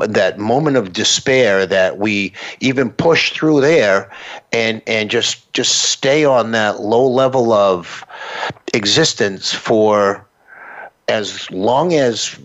that 0.00 0.38
moment 0.38 0.76
of 0.76 0.92
despair 0.92 1.64
that 1.66 1.98
we 1.98 2.32
even 2.60 2.90
push 2.90 3.32
through 3.32 3.60
there 3.60 4.10
and 4.52 4.82
and 4.86 5.10
just 5.10 5.52
just 5.52 5.84
stay 5.84 6.24
on 6.24 6.52
that 6.52 6.80
low 6.80 7.06
level 7.06 7.52
of 7.52 8.04
existence 8.74 9.52
for 9.52 10.26
as 11.08 11.48
long 11.50 11.94
as 11.94 12.36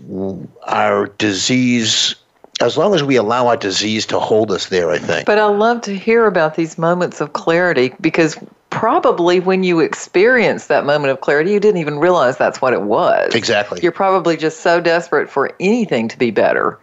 our 0.66 1.06
disease 1.18 2.14
as 2.62 2.76
long 2.78 2.94
as 2.94 3.02
we 3.02 3.16
allow 3.16 3.46
our 3.48 3.56
disease 3.56 4.06
to 4.06 4.18
hold 4.18 4.50
us 4.52 4.66
there 4.68 4.90
i 4.90 4.98
think 4.98 5.26
But 5.26 5.38
I 5.38 5.46
love 5.46 5.80
to 5.82 5.96
hear 5.96 6.26
about 6.26 6.54
these 6.54 6.78
moments 6.78 7.20
of 7.20 7.32
clarity 7.32 7.92
because 8.00 8.38
probably 8.70 9.40
when 9.40 9.62
you 9.64 9.80
experience 9.80 10.66
that 10.68 10.86
moment 10.86 11.10
of 11.12 11.20
clarity, 11.20 11.52
you 11.52 11.60
didn't 11.60 11.80
even 11.80 11.98
realize 11.98 12.38
that's 12.38 12.62
what 12.62 12.72
it 12.72 12.82
was. 12.82 13.34
Exactly. 13.34 13.78
You're 13.82 13.92
probably 13.92 14.34
just 14.36 14.60
so 14.60 14.80
desperate 14.80 15.28
for 15.28 15.50
anything 15.60 16.08
to 16.08 16.16
be 16.16 16.30
better. 16.30 16.78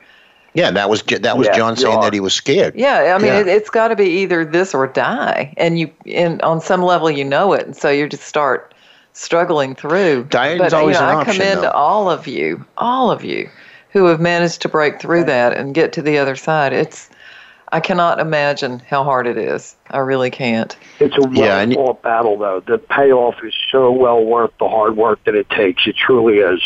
yeah 0.54 0.70
that 0.72 0.88
was 0.90 1.02
that 1.04 1.38
was 1.38 1.48
Yeah, 1.48 1.56
john 1.58 1.76
saying 1.76 2.00
that 2.02 2.14
he 2.14 2.20
was 2.20 2.34
scared 2.34 2.76
Yeah, 2.76 3.16
I 3.16 3.18
mean, 3.18 3.28
Yeah. 3.34 3.40
It, 3.42 3.48
it's 3.48 3.70
got 3.72 3.88
to 3.90 3.96
be 3.96 4.06
either 4.22 4.46
this 4.46 4.74
or 4.76 4.86
die, 4.88 5.54
and 5.58 5.80
you, 5.80 5.90
and 6.06 6.42
on 6.44 6.62
some 6.62 6.84
level, 6.84 7.10
you 7.10 7.24
know 7.26 7.54
it, 7.54 7.66
and 7.66 7.76
so 7.76 7.90
you 7.90 8.08
just 8.08 8.24
start 8.24 8.74
struggling 9.14 9.74
through. 9.76 10.26
Dying's 10.30 10.60
but 10.60 10.74
always 10.74 10.96
you 10.98 11.02
know, 11.02 11.10
an 11.10 11.16
I 11.16 11.20
option, 11.22 11.34
commend 11.34 11.64
though. 11.64 11.72
all 11.72 12.10
of 12.10 12.28
you, 12.28 12.64
all 12.78 13.10
of 13.12 13.24
you, 13.24 13.50
who 13.92 14.06
have 14.06 14.20
managed 14.20 14.62
to 14.62 14.70
break 14.70 15.00
through 15.02 15.24
that 15.26 15.56
and 15.58 15.74
get 15.74 15.94
to 15.94 16.02
the 16.02 16.18
other 16.18 16.36
side. 16.36 16.74
It's, 16.74 17.10
I 17.72 17.80
cannot 17.80 18.20
imagine 18.20 18.80
how 18.80 19.04
hard 19.04 19.28
it 19.28 19.38
is. 19.38 19.76
I 19.92 20.00
really 20.00 20.30
can't. 20.32 20.76
It's 21.00 21.16
a 21.18 21.22
well 21.22 21.34
Yeah, 21.34 21.60
and- 21.60 21.74
fought 21.74 22.02
battle, 22.02 22.38
though. 22.38 22.62
The 22.66 22.78
payoff 22.78 23.36
is 23.44 23.54
so 23.72 23.92
well 23.92 24.24
worth 24.24 24.52
the 24.60 24.68
hard 24.70 24.96
work 24.98 25.24
that 25.26 25.36
it 25.36 25.50
takes. 25.50 25.88
It 25.88 25.96
truly 25.96 26.38
is. 26.40 26.62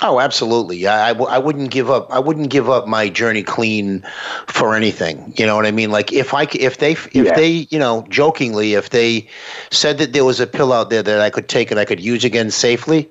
Oh, 0.00 0.18
absolutely. 0.20 0.86
I, 0.86 1.10
I, 1.10 1.12
w- 1.12 1.28
I 1.30 1.36
wouldn't 1.38 1.70
give 1.70 1.90
up. 1.90 2.10
I 2.10 2.18
wouldn't 2.18 2.48
give 2.48 2.70
up 2.70 2.88
my 2.88 3.10
journey 3.10 3.42
clean 3.42 4.02
for 4.46 4.74
anything. 4.74 5.34
You 5.36 5.44
know 5.44 5.54
what 5.54 5.66
I 5.66 5.70
mean? 5.70 5.90
Like 5.90 6.12
if 6.12 6.32
I, 6.32 6.48
if 6.54 6.78
they, 6.78 6.92
if 6.92 7.14
Yeah. 7.14 7.34
they, 7.34 7.66
you 7.70 7.78
know, 7.78 8.06
jokingly, 8.08 8.72
if 8.72 8.88
they 8.88 9.28
said 9.70 9.98
that 9.98 10.14
there 10.14 10.24
was 10.24 10.40
a 10.40 10.46
pill 10.46 10.72
out 10.72 10.88
there 10.88 11.02
that 11.02 11.20
I 11.20 11.28
could 11.28 11.46
take 11.48 11.70
and 11.70 11.78
I 11.78 11.84
could 11.84 12.00
use 12.00 12.24
again 12.24 12.50
safely, 12.50 13.10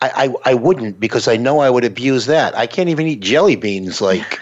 I, 0.00 0.28
I, 0.44 0.50
I 0.52 0.54
wouldn't 0.54 0.98
because 0.98 1.28
I 1.28 1.36
know 1.36 1.60
I 1.60 1.68
would 1.68 1.84
abuse 1.84 2.24
that. 2.26 2.56
I 2.56 2.66
can't 2.66 2.88
even 2.88 3.06
eat 3.06 3.20
jelly 3.20 3.56
beans 3.56 4.00
like, 4.00 4.40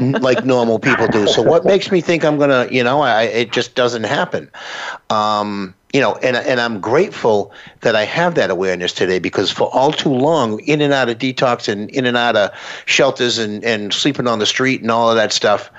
n- 0.00 0.12
like 0.22 0.44
normal 0.46 0.78
people 0.78 1.08
do. 1.08 1.26
So 1.26 1.42
what 1.42 1.64
makes 1.66 1.90
me 1.92 2.00
think 2.00 2.24
I'm 2.24 2.38
gonna, 2.38 2.68
you 2.70 2.82
know, 2.82 3.02
I, 3.02 3.24
it 3.24 3.52
just 3.52 3.74
doesn't 3.74 4.04
happen. 4.04 4.50
Um, 5.10 5.74
you 5.92 6.00
know, 6.00 6.14
and 6.16 6.36
and 6.36 6.60
I'm 6.60 6.80
grateful 6.80 7.52
that 7.82 7.94
I 7.94 8.04
have 8.04 8.34
that 8.36 8.50
awareness 8.50 8.92
today 8.92 9.18
because 9.18 9.50
for 9.50 9.68
all 9.74 9.92
too 9.92 10.12
long, 10.12 10.60
in 10.60 10.80
and 10.80 10.92
out 10.92 11.08
of 11.08 11.18
detox 11.18 11.68
and 11.68 11.90
in 11.90 12.06
and 12.06 12.16
out 12.16 12.36
of 12.36 12.50
shelters 12.86 13.38
and 13.38 13.62
and 13.64 13.92
sleeping 13.92 14.26
on 14.26 14.38
the 14.38 14.46
street 14.46 14.80
and 14.80 14.90
all 14.90 15.10
of 15.10 15.16
that 15.16 15.32
stuff, 15.32 15.70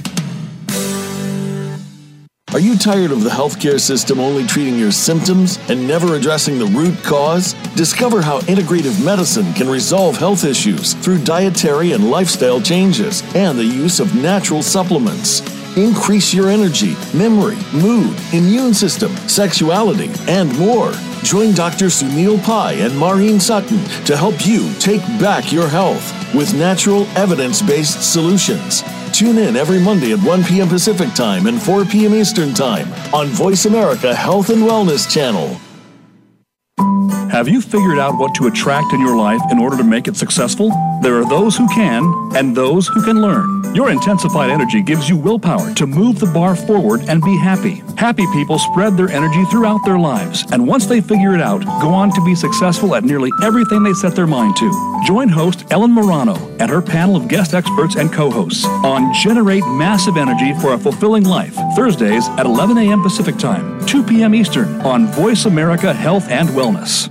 Are 2.54 2.58
you 2.58 2.78
tired 2.78 3.10
of 3.10 3.22
the 3.24 3.28
healthcare 3.28 3.78
system 3.78 4.18
only 4.18 4.46
treating 4.46 4.78
your 4.78 4.90
symptoms 4.90 5.58
and 5.68 5.86
never 5.86 6.14
addressing 6.14 6.58
the 6.58 6.64
root 6.64 6.96
cause? 7.04 7.52
Discover 7.74 8.22
how 8.22 8.40
integrative 8.40 9.04
medicine 9.04 9.52
can 9.52 9.68
resolve 9.68 10.16
health 10.16 10.44
issues 10.44 10.94
through 10.94 11.22
dietary 11.22 11.92
and 11.92 12.10
lifestyle 12.10 12.58
changes 12.58 13.22
and 13.34 13.58
the 13.58 13.64
use 13.64 14.00
of 14.00 14.14
natural 14.14 14.62
supplements. 14.62 15.42
Increase 15.76 16.32
your 16.32 16.48
energy, 16.48 16.96
memory, 17.12 17.58
mood, 17.74 18.16
immune 18.32 18.72
system, 18.72 19.14
sexuality, 19.28 20.10
and 20.26 20.58
more. 20.58 20.94
Join 21.26 21.54
Dr. 21.54 21.86
Sunil 21.86 22.40
Pai 22.44 22.82
and 22.82 22.96
Maureen 22.96 23.40
Sutton 23.40 23.82
to 24.04 24.16
help 24.16 24.46
you 24.46 24.72
take 24.74 25.00
back 25.18 25.52
your 25.52 25.66
health 25.66 26.14
with 26.32 26.54
natural, 26.54 27.02
evidence 27.16 27.60
based 27.60 28.12
solutions. 28.12 28.84
Tune 29.10 29.36
in 29.38 29.56
every 29.56 29.80
Monday 29.80 30.12
at 30.12 30.20
1 30.20 30.44
p.m. 30.44 30.68
Pacific 30.68 31.12
Time 31.14 31.48
and 31.48 31.60
4 31.60 31.84
p.m. 31.86 32.14
Eastern 32.14 32.54
Time 32.54 32.86
on 33.12 33.26
Voice 33.26 33.64
America 33.64 34.14
Health 34.14 34.50
and 34.50 34.62
Wellness 34.62 35.10
Channel. 35.10 35.60
Have 37.30 37.48
you 37.48 37.60
figured 37.60 37.98
out 37.98 38.16
what 38.16 38.34
to 38.36 38.46
attract 38.46 38.92
in 38.92 39.00
your 39.00 39.16
life 39.16 39.40
in 39.50 39.58
order 39.58 39.76
to 39.76 39.84
make 39.84 40.08
it 40.08 40.16
successful? 40.16 40.70
There 41.02 41.16
are 41.16 41.28
those 41.28 41.56
who 41.56 41.68
can 41.68 42.04
and 42.34 42.56
those 42.56 42.86
who 42.86 43.02
can 43.02 43.20
learn. 43.20 43.74
Your 43.74 43.90
intensified 43.90 44.48
energy 44.48 44.80
gives 44.80 45.08
you 45.08 45.16
willpower 45.16 45.74
to 45.74 45.86
move 45.86 46.18
the 46.18 46.26
bar 46.26 46.56
forward 46.56 47.02
and 47.08 47.20
be 47.20 47.36
happy. 47.36 47.82
Happy 47.98 48.24
people 48.32 48.58
spread 48.58 48.96
their 48.96 49.10
energy 49.10 49.44
throughout 49.46 49.84
their 49.84 49.98
lives, 49.98 50.44
and 50.50 50.66
once 50.66 50.86
they 50.86 51.00
figure 51.00 51.34
it 51.34 51.40
out, 51.42 51.62
go 51.82 51.90
on 51.90 52.10
to 52.12 52.24
be 52.24 52.34
successful 52.34 52.94
at 52.94 53.04
nearly 53.04 53.30
everything 53.42 53.82
they 53.82 53.92
set 53.92 54.14
their 54.14 54.26
mind 54.26 54.56
to. 54.56 55.02
Join 55.06 55.28
host 55.28 55.66
Ellen 55.70 55.92
Morano 55.92 56.36
and 56.58 56.70
her 56.70 56.80
panel 56.80 57.16
of 57.16 57.28
guest 57.28 57.52
experts 57.54 57.96
and 57.96 58.10
co 58.10 58.30
hosts 58.30 58.64
on 58.64 59.12
Generate 59.12 59.66
Massive 59.66 60.16
Energy 60.16 60.54
for 60.60 60.72
a 60.72 60.78
Fulfilling 60.78 61.24
Life, 61.24 61.56
Thursdays 61.74 62.28
at 62.38 62.46
11 62.46 62.78
a.m. 62.78 63.02
Pacific 63.02 63.36
Time, 63.36 63.84
2 63.86 64.04
p.m. 64.04 64.34
Eastern 64.34 64.80
on 64.82 65.06
Voice 65.08 65.44
America 65.44 65.92
Health 65.92 66.30
and 66.30 66.48
Wellness. 66.50 67.10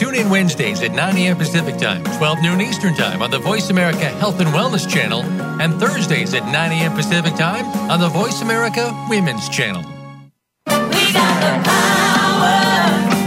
Tune 0.00 0.14
in 0.14 0.30
Wednesdays 0.30 0.82
at 0.82 0.92
9 0.92 1.16
a.m. 1.18 1.36
Pacific 1.36 1.76
Time, 1.76 2.02
12 2.16 2.42
noon 2.42 2.62
Eastern 2.62 2.94
Time 2.94 3.20
on 3.20 3.30
the 3.30 3.38
Voice 3.38 3.68
America 3.68 4.06
Health 4.06 4.40
and 4.40 4.48
Wellness 4.48 4.88
Channel, 4.88 5.20
and 5.60 5.78
Thursdays 5.78 6.32
at 6.32 6.42
9 6.46 6.54
a.m. 6.54 6.94
Pacific 6.94 7.34
Time 7.34 7.66
on 7.90 8.00
the 8.00 8.08
Voice 8.08 8.40
America 8.40 8.90
Women's 9.10 9.46
Channel. 9.50 9.82
We 9.82 11.12
got 11.12 11.36
the 11.44 11.52
power 11.68 12.56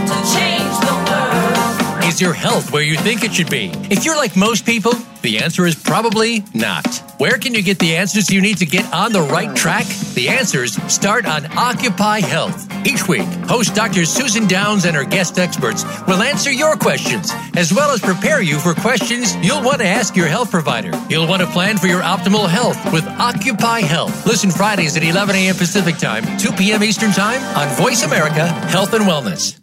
to 0.08 0.16
change 0.34 0.74
the 0.80 2.00
world. 2.02 2.04
Is 2.06 2.20
your 2.20 2.32
health 2.32 2.72
where 2.72 2.82
you 2.82 2.96
think 2.96 3.22
it 3.22 3.32
should 3.32 3.50
be? 3.50 3.70
If 3.88 4.04
you're 4.04 4.16
like 4.16 4.36
most 4.36 4.66
people, 4.66 4.94
the 5.22 5.38
answer 5.38 5.66
is 5.66 5.76
probably 5.76 6.42
not. 6.54 7.04
Where 7.18 7.38
can 7.38 7.54
you 7.54 7.62
get 7.62 7.78
the 7.78 7.94
answers 7.94 8.30
you 8.30 8.40
need 8.40 8.56
to 8.58 8.66
get 8.66 8.92
on 8.92 9.12
the 9.12 9.22
right 9.22 9.54
track? 9.54 9.86
The 10.14 10.28
answers 10.28 10.74
start 10.92 11.24
on 11.24 11.46
Occupy 11.56 12.18
Health. 12.18 12.73
Each 12.86 13.08
week, 13.08 13.26
host 13.46 13.74
Dr. 13.74 14.04
Susan 14.04 14.46
Downs 14.46 14.84
and 14.84 14.94
her 14.94 15.04
guest 15.04 15.38
experts 15.38 15.84
will 16.06 16.22
answer 16.22 16.52
your 16.52 16.76
questions, 16.76 17.32
as 17.56 17.72
well 17.72 17.90
as 17.90 18.00
prepare 18.00 18.42
you 18.42 18.58
for 18.58 18.74
questions 18.74 19.34
you'll 19.36 19.62
want 19.62 19.80
to 19.80 19.86
ask 19.86 20.16
your 20.16 20.26
health 20.26 20.50
provider. 20.50 20.90
You'll 21.08 21.26
want 21.26 21.42
to 21.42 21.48
plan 21.48 21.78
for 21.78 21.86
your 21.86 22.02
optimal 22.02 22.48
health 22.48 22.92
with 22.92 23.06
Occupy 23.06 23.80
Health. 23.80 24.26
Listen 24.26 24.50
Fridays 24.50 24.96
at 24.96 25.02
11 25.02 25.34
a.m. 25.34 25.54
Pacific 25.54 25.96
Time, 25.96 26.24
2 26.38 26.52
p.m. 26.52 26.84
Eastern 26.84 27.12
Time 27.12 27.42
on 27.56 27.68
Voice 27.76 28.02
America 28.02 28.46
Health 28.46 28.92
and 28.94 29.04
Wellness. 29.04 29.58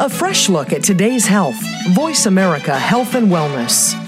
A 0.00 0.08
fresh 0.08 0.48
look 0.48 0.72
at 0.72 0.82
today's 0.84 1.26
health. 1.26 1.60
Voice 1.88 2.26
America 2.26 2.78
Health 2.78 3.14
and 3.14 3.28
Wellness. 3.28 4.07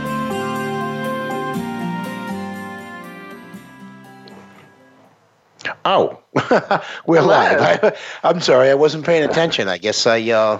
Oh, 5.85 6.19
we're 7.05 7.21
live. 7.21 7.83
I, 7.83 7.97
I'm 8.27 8.39
sorry, 8.41 8.69
I 8.69 8.75
wasn't 8.75 9.05
paying 9.05 9.23
attention. 9.23 9.67
I 9.67 9.77
guess 9.77 10.05
I 10.05 10.21
uh, 10.29 10.59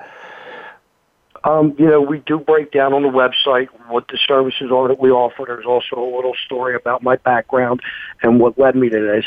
Um, 1.43 1.75
you 1.79 1.87
know, 1.87 1.99
we 1.99 2.19
do 2.19 2.37
break 2.37 2.71
down 2.71 2.93
on 2.93 3.01
the 3.01 3.09
website 3.09 3.67
what 3.87 4.07
the 4.09 4.19
services 4.27 4.71
are 4.71 4.87
that 4.87 4.99
we 4.99 5.09
offer. 5.09 5.43
There's 5.47 5.65
also 5.65 5.95
a 5.97 6.09
little 6.15 6.35
story 6.45 6.75
about 6.75 7.01
my 7.01 7.15
background 7.15 7.81
and 8.21 8.39
what 8.39 8.59
led 8.59 8.75
me 8.75 8.89
to 8.89 8.99
this. 8.99 9.25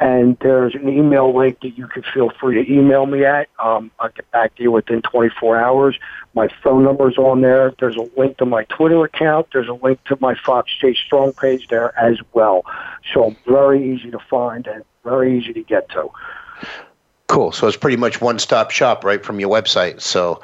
And 0.00 0.36
there's 0.40 0.74
an 0.74 0.88
email 0.88 1.34
link 1.34 1.60
that 1.60 1.78
you 1.78 1.86
can 1.86 2.02
feel 2.12 2.30
free 2.40 2.62
to 2.62 2.72
email 2.72 3.06
me 3.06 3.24
at. 3.24 3.48
Um, 3.62 3.92
I'll 4.00 4.08
get 4.08 4.28
back 4.32 4.56
to 4.56 4.62
you 4.64 4.72
within 4.72 5.00
24 5.02 5.56
hours. 5.56 5.96
My 6.34 6.48
phone 6.62 6.84
number's 6.84 7.16
on 7.16 7.42
there. 7.42 7.72
There's 7.78 7.96
a 7.96 8.08
link 8.16 8.38
to 8.38 8.46
my 8.46 8.64
Twitter 8.64 9.04
account. 9.04 9.48
There's 9.52 9.68
a 9.68 9.74
link 9.74 10.02
to 10.04 10.18
my 10.20 10.34
Fox 10.34 10.72
Chase 10.72 10.98
Strong 10.98 11.34
page 11.34 11.68
there 11.68 11.96
as 11.98 12.18
well. 12.32 12.64
So 13.12 13.36
very 13.46 13.94
easy 13.94 14.10
to 14.10 14.18
find 14.18 14.66
and 14.66 14.82
very 15.04 15.38
easy 15.38 15.52
to 15.52 15.62
get 15.62 15.88
to. 15.90 16.08
Cool. 17.26 17.52
So 17.52 17.66
it's 17.66 17.76
pretty 17.76 17.96
much 17.96 18.20
one 18.20 18.38
stop 18.38 18.70
shop 18.70 19.02
right 19.02 19.24
from 19.24 19.40
your 19.40 19.48
website. 19.48 20.02
So 20.02 20.42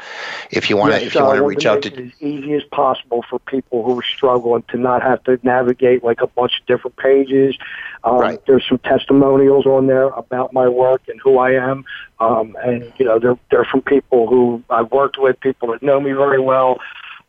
if 0.50 0.70
you 0.70 0.78
want 0.78 0.92
to 0.92 0.98
Yes, 0.98 1.08
if 1.08 1.14
you 1.14 1.22
want 1.22 1.36
to 1.36 1.44
reach 1.44 1.66
out 1.66 1.82
to 1.82 1.92
it 1.92 1.98
as 1.98 2.12
easy 2.20 2.54
as 2.54 2.62
possible 2.64 3.22
for 3.28 3.38
people 3.38 3.84
who 3.84 3.98
are 3.98 4.02
struggling 4.02 4.62
to 4.68 4.78
not 4.78 5.02
have 5.02 5.22
to 5.24 5.38
navigate 5.42 6.02
like 6.02 6.22
a 6.22 6.26
bunch 6.26 6.58
of 6.58 6.66
different 6.66 6.96
pages. 6.96 7.56
Um, 8.02 8.16
Right. 8.16 8.46
There's 8.46 8.66
some 8.66 8.78
testimonials 8.78 9.66
on 9.66 9.88
there 9.88 10.06
about 10.08 10.54
my 10.54 10.68
work 10.68 11.02
and 11.08 11.20
who 11.22 11.38
I 11.38 11.50
am, 11.52 11.84
um, 12.18 12.56
and 12.62 12.90
you 12.96 13.04
know 13.04 13.18
they're 13.18 13.38
they're 13.50 13.66
from 13.66 13.82
people 13.82 14.26
who 14.26 14.62
I've 14.70 14.90
worked 14.90 15.18
with, 15.18 15.38
people 15.40 15.72
that 15.72 15.82
know 15.82 16.00
me 16.00 16.12
very 16.12 16.40
well. 16.40 16.80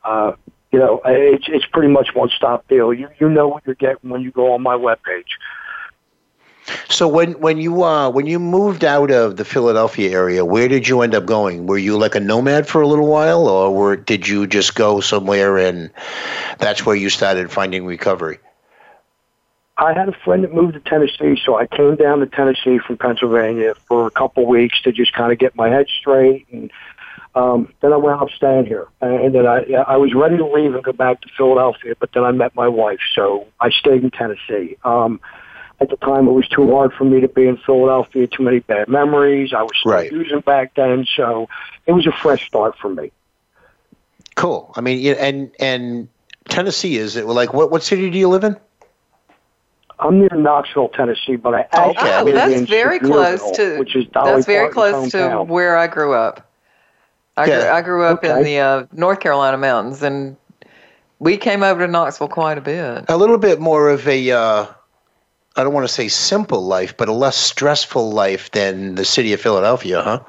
Uh, 0.06 0.32
you 0.72 0.80
know, 0.80 1.02
it's 1.06 1.46
it's 1.50 1.66
pretty 1.66 1.90
much 1.90 2.16
one 2.16 2.30
stop 2.30 2.66
deal. 2.70 2.94
You 2.94 3.10
you 3.20 3.30
know 3.30 3.50
what 3.50 3.64
you're 3.66 3.76
getting 3.76 4.10
when 4.10 4.22
you 4.22 4.32
go 4.32 4.54
on 4.54 4.62
my 4.62 4.76
webpage. 4.76 5.36
So 6.90 7.08
when 7.08 7.34
when 7.40 7.58
you 7.58 7.84
uh 7.84 8.10
when 8.10 8.28
you 8.28 8.40
moved 8.40 8.84
out 8.84 9.12
of 9.12 9.38
the 9.38 9.46
Philadelphia 9.46 10.12
area, 10.12 10.46
where 10.46 10.68
did 10.68 10.88
you 10.88 11.02
end 11.02 11.16
up 11.16 11.26
going? 11.26 11.66
Were 11.66 11.78
you 11.78 11.98
like 11.98 12.16
a 12.16 12.20
nomad 12.20 12.68
for 12.68 12.82
a 12.82 12.88
little 12.88 13.08
while, 13.08 13.48
or 13.48 13.74
were 13.74 13.96
did 13.96 14.28
you 14.28 14.48
just 14.48 14.76
go 14.76 15.00
somewhere 15.00 15.58
and 15.58 15.90
that's 16.60 16.86
where 16.86 16.96
you 16.96 17.10
started 17.10 17.52
finding 17.52 17.86
recovery? 17.86 18.40
I 19.78 19.94
had 19.94 20.10
a 20.10 20.14
friend 20.24 20.44
that 20.44 20.54
moved 20.54 20.76
to 20.76 20.80
Tennessee, 20.80 21.42
so 21.44 21.56
I 21.56 21.66
came 21.66 21.96
down 21.96 22.20
to 22.20 22.28
Tennessee 22.28 22.78
from 22.78 22.98
Pennsylvania 22.98 23.74
for 23.88 24.06
a 24.06 24.12
couple 24.12 24.46
weeks 24.46 24.80
to 24.84 24.92
just 24.92 25.14
kind 25.14 25.32
of 25.32 25.40
get 25.40 25.56
my 25.56 25.70
head 25.70 25.88
straight, 25.88 26.46
and 26.52 26.72
um, 27.34 27.74
then 27.82 27.92
I 27.92 27.98
wound 27.98 28.22
up 28.22 28.30
staying 28.30 28.68
here. 28.68 28.88
And 29.02 29.34
then 29.34 29.48
I 29.48 29.64
I 29.88 29.98
was 29.98 30.14
ready 30.14 30.38
to 30.38 30.46
leave 30.46 30.76
and 30.76 30.84
go 30.84 30.92
back 30.92 31.22
to 31.22 31.30
Philadelphia, 31.36 31.96
but 32.00 32.12
then 32.14 32.24
I 32.24 32.32
met 32.32 32.54
my 32.54 32.68
wife, 32.68 33.00
so 33.16 33.48
I 33.60 33.72
stayed 33.72 34.04
in 34.04 34.12
Tennessee. 34.12 34.78
Um, 34.84 35.20
at 35.82 35.90
the 35.90 35.98
time, 35.98 36.28
it 36.28 36.32
was 36.32 36.48
too 36.48 36.72
hard 36.72 36.94
for 36.94 37.04
me 37.04 37.20
to 37.22 37.28
be 37.28 37.48
in 37.48 37.58
Philadelphia. 37.58 38.28
Too 38.28 38.44
many 38.44 38.60
bad 38.60 38.88
memories. 38.88 39.52
I 39.54 39.64
was 39.64 39.72
still 39.80 39.92
Right. 39.94 40.12
using 40.12 40.40
back 40.42 40.76
then, 40.76 41.06
so 41.18 41.50
it 41.88 41.92
was 41.94 42.06
a 42.08 42.12
fresh 42.12 42.46
start 42.48 42.78
for 42.78 42.90
me. 42.90 43.12
Cool. 44.36 44.72
I 44.76 44.82
mean, 44.82 45.00
yeah, 45.00 45.14
and 45.14 45.52
and 45.60 46.08
Tennessee 46.48 46.96
is 46.98 47.16
it 47.18 47.26
like 47.26 47.54
what 47.54 47.72
what 47.72 47.84
city 47.84 48.10
do 48.10 48.18
you 48.18 48.30
live 48.30 48.44
in? 48.44 48.56
I'm 50.00 50.20
near 50.20 50.30
Knoxville, 50.34 50.90
Tennessee, 50.90 51.36
but 51.36 51.54
I 51.54 51.68
Oh, 51.74 51.92
actually 51.92 51.98
okay. 52.10 52.18
Oh, 52.20 52.24
live 52.24 52.36
that's 52.36 52.54
in 52.54 52.66
very 52.66 53.00
Sevierville, 53.00 53.08
close 53.38 53.58
to. 53.58 53.78
which 53.80 53.96
is 53.96 54.06
Dolly 54.08 54.32
that's 54.34 54.46
very 54.48 54.74
Parton's 54.74 55.12
close 55.12 55.30
to 55.30 55.44
where 55.44 55.78
I 55.78 55.88
grew 55.88 56.14
up. 56.14 56.48
I 57.38 57.46
grew, 57.46 57.54
Yeah. 57.56 57.74
I 57.76 57.82
grew 57.82 58.04
up 58.06 58.24
in 58.24 58.44
the 58.44 58.60
uh, 58.60 58.84
North 58.94 59.20
Carolina 59.20 59.58
mountains, 59.58 60.02
and 60.02 60.38
we 61.20 61.38
came 61.38 61.62
over 61.64 61.86
to 61.86 61.92
Knoxville 61.92 62.30
quite 62.30 62.58
a 62.58 62.62
bit. 62.62 63.06
A 63.10 63.18
little 63.18 63.38
bit 63.38 63.60
more 63.60 63.90
of 63.90 64.08
a 64.08 64.32
uh, 64.32 64.66
I 65.56 65.64
don't 65.64 65.74
want 65.74 65.86
to 65.88 65.94
say 65.94 66.08
simple 66.08 66.64
life, 66.66 66.96
but 66.96 67.10
a 67.10 67.14
less 67.14 67.36
stressful 67.38 68.12
life 68.12 68.52
than 68.52 68.96
the 68.96 69.06
city 69.06 69.34
of 69.34 69.42
Philadelphia, 69.42 70.02
huh? 70.02 70.20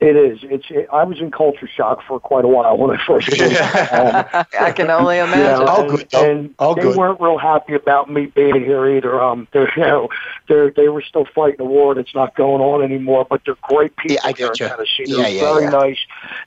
It 0.00 0.16
is. 0.16 0.38
It's. 0.44 0.64
It, 0.70 0.88
I 0.90 1.04
was 1.04 1.20
in 1.20 1.30
culture 1.30 1.66
shock 1.68 2.02
for 2.08 2.18
quite 2.18 2.46
a 2.46 2.48
while 2.48 2.78
when 2.78 2.96
I 2.96 3.06
first 3.06 3.28
moved. 3.38 3.54
Um, 3.92 4.24
I 4.58 4.72
can 4.72 4.88
only 4.90 5.16
you 5.18 5.24
imagine. 5.24 5.66
know, 5.66 5.66
All 5.66 5.80
and, 5.82 5.90
good, 5.90 6.08
though. 6.10 6.30
and 6.30 6.54
All 6.58 6.74
they 6.74 6.80
good. 6.82 6.96
weren't 6.96 7.20
real 7.20 7.36
happy 7.36 7.74
about 7.74 8.10
me 8.10 8.24
being 8.26 8.54
here 8.64 8.88
either. 8.96 9.20
Um, 9.20 9.46
they're, 9.52 9.70
you 9.76 9.82
know, 9.82 10.08
they're 10.48 10.70
they 10.70 10.88
were 10.88 11.02
still 11.02 11.26
fighting 11.34 11.60
a 11.60 11.64
war 11.66 11.94
that's 11.94 12.14
not 12.14 12.34
going 12.34 12.62
on 12.62 12.82
anymore. 12.82 13.26
But 13.28 13.42
they're 13.44 13.58
great 13.60 13.94
people 13.96 14.14
Yeah, 14.14 14.20
I 14.30 14.32
here 14.32 14.46
in 14.46 14.52
getcha. 14.54 14.68
Tennessee. 14.70 15.04
Yeah, 15.06 15.16
They're 15.16 15.28
yeah, 15.32 15.40
very 15.40 15.64
yeah. 15.64 15.70
nice. 15.70 15.98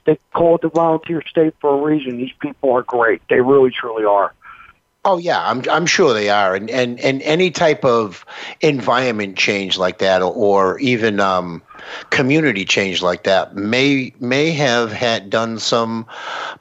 They 0.05 0.17
called 0.33 0.63
the 0.63 0.69
volunteer 0.69 1.21
state 1.29 1.53
for 1.61 1.77
a 1.77 1.81
reason. 1.83 2.17
These 2.17 2.33
people 2.39 2.71
are 2.71 2.81
great. 2.81 3.21
They 3.29 3.41
really, 3.41 3.69
truly 3.69 4.03
are. 4.05 4.33
Oh 5.05 5.17
yeah, 5.17 5.45
I'm 5.49 5.61
I'm 5.69 5.85
sure 5.85 6.13
they 6.13 6.29
are, 6.29 6.55
and 6.55 6.69
and 6.69 6.97
and 7.01 7.21
any 7.23 7.51
type 7.51 7.83
of 7.83 8.25
environment 8.61 9.37
change 9.37 9.77
like 9.77 9.97
that, 9.97 10.21
or, 10.21 10.31
or 10.33 10.79
even 10.79 11.19
um, 11.19 11.61
community 12.09 12.63
change 12.63 13.01
like 13.01 13.23
that, 13.23 13.53
may 13.53 14.13
may 14.21 14.51
have 14.51 14.93
had 14.93 15.29
done 15.29 15.59
some 15.59 16.05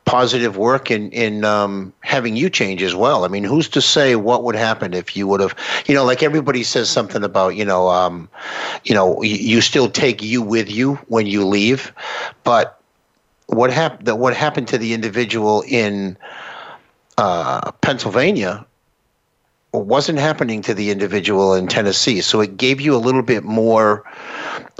positive 0.07 0.57
work 0.57 0.90
in 0.90 1.12
in 1.12 1.45
um, 1.45 1.93
having 2.01 2.34
you 2.34 2.51
change 2.51 2.82
as 2.82 2.97
well. 2.97 3.24
I 3.24 3.28
mean, 3.28 3.45
who's 3.45 3.68
to 3.68 3.80
say 3.80 4.16
what 4.16 4.43
would 4.43 4.57
happen 4.57 4.93
if 4.93 5.16
you 5.16 5.28
would 5.28 5.40
have, 5.40 5.55
you 5.86 5.95
know, 5.95 6.05
like 6.05 6.24
everybody 6.24 6.64
says 6.64 6.90
something 6.90 7.22
about, 7.22 7.55
you 7.55 7.64
know, 7.64 7.90
um, 7.90 8.28
you 8.82 8.93
know, 8.93 9.22
you, 9.22 9.36
you 9.36 9.61
still 9.61 9.88
take 9.88 10.20
you 10.20 10.43
with 10.43 10.68
you 10.68 10.95
when 11.07 11.28
you 11.28 11.47
leave, 11.47 11.93
but 12.43 12.80
what 13.47 13.70
happened? 13.72 14.18
What 14.18 14.34
happened 14.34 14.66
to 14.68 14.78
the 14.78 14.95
individual 14.95 15.62
in 15.68 16.16
uh, 17.19 17.73
Pennsylvania 17.73 18.67
wasn't 19.73 20.19
happening 20.19 20.61
to 20.63 20.75
the 20.75 20.91
individual 20.91 21.55
in 21.55 21.67
Tennessee. 21.67 22.21
So 22.21 22.41
it 22.41 22.57
gave 22.57 22.81
you 22.81 22.95
a 22.95 22.99
little 22.99 23.23
bit 23.23 23.43
more 23.43 24.05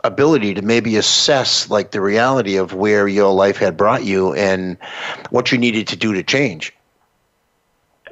ability 0.05 0.55
to 0.55 0.63
maybe 0.63 0.97
assess 0.97 1.71
like 1.71 1.93
the 1.93 2.01
reality 2.01 2.57
of 2.57 2.75
where 2.75 3.09
your 3.09 3.33
life 3.33 3.57
had 3.57 3.77
brought 3.77 4.05
you 4.05 4.35
and 4.35 4.77
what 5.31 5.51
you 5.51 5.59
needed 5.59 5.89
to 5.89 5.97
do 5.97 6.13
to 6.13 6.23
change. 6.23 6.75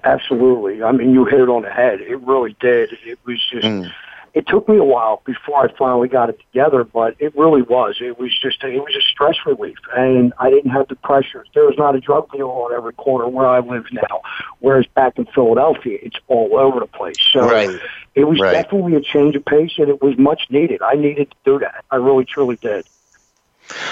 Absolutely. 0.04 0.82
I 0.82 0.92
mean, 0.92 1.12
you 1.12 1.26
hit 1.26 1.40
it 1.40 1.48
on 1.50 1.62
the 1.62 1.70
head. 1.70 2.00
It 2.00 2.18
really 2.20 2.56
did. 2.60 2.96
It 3.04 3.18
was 3.26 3.38
just. 3.50 3.66
Mm. 3.66 3.92
It 4.34 4.46
took 4.46 4.68
me 4.68 4.76
a 4.76 4.84
while 4.84 5.22
before 5.24 5.64
I 5.64 5.72
finally 5.76 6.08
got 6.08 6.28
it 6.30 6.38
together, 6.40 6.84
but 6.84 7.16
it 7.18 7.36
really 7.36 7.62
was. 7.62 7.98
It 8.00 8.18
was 8.18 8.30
just. 8.40 8.62
It 8.62 8.78
was 8.80 8.94
a 8.96 9.00
stress 9.02 9.36
relief, 9.46 9.76
and 9.96 10.32
I 10.38 10.50
didn't 10.50 10.70
have 10.70 10.88
the 10.88 10.96
pressure. 10.96 11.44
There 11.54 11.64
was 11.64 11.76
not 11.78 11.94
a 11.96 12.00
drug 12.00 12.30
dealer 12.32 12.48
on 12.50 12.72
every 12.74 12.92
corner 12.92 13.28
where 13.28 13.46
I 13.46 13.60
live 13.60 13.86
now. 13.92 14.22
Whereas 14.60 14.86
back 14.94 15.18
in 15.18 15.26
Philadelphia, 15.26 15.98
it's 16.02 16.16
all 16.28 16.56
over 16.56 16.80
the 16.80 16.86
place. 16.86 17.18
So 17.32 17.40
Right. 17.40 17.80
it 18.14 18.24
was 18.24 18.38
Right. 18.38 18.52
definitely 18.52 18.94
a 18.96 19.00
change 19.00 19.36
of 19.36 19.44
pace, 19.44 19.72
and 19.78 19.88
it 19.88 20.02
was 20.02 20.16
much 20.18 20.42
needed. 20.50 20.82
I 20.82 20.94
needed 20.94 21.30
to 21.30 21.36
do 21.44 21.58
that. 21.60 21.84
I 21.90 21.96
really, 21.96 22.24
truly 22.24 22.56
did. 22.60 22.86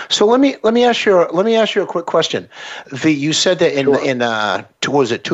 So 0.08 0.26
let 0.26 0.40
me 0.40 0.56
let 0.62 0.74
me 0.74 0.84
ask 0.84 1.04
you 1.06 1.16
let 1.32 1.46
me 1.46 1.56
ask 1.56 1.74
you 1.74 1.82
a 1.82 1.86
quick 1.86 2.06
question. 2.06 2.48
The 2.90 3.12
you 3.12 3.32
said 3.32 3.60
that 3.60 3.78
in 3.78 3.84
Sure. 3.84 4.04
in 4.04 4.22
uh 4.22 4.64
was 4.88 5.12
it 5.12 5.24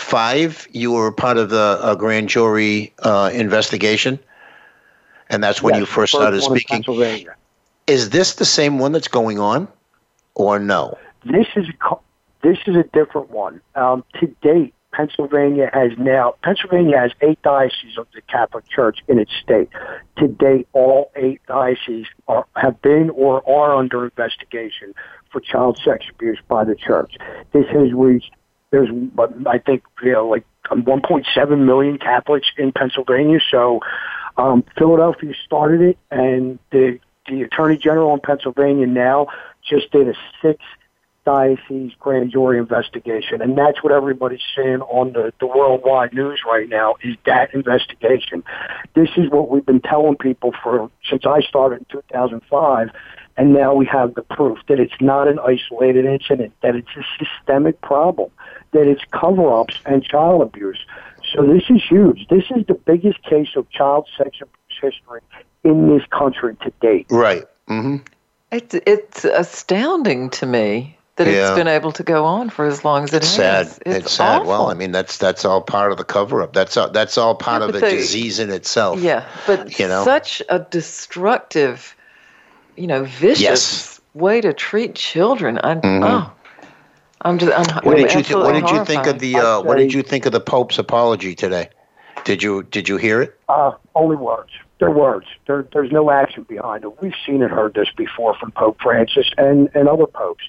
2005 0.00 0.68
you 0.72 0.92
were 0.92 1.12
part 1.12 1.36
of 1.36 1.50
the 1.50 1.78
uh, 1.80 1.94
grand 1.94 2.28
jury 2.28 2.92
uh, 3.00 3.30
investigation, 3.32 4.18
and 5.28 5.42
that's 5.42 5.62
when 5.62 5.74
Yes, 5.74 5.80
you 5.80 5.86
the 5.86 5.92
first 5.92 6.12
started 6.12 6.42
speaking. 6.42 6.84
Is 7.86 8.10
this 8.10 8.34
the 8.34 8.44
same 8.44 8.78
one 8.78 8.92
that's 8.92 9.08
going 9.08 9.38
on, 9.38 9.68
or 10.34 10.58
no? 10.58 10.96
This 11.24 11.46
is 11.56 11.66
a, 11.68 11.94
this 12.42 12.58
is 12.66 12.76
a 12.76 12.84
different 12.92 13.30
one. 13.30 13.60
Um, 13.74 14.04
to 14.20 14.26
date, 14.42 14.74
Pennsylvania 14.92 15.70
has 15.72 15.92
now 15.98 16.34
Pennsylvania 16.42 16.98
has 16.98 17.12
eight 17.20 17.40
dioceses 17.42 17.98
of 17.98 18.06
the 18.14 18.22
Catholic 18.22 18.68
Church 18.68 18.98
in 19.08 19.18
its 19.18 19.32
state. 19.42 19.68
To 20.18 20.28
date, 20.28 20.66
all 20.72 21.10
eight 21.16 21.40
dioceses 21.46 22.06
are, 22.26 22.46
have 22.56 22.80
been 22.82 23.10
or 23.10 23.48
are 23.48 23.76
under 23.76 24.04
investigation 24.04 24.94
for 25.30 25.40
child 25.40 25.80
sex 25.84 26.06
abuse 26.10 26.38
by 26.48 26.64
the 26.64 26.74
church. 26.74 27.16
This 27.52 27.66
has 27.68 27.92
reached 27.92 28.32
there's 28.70 28.90
but 28.90 29.32
I 29.46 29.58
think 29.58 29.82
you 30.02 30.12
know 30.12 30.28
like 30.28 30.44
um, 30.70 30.82
1.7 30.82 31.64
million 31.64 31.98
Catholics 31.98 32.48
in 32.56 32.72
Pennsylvania. 32.72 33.40
So 33.50 33.80
um, 34.36 34.64
Philadelphia 34.78 35.32
started 35.44 35.80
it, 35.80 35.98
and 36.10 36.58
the 36.70 36.98
the 37.28 37.42
Attorney 37.42 37.76
General 37.76 38.14
in 38.14 38.20
Pennsylvania 38.20 38.86
now 38.86 39.28
just 39.68 39.90
did 39.92 40.08
a 40.08 40.14
six 40.42 40.62
diocese 41.24 41.92
grand 41.98 42.32
jury 42.32 42.58
investigation, 42.58 43.42
and 43.42 43.56
that's 43.56 43.82
what 43.82 43.92
everybody's 43.92 44.40
saying 44.56 44.80
on 44.80 45.12
the, 45.12 45.32
the 45.38 45.46
worldwide 45.46 46.14
news 46.14 46.40
right 46.46 46.68
now 46.68 46.94
is 47.02 47.14
that 47.26 47.52
investigation. 47.54 48.42
This 48.94 49.10
is 49.16 49.30
what 49.30 49.50
we've 49.50 49.66
been 49.66 49.82
telling 49.82 50.16
people 50.16 50.52
for 50.62 50.90
since 51.08 51.26
I 51.26 51.40
started 51.40 51.80
in 51.80 51.86
2005, 51.90 52.90
and 53.40 53.54
now 53.54 53.72
we 53.74 53.86
have 53.86 54.14
the 54.14 54.22
proof 54.22 54.58
that 54.68 54.78
it's 54.78 55.00
not 55.00 55.26
an 55.26 55.38
isolated 55.38 56.04
incident, 56.04 56.52
that 56.62 56.76
it's 56.76 56.94
a 56.96 57.04
systemic 57.18 57.80
problem, 57.80 58.30
that 58.72 58.86
it's 58.86 59.02
cover-ups 59.12 59.76
and 59.86 60.04
child 60.04 60.42
abuse. 60.42 60.78
So 61.32 61.46
this 61.46 61.62
is 61.70 61.82
huge. 61.88 62.26
This 62.28 62.44
is 62.54 62.66
the 62.66 62.74
biggest 62.74 63.22
case 63.22 63.48
of 63.56 63.68
child 63.70 64.06
sex 64.18 64.36
abuse 64.42 64.78
history 64.82 65.20
in 65.64 65.88
this 65.88 66.04
country 66.10 66.54
to 66.64 66.70
date. 66.82 67.06
Right. 67.10 67.44
Mm-hmm. 67.68 67.96
It's 68.52 68.74
it's 68.74 69.24
astounding 69.24 70.28
to 70.30 70.44
me 70.46 70.98
that 71.16 71.26
Yeah. 71.26 71.48
it's 71.48 71.56
been 71.56 71.68
able 71.68 71.92
to 71.92 72.02
go 72.02 72.24
on 72.24 72.50
for 72.50 72.66
as 72.66 72.84
long 72.84 73.04
as 73.04 73.14
it 73.14 73.18
It's 73.18 73.36
has. 73.36 73.72
sad. 73.76 73.82
It's, 73.86 74.12
sad. 74.12 74.44
Well, 74.46 74.70
I 74.70 74.74
mean, 74.74 74.92
that's 74.92 75.16
that's 75.18 75.44
all 75.46 75.62
part 75.62 75.92
of 75.92 75.98
the 75.98 76.04
cover 76.04 76.42
up. 76.42 76.52
That's 76.52 76.76
all, 76.76 76.90
that's 76.90 77.16
all 77.16 77.34
part 77.36 77.62
Yeah, 77.62 77.68
of 77.68 77.72
the 77.74 77.80
but 77.80 77.90
they- 77.90 77.96
disease 77.96 78.38
in 78.38 78.50
itself. 78.50 79.00
Yeah, 79.00 79.24
but 79.46 79.78
You 79.78 79.86
know? 79.88 80.04
such 80.04 80.42
a 80.48 80.58
destructive, 80.58 81.94
you 82.76 82.86
know, 82.86 83.04
vicious 83.04 83.40
Yes. 83.40 84.00
way 84.14 84.40
to 84.40 84.52
treat 84.52 84.94
children. 84.94 85.58
I, 85.62 85.74
Mhm. 85.76 86.00
Oh, 86.04 86.30
I'm 87.22 87.38
just. 87.38 87.52
I'm, 87.52 87.84
What 87.84 87.94
I'm 87.96 88.02
did 88.02 88.14
you 88.14 88.22
th- 88.22 88.34
What 88.36 88.54
absolutely 88.54 88.60
did 88.62 88.70
you 88.70 88.84
think 88.84 89.06
of 89.06 89.18
the 89.18 89.36
uh, 89.36 89.60
What 89.60 89.76
did 89.76 89.92
you 89.92 90.02
think 90.02 90.26
of 90.26 90.32
the 90.32 90.40
Pope's 90.40 90.78
apology 90.78 91.34
today? 91.34 91.68
Did 92.24 92.42
you 92.42 92.62
Did 92.64 92.88
you 92.88 92.96
hear 92.96 93.22
it? 93.22 93.38
Uh, 93.48 93.72
only 93.94 94.16
words. 94.16 94.50
They're 94.78 94.90
words. 94.90 95.26
There, 95.46 95.66
there's 95.74 95.92
no 95.92 96.10
action 96.10 96.44
behind 96.44 96.84
it. 96.84 97.02
We've 97.02 97.12
seen 97.26 97.42
and 97.42 97.52
heard 97.52 97.74
this 97.74 97.88
before 97.94 98.34
from 98.36 98.50
Pope 98.52 98.78
Francis 98.82 99.30
and, 99.36 99.68
and 99.74 99.86
other 99.88 100.06
popes. 100.06 100.44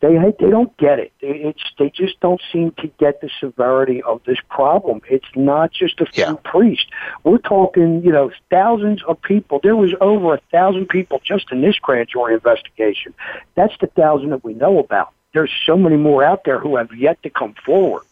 They 0.00 0.16
they 0.38 0.48
don't 0.50 0.74
get 0.78 0.98
it. 0.98 1.12
They- 1.20 1.28
It's 1.50 1.62
they 1.78 1.90
just 1.90 2.18
don't 2.20 2.40
seem 2.52 2.72
to 2.78 2.86
get 2.98 3.20
the 3.20 3.30
severity 3.38 4.02
of 4.02 4.22
this 4.24 4.38
problem. 4.48 5.02
It's 5.10 5.28
not 5.36 5.72
just 5.72 6.00
a 6.00 6.06
few 6.06 6.24
priests. 6.44 6.86
We're 7.24 7.38
talking, 7.38 8.02
you 8.02 8.10
know, 8.12 8.30
thousands 8.50 9.02
of 9.04 9.20
people. 9.20 9.60
There 9.62 9.76
was 9.76 9.92
over 10.00 10.34
a 10.34 10.40
thousand 10.50 10.88
people 10.88 11.20
just 11.22 11.52
in 11.52 11.60
this 11.60 11.78
grand 11.78 12.08
jury 12.08 12.34
investigation. 12.34 13.12
That's 13.54 13.74
the 13.80 13.88
thousand 13.88 14.30
that 14.30 14.42
we 14.42 14.54
know 14.54 14.78
about. 14.78 15.10
There's 15.32 15.52
so 15.66 15.76
many 15.76 15.96
more 15.96 16.24
out 16.24 16.44
there 16.44 16.58
who 16.58 16.76
have 16.76 16.92
yet 16.96 17.22
to 17.22 17.30
come 17.30 17.54
forward. 17.64 18.02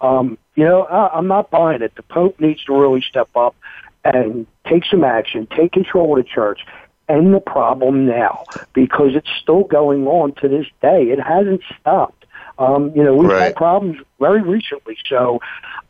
Um, 0.00 0.38
you 0.54 0.64
know, 0.64 0.82
I, 0.84 1.16
I'm 1.16 1.26
not 1.26 1.50
buying 1.50 1.82
it. 1.82 1.94
The 1.96 2.02
Pope 2.04 2.38
needs 2.40 2.62
to 2.64 2.78
really 2.78 3.00
step 3.00 3.28
up 3.34 3.56
and 4.04 4.46
take 4.66 4.84
some 4.84 5.02
action, 5.02 5.46
take 5.56 5.72
control 5.72 6.16
of 6.16 6.24
the 6.24 6.28
church, 6.30 6.60
end 7.08 7.34
the 7.34 7.40
problem 7.40 8.06
now 8.06 8.46
because 8.74 9.14
it's 9.14 9.28
still 9.40 9.64
going 9.64 10.06
on 10.06 10.32
to 10.40 10.48
this 10.48 10.66
day. 10.82 11.04
It 11.04 11.20
hasn't 11.20 11.62
stopped. 11.80 12.24
Um, 12.58 12.92
you 12.94 13.04
know, 13.04 13.14
we've 13.14 13.30
Right. 13.30 13.42
had 13.42 13.56
problems 13.56 13.98
very 14.18 14.42
recently, 14.42 14.96
so 15.08 15.40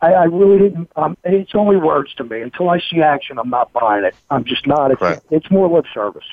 I, 0.01 0.13
I 0.13 0.23
really 0.25 0.59
didn't. 0.59 0.91
Um, 0.95 1.17
it's 1.23 1.55
only 1.55 1.77
words 1.77 2.13
to 2.15 2.23
me. 2.23 2.41
Until 2.41 2.69
I 2.69 2.79
see 2.79 3.01
action, 3.01 3.39
I'm 3.39 3.49
not 3.49 3.73
buying 3.73 4.03
it. 4.05 4.13
I'm 4.29 4.43
just 4.43 4.67
not. 4.67 4.91
It's, 4.91 5.01
Right. 5.01 5.19
it's 5.31 5.49
more 5.49 5.67
lip 5.67 5.85
service. 5.93 6.25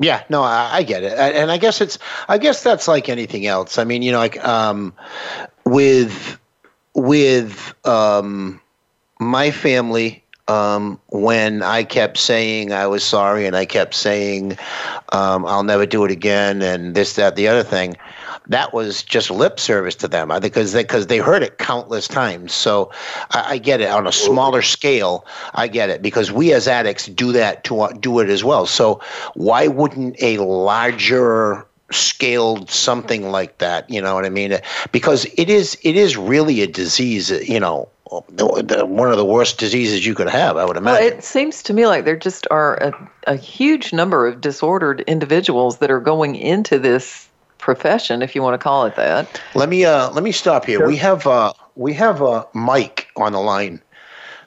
Yeah, 0.00 0.22
no, 0.30 0.42
I, 0.42 0.76
I 0.78 0.82
get 0.84 1.02
it, 1.02 1.12
and 1.12 1.50
I 1.52 1.58
guess 1.58 1.80
it's, 1.82 1.98
I 2.28 2.38
guess 2.38 2.62
that's 2.62 2.88
like 2.88 3.08
anything 3.10 3.46
else. 3.46 3.76
I 3.78 3.84
mean, 3.84 4.00
you 4.02 4.10
know, 4.10 4.18
like 4.18 4.42
um, 4.42 4.94
with 5.66 6.38
with 6.94 7.74
um, 7.86 8.60
my 9.20 9.50
family 9.50 10.21
um, 10.48 11.00
when 11.08 11.62
I 11.62 11.84
kept 11.84 12.18
saying 12.18 12.72
I 12.72 12.86
was 12.86 13.04
sorry 13.04 13.46
and 13.46 13.54
I 13.54 13.64
kept 13.64 13.94
saying 13.94 14.58
um, 15.12 15.46
I'll 15.46 15.62
never 15.62 15.86
do 15.86 16.04
it 16.04 16.10
again 16.10 16.62
and 16.62 16.94
this, 16.94 17.14
that, 17.14 17.36
the 17.36 17.48
other 17.48 17.62
thing, 17.62 17.96
that 18.48 18.74
was 18.74 19.02
just 19.02 19.30
lip 19.30 19.60
service 19.60 19.94
to 19.96 20.08
them. 20.08 20.32
Because 20.40 20.72
they 20.72 20.82
because 20.82 21.06
they 21.06 21.18
heard 21.18 21.42
it 21.42 21.58
countless 21.58 22.08
times. 22.08 22.52
So 22.52 22.90
I, 23.30 23.52
I, 23.52 23.58
get 23.58 23.80
it 23.80 23.88
on 23.88 24.06
a 24.06 24.12
smaller 24.12 24.62
scale. 24.62 25.24
I 25.54 25.68
get 25.68 25.90
it 25.90 26.02
because 26.02 26.32
we 26.32 26.52
as 26.52 26.66
addicts 26.66 27.06
do 27.06 27.30
that 27.32 27.62
to 27.64 27.80
uh, 27.80 27.92
do 27.92 28.18
it 28.18 28.28
as 28.28 28.42
well. 28.42 28.66
So 28.66 29.00
why 29.34 29.68
wouldn't 29.68 30.20
a 30.20 30.38
larger 30.38 31.66
scaled 31.92 32.70
something 32.70 33.30
like 33.30 33.58
that 33.58 33.88
you 33.90 34.00
know 34.00 34.14
what 34.14 34.24
i 34.24 34.30
mean 34.30 34.58
because 34.92 35.26
it 35.36 35.50
is 35.50 35.76
it 35.82 35.94
is 35.94 36.16
really 36.16 36.62
a 36.62 36.66
disease 36.66 37.30
you 37.46 37.60
know 37.60 37.86
one 38.20 39.10
of 39.10 39.16
the 39.16 39.24
worst 39.24 39.58
diseases 39.58 40.04
you 40.04 40.14
could 40.14 40.28
have, 40.28 40.56
I 40.56 40.64
would 40.64 40.76
imagine. 40.76 41.04
Well, 41.04 41.18
it 41.18 41.24
seems 41.24 41.62
to 41.64 41.72
me 41.72 41.86
like 41.86 42.04
there 42.04 42.16
just 42.16 42.46
are 42.50 42.76
a, 42.76 43.10
a 43.26 43.36
huge 43.36 43.92
number 43.92 44.26
of 44.26 44.40
disordered 44.40 45.00
individuals 45.02 45.78
that 45.78 45.90
are 45.90 46.00
going 46.00 46.36
into 46.36 46.78
this 46.78 47.28
profession, 47.58 48.22
if 48.22 48.34
you 48.34 48.42
want 48.42 48.54
to 48.54 48.58
call 48.58 48.84
it 48.86 48.96
that. 48.96 49.40
Let 49.54 49.68
me 49.68 49.84
uh, 49.84 50.10
let 50.10 50.22
me 50.22 50.32
stop 50.32 50.66
here. 50.66 50.78
Sure. 50.78 50.86
We 50.86 50.96
have 50.96 51.26
uh, 51.26 51.52
we 51.76 51.94
have 51.94 52.22
uh, 52.22 52.44
Mike 52.52 53.08
on 53.16 53.32
the 53.32 53.40
line. 53.40 53.80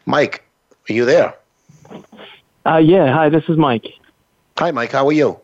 Mike, 0.06 0.44
are 0.90 0.94
you 0.94 1.06
there? 1.06 1.34
Uh, 2.66 2.78
yeah. 2.78 3.12
Hi, 3.14 3.30
this 3.30 3.44
is 3.48 3.58
Mike. 3.58 3.88
Hi, 4.58 4.72
Mike. 4.72 4.92
How 4.92 5.08
are 5.08 5.12
you? 5.14 5.40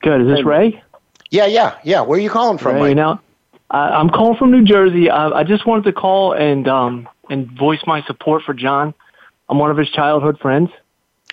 Good. 0.00 0.22
Is 0.22 0.28
this 0.28 0.44
Ray? 0.44 0.82
Yeah, 1.30 1.46
yeah, 1.46 1.78
yeah. 1.84 2.00
Where 2.00 2.18
are 2.18 2.22
you 2.22 2.30
calling 2.30 2.58
from, 2.58 2.76
Ray, 2.76 2.94
Mike? 2.94 2.96
Now, 2.96 3.20
I'm 3.70 4.08
calling 4.08 4.36
from 4.38 4.50
New 4.50 4.64
Jersey. 4.64 5.10
I, 5.10 5.28
I 5.28 5.44
just 5.44 5.66
wanted 5.66 5.84
to 5.84 5.92
call 5.92 6.32
and 6.32 6.66
um, 6.68 7.08
and 7.30 7.50
voice 7.50 7.80
my 7.86 8.02
support 8.02 8.42
for 8.44 8.54
John. 8.54 8.94
I'm 9.48 9.58
one 9.58 9.70
of 9.70 9.76
his 9.76 9.88
childhood 9.90 10.38
friends. 10.40 10.70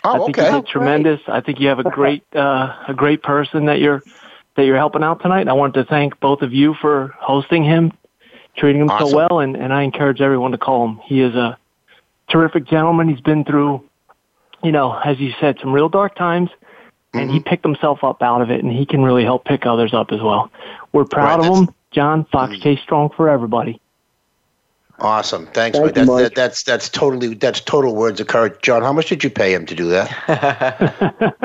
Oh, 0.04 0.22
I 0.22 0.26
think 0.26 0.38
okay. 0.38 0.50
you 0.56 0.62
did 0.62 0.68
tremendous. 0.68 1.20
I 1.28 1.42
think 1.42 1.60
you 1.60 1.68
have 1.70 1.80
a 1.80 1.84
great 1.90 2.24
uh, 2.36 2.76
a 2.88 2.94
great 2.96 3.24
person 3.24 3.66
that 3.66 3.80
you're 3.80 4.02
that 4.56 4.66
you're 4.66 4.78
helping 4.78 5.04
out 5.04 5.22
tonight. 5.22 5.48
I 5.48 5.54
wanted 5.54 5.84
to 5.84 5.86
thank 5.86 6.20
both 6.20 6.42
of 6.42 6.54
you 6.54 6.76
for 6.80 7.14
hosting 7.20 7.64
him, 7.64 7.92
treating 8.58 8.82
him 8.82 8.90
awesome. 8.90 9.10
so 9.10 9.16
well, 9.16 9.40
and, 9.40 9.56
and 9.58 9.74
I 9.74 9.84
encourage 9.84 10.22
everyone 10.22 10.52
to 10.52 10.58
call 10.58 10.88
him. 10.88 11.02
He 11.06 11.22
is 11.22 11.36
a 11.36 11.58
terrific 12.30 12.66
gentleman. 12.68 13.10
He's 13.10 13.20
been 13.22 13.44
through, 13.44 13.84
you 14.64 14.72
know, 14.72 14.98
as 14.98 15.20
you 15.20 15.34
said, 15.42 15.58
some 15.60 15.74
real 15.74 15.90
dark 15.90 16.16
times, 16.16 16.50
and 17.14 17.24
Mm-hmm. 17.26 17.34
he 17.34 17.40
picked 17.40 17.64
himself 17.66 18.04
up 18.04 18.22
out 18.22 18.42
of 18.42 18.50
it, 18.52 18.64
and 18.64 18.72
he 18.72 18.86
can 18.86 19.02
really 19.04 19.24
help 19.24 19.46
pick 19.46 19.66
others 19.66 19.94
up 19.94 20.12
as 20.12 20.22
well. 20.22 20.52
We're 20.94 21.06
proud 21.06 21.40
Right, 21.42 21.50
of 21.50 21.58
him, 21.68 21.76
John. 21.92 22.26
Fox 22.32 22.58
Chase 22.60 22.80
Strong 22.82 23.12
for 23.16 23.30
everybody. 23.30 23.80
Awesome. 25.00 25.46
Thanks, 25.48 25.78
Thank 25.78 25.94
Mike. 25.98 26.06
That's, 26.06 26.10
That, 26.10 26.36
that's 26.36 26.64
that's 26.64 26.90
totally 26.90 27.34
that's 27.34 27.60
total 27.60 27.94
words 27.96 28.22
of 28.22 28.28
courage. 28.28 28.54
John, 28.62 28.82
how 28.82 28.94
much 28.94 29.10
did 29.10 29.26
you 29.26 29.30
pay 29.30 29.54
him 29.54 29.66
to 29.66 29.76
do 29.76 29.90
that? 29.90 30.10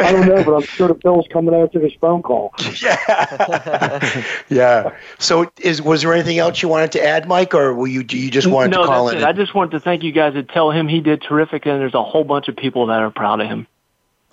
I 0.00 0.12
don't 0.12 0.26
know, 0.28 0.44
but 0.44 0.54
I'm 0.54 0.62
sure 0.62 0.86
the 0.86 0.94
bill's 0.94 1.26
coming 1.32 1.52
after 1.52 1.80
this 1.80 1.92
phone 2.00 2.22
call. 2.22 2.54
yeah. 2.80 4.24
yeah. 4.48 4.94
So, 5.18 5.50
is 5.58 5.82
was 5.82 6.02
there 6.02 6.14
anything 6.14 6.38
else 6.38 6.62
you 6.62 6.68
wanted 6.68 6.92
to 6.92 7.04
add, 7.04 7.26
Mike, 7.26 7.54
or 7.54 7.74
were 7.74 7.88
you 7.88 8.04
you 8.08 8.30
just 8.30 8.46
wanted 8.46 8.70
no, 8.70 8.82
to 8.82 8.86
call 8.86 9.06
that's 9.06 9.16
in? 9.16 9.22
it. 9.22 9.26
I 9.26 9.32
just 9.32 9.54
wanted 9.54 9.72
to 9.72 9.80
thank 9.80 10.04
you 10.04 10.12
guys 10.12 10.36
and 10.36 10.48
tell 10.48 10.70
him 10.70 10.86
he 10.86 11.00
did 11.00 11.22
terrific, 11.22 11.66
and 11.66 11.80
there's 11.80 11.94
a 11.94 12.04
whole 12.04 12.24
bunch 12.24 12.46
of 12.46 12.56
people 12.56 12.86
that 12.86 13.00
are 13.00 13.10
proud 13.10 13.40
of 13.40 13.48
him. 13.48 13.66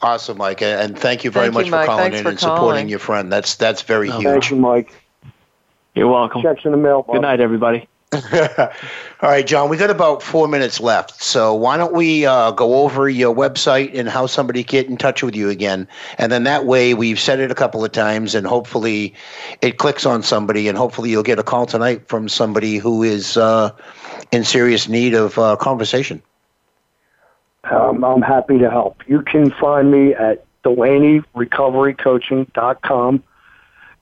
Awesome, 0.04 0.38
Mike, 0.38 0.62
and 0.62 0.80
and 0.80 1.00
thank 1.00 1.24
you 1.24 1.32
very 1.32 1.46
Thank 1.46 1.56
much 1.56 1.66
you, 1.66 1.72
for 1.72 1.78
Mike. 1.78 1.88
calling 1.88 2.04
Thanks 2.04 2.18
in 2.20 2.24
for 2.24 2.30
and 2.30 2.40
supporting 2.40 2.88
your 2.88 3.00
friend. 3.00 3.34
That's 3.34 3.56
that's 3.56 3.82
very 3.82 4.12
huge. 4.12 4.24
Thank 4.24 4.52
you, 4.52 4.58
Mike. 4.58 4.94
You're 5.98 6.08
welcome. 6.08 6.44
Checks 6.44 6.64
in 6.64 6.72
the 6.72 6.78
mail. 6.78 7.04
Good 7.12 7.24
night, 7.24 7.40
everybody. 7.40 7.88
All 8.14 8.70
right, 9.22 9.46
John, 9.46 9.68
we 9.68 9.76
got 9.78 9.90
about 9.90 10.22
four 10.22 10.48
minutes 10.48 10.80
left. 10.80 11.24
So 11.24 11.56
why 11.56 11.76
don't 11.76 11.94
we 11.94 12.26
uh, 12.26 12.52
go 12.52 12.84
over 12.84 13.10
your 13.10 13.36
website 13.36 13.98
and 13.98 14.08
how 14.08 14.28
somebody 14.28 14.64
get 14.64 14.86
in 14.86 14.98
touch 14.98 15.24
with 15.24 15.36
you 15.36 15.50
again? 15.50 15.88
And 16.20 16.32
then 16.32 16.44
that 16.44 16.66
way 16.66 16.94
we've 16.94 17.20
said 17.20 17.40
it 17.40 17.50
a 17.50 17.56
couple 17.56 17.84
of 17.84 17.92
times 17.92 18.36
and 18.36 18.46
hopefully 18.46 19.16
it 19.62 19.80
clicks 19.80 20.06
on 20.06 20.22
somebody 20.22 20.68
and 20.68 20.78
hopefully 20.78 21.10
you'll 21.10 21.24
get 21.24 21.40
a 21.40 21.44
call 21.44 21.66
tonight 21.66 22.08
from 22.08 22.30
somebody 22.30 22.78
who 22.78 23.02
is 23.02 23.36
uh, 23.36 23.72
in 24.32 24.44
serious 24.44 24.88
need 24.88 25.16
of 25.16 25.40
uh, 25.40 25.56
conversation. 25.56 26.22
Um, 27.64 28.04
I'm 28.04 28.22
happy 28.22 28.60
to 28.60 28.70
help. 28.70 29.02
You 29.08 29.24
can 29.24 29.50
find 29.52 29.90
me 29.92 30.14
at 30.14 30.46
DelaneyRecoveryCoaching.com. 30.64 33.24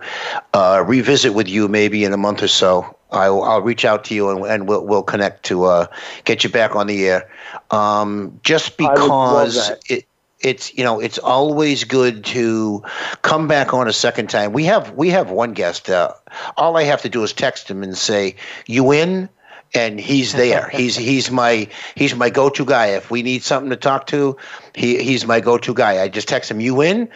uh, 0.54 0.82
revisit 0.88 1.34
with 1.34 1.50
you 1.50 1.68
maybe 1.68 2.06
in 2.06 2.14
a 2.14 2.18
month 2.18 2.42
or 2.42 2.48
so. 2.48 2.96
I'll, 3.12 3.44
I'll 3.44 3.62
reach 3.62 3.84
out 3.84 4.06
to 4.06 4.16
you 4.16 4.30
and, 4.30 4.46
and 4.46 4.66
we'll 4.66 4.86
we'll 4.86 5.04
connect 5.04 5.44
to 5.48 5.66
uh, 5.66 5.88
get 6.24 6.46
you 6.46 6.50
back 6.50 6.78
on 6.78 6.88
the 6.88 7.06
air. 7.06 7.30
Um, 7.70 8.40
just 8.44 8.82
I 8.82 8.94
because 8.94 9.72
it 9.90 10.06
it's 10.40 10.74
you 10.78 10.86
know 10.86 11.02
it's 11.02 11.18
always 11.18 11.84
good 11.84 12.24
to 12.26 12.82
come 13.24 13.46
back 13.46 13.74
on 13.74 13.90
a 13.90 13.94
second 13.94 14.30
time. 14.30 14.54
We 14.54 14.64
have 14.64 14.92
we 14.94 15.10
have 15.10 15.32
one 15.32 15.52
guest. 15.52 15.90
Uh, 15.90 16.14
all 16.56 16.78
I 16.78 16.84
have 16.84 17.02
to 17.02 17.10
do 17.10 17.24
is 17.24 17.34
text 17.34 17.70
him 17.70 17.84
and 17.84 17.98
say, 17.98 18.38
"You 18.68 18.94
in?" 18.94 19.28
And 19.74 20.00
he's 20.00 20.34
there. 20.34 20.70
he's 20.70 20.96
he's 20.96 21.32
my 21.32 21.68
he's 21.96 22.16
my 22.16 22.30
go-to 22.30 22.66
guy. 22.66 22.88
If 22.88 23.10
we 23.10 23.24
need 23.24 23.44
something 23.44 23.70
to 23.70 23.76
talk 23.76 24.08
to, 24.08 24.38
he 24.76 25.04
he's 25.04 25.26
my 25.26 25.40
go-to 25.40 25.74
guy. 25.74 26.02
I 26.02 26.10
just 26.10 26.28
text 26.28 26.52
him, 26.52 26.60
"You 26.60 26.82
in?" 26.82 27.10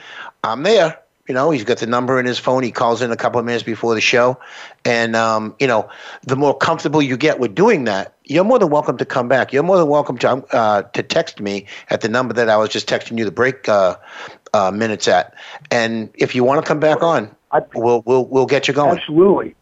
I'm 0.43 0.64
there. 0.64 0.99
You 1.28 1.34
know, 1.34 1.51
he's 1.51 1.66
got 1.66 1.80
the 1.80 1.88
number 1.88 2.20
in 2.22 2.26
his 2.26 2.39
phone. 2.39 2.64
He 2.64 2.72
calls 2.72 3.01
in 3.01 3.12
a 3.12 3.18
couple 3.18 3.38
of 3.38 3.45
minutes 3.45 3.64
before 3.64 3.93
the 3.95 4.01
show, 4.01 4.39
and 4.86 5.14
um, 5.16 5.55
you 5.60 5.68
know, 5.68 5.89
the 6.24 6.38
more 6.38 6.58
comfortable 6.58 7.01
you 7.01 7.18
get 7.18 7.38
with 7.38 7.53
doing 7.53 7.84
that, 7.84 8.16
you're 8.24 8.45
more 8.45 8.60
than 8.60 8.70
welcome 8.70 8.97
to 8.97 9.05
come 9.05 9.28
back. 9.28 9.51
You're 9.51 9.64
more 9.64 9.78
than 9.78 9.89
welcome 9.89 10.18
to 10.20 10.30
uh, 10.55 10.84
to 10.84 11.03
text 11.03 11.41
me 11.41 11.66
at 11.89 11.99
the 11.99 12.08
number 12.08 12.34
that 12.36 12.49
I 12.49 12.55
was 12.55 12.70
just 12.70 12.88
texting 12.88 13.18
you 13.18 13.26
the 13.26 13.32
break 13.32 13.68
uh, 13.68 13.97
uh, 14.53 14.72
minutes 14.72 15.10
at. 15.10 15.34
And 15.70 16.10
if 16.14 16.34
you 16.34 16.45
want 16.45 16.64
to 16.64 16.68
come 16.68 16.80
back 16.80 17.03
on, 17.03 17.36
we'll 17.76 18.03
we'll 18.05 18.26
we'll 18.26 18.45
get 18.45 18.70
you 18.70 18.74
going. 18.74 18.97
Absolutely. 18.97 19.57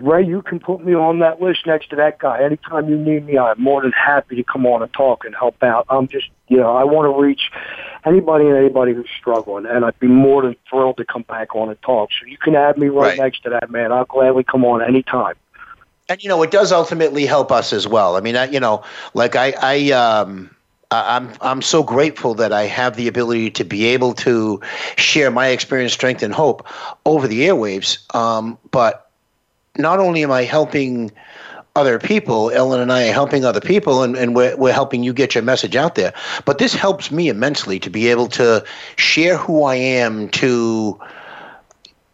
Ray, 0.00 0.24
you 0.26 0.42
can 0.42 0.60
put 0.60 0.84
me 0.84 0.94
on 0.94 1.20
that 1.20 1.40
list 1.40 1.66
next 1.66 1.88
to 1.90 1.96
that 1.96 2.18
guy. 2.18 2.42
Anytime 2.42 2.88
you 2.88 2.96
need 2.98 3.24
me, 3.26 3.38
I'm 3.38 3.60
more 3.60 3.80
than 3.82 3.92
happy 3.92 4.36
to 4.36 4.44
come 4.44 4.66
on 4.66 4.82
and 4.82 4.92
talk 4.92 5.24
and 5.24 5.34
help 5.34 5.62
out. 5.62 5.86
I'm 5.88 6.06
just, 6.06 6.26
you 6.48 6.58
know, 6.58 6.76
I 6.76 6.84
want 6.84 7.06
to 7.12 7.20
reach 7.22 7.50
anybody 8.04 8.46
and 8.46 8.56
anybody 8.56 8.92
who's 8.92 9.08
struggling, 9.18 9.64
and 9.66 9.84
I'd 9.84 9.98
be 9.98 10.06
more 10.06 10.42
than 10.42 10.54
thrilled 10.68 10.98
to 10.98 11.04
come 11.04 11.22
back 11.22 11.54
on 11.56 11.70
and 11.70 11.80
talk. 11.82 12.10
So 12.20 12.26
you 12.26 12.36
can 12.36 12.54
add 12.54 12.76
me 12.76 12.88
right, 12.88 13.08
Right. 13.08 13.18
next 13.18 13.42
to 13.44 13.50
that, 13.50 13.70
man. 13.70 13.90
I'll 13.92 14.04
gladly 14.04 14.44
come 14.44 14.64
on 14.64 14.82
anytime. 14.82 15.34
and 16.08 16.22
you 16.22 16.28
know 16.28 16.42
it 16.42 16.50
does 16.50 16.70
ultimately 16.72 17.26
help 17.26 17.50
us 17.50 17.72
as 17.72 17.88
well 17.88 18.14
i 18.16 18.20
mean 18.20 18.36
I, 18.36 18.44
you 18.44 18.60
know 18.60 18.84
like 19.14 19.34
i 19.34 19.52
i 19.60 19.90
um 19.90 20.50
I'm 20.92 21.32
I'm 21.40 21.62
so 21.62 21.82
grateful 21.82 22.34
that 22.34 22.52
I 22.52 22.62
have 22.66 22.94
the 22.94 23.08
ability 23.08 23.50
to 23.50 23.64
be 23.64 23.86
able 23.86 24.14
to 24.14 24.60
share 24.96 25.32
my 25.32 25.48
experience, 25.48 25.92
strength, 25.92 26.22
and 26.22 26.32
hope 26.32 26.64
over 27.04 27.26
the 27.26 27.40
airwaves. 27.40 27.98
Um, 28.14 28.56
but 28.70 29.05
not 29.78 29.98
only 29.98 30.22
am 30.22 30.30
I 30.30 30.42
helping 30.44 31.10
other 31.76 31.98
people, 31.98 32.50
Ellen 32.50 32.80
and 32.80 32.90
I 32.90 33.08
are 33.08 33.12
helping 33.12 33.44
other 33.44 33.60
people, 33.60 34.02
and, 34.02 34.16
and 34.16 34.34
we're, 34.34 34.56
we're 34.56 34.72
helping 34.72 35.04
you 35.04 35.12
get 35.12 35.34
your 35.34 35.44
message 35.44 35.76
out 35.76 35.94
there. 35.94 36.12
But 36.44 36.58
this 36.58 36.74
helps 36.74 37.10
me 37.10 37.28
immensely 37.28 37.78
to 37.80 37.90
be 37.90 38.08
able 38.08 38.28
to 38.28 38.64
share 38.96 39.36
who 39.36 39.64
I 39.64 39.74
am 39.74 40.30
to, 40.30 40.98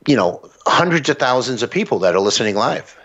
you 0.06 0.16
know, 0.16 0.42
hundreds 0.66 1.08
of 1.08 1.18
thousands 1.18 1.62
of 1.62 1.70
people 1.70 2.00
that 2.00 2.14
are 2.14 2.20
listening 2.20 2.56
live. 2.56 2.98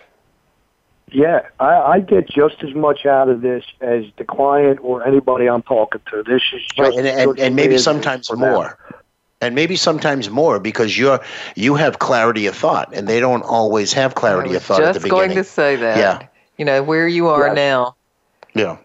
Yeah, 1.09 1.41
I, 1.59 1.75
I 1.75 1.99
get 2.01 2.27
just 2.27 2.63
as 2.63 2.73
much 2.73 3.05
out 3.05 3.29
of 3.29 3.41
this 3.41 3.63
as 3.79 4.03
the 4.17 4.25
client 4.25 4.79
or 4.81 5.07
anybody 5.07 5.47
I'm 5.47 5.61
talking 5.61 6.01
to. 6.11 6.23
This 6.23 6.41
is 6.53 6.61
just 6.63 6.79
Right, 6.79 6.93
and, 6.95 7.07
and, 7.07 7.39
and 7.39 7.55
maybe 7.55 7.67
as 7.67 7.73
it 7.73 7.75
is 7.75 7.83
sometimes 7.83 8.31
more. 8.33 8.77
More 9.41 9.47
and 9.47 9.55
maybe 9.55 9.75
sometimes 9.75 10.29
more 10.29 10.59
because 10.59 10.97
you're 10.97 11.19
you 11.55 11.75
have 11.75 11.99
clarity 11.99 12.47
of 12.47 12.55
thought 12.55 12.93
and 12.93 13.07
they 13.07 13.19
don't 13.19 13.43
always 13.43 13.93
have 13.93 14.15
clarity 14.15 14.55
of 14.55 14.63
thought 14.63 14.81
at 14.81 14.93
the 14.93 14.99
beginning. 14.99 15.35
Just 15.35 15.55
going 15.55 15.75
to 15.75 15.75
say 15.75 15.75
that. 15.77 15.97
Yeah. 15.97 16.27
You 16.57 16.65
know, 16.65 16.83
where 16.83 17.07
you 17.07 17.27
are 17.27 17.47
Yes. 17.47 17.55
now, 17.55 17.95
yeah 18.53 18.77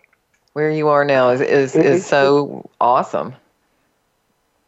where 0.54 0.70
you 0.70 0.88
are 0.88 1.02
now 1.04 1.30
is, 1.30 1.40
is, 1.40 1.74
It- 1.74 1.86
is 1.86 2.06
so 2.06 2.68
awesome. 2.80 3.34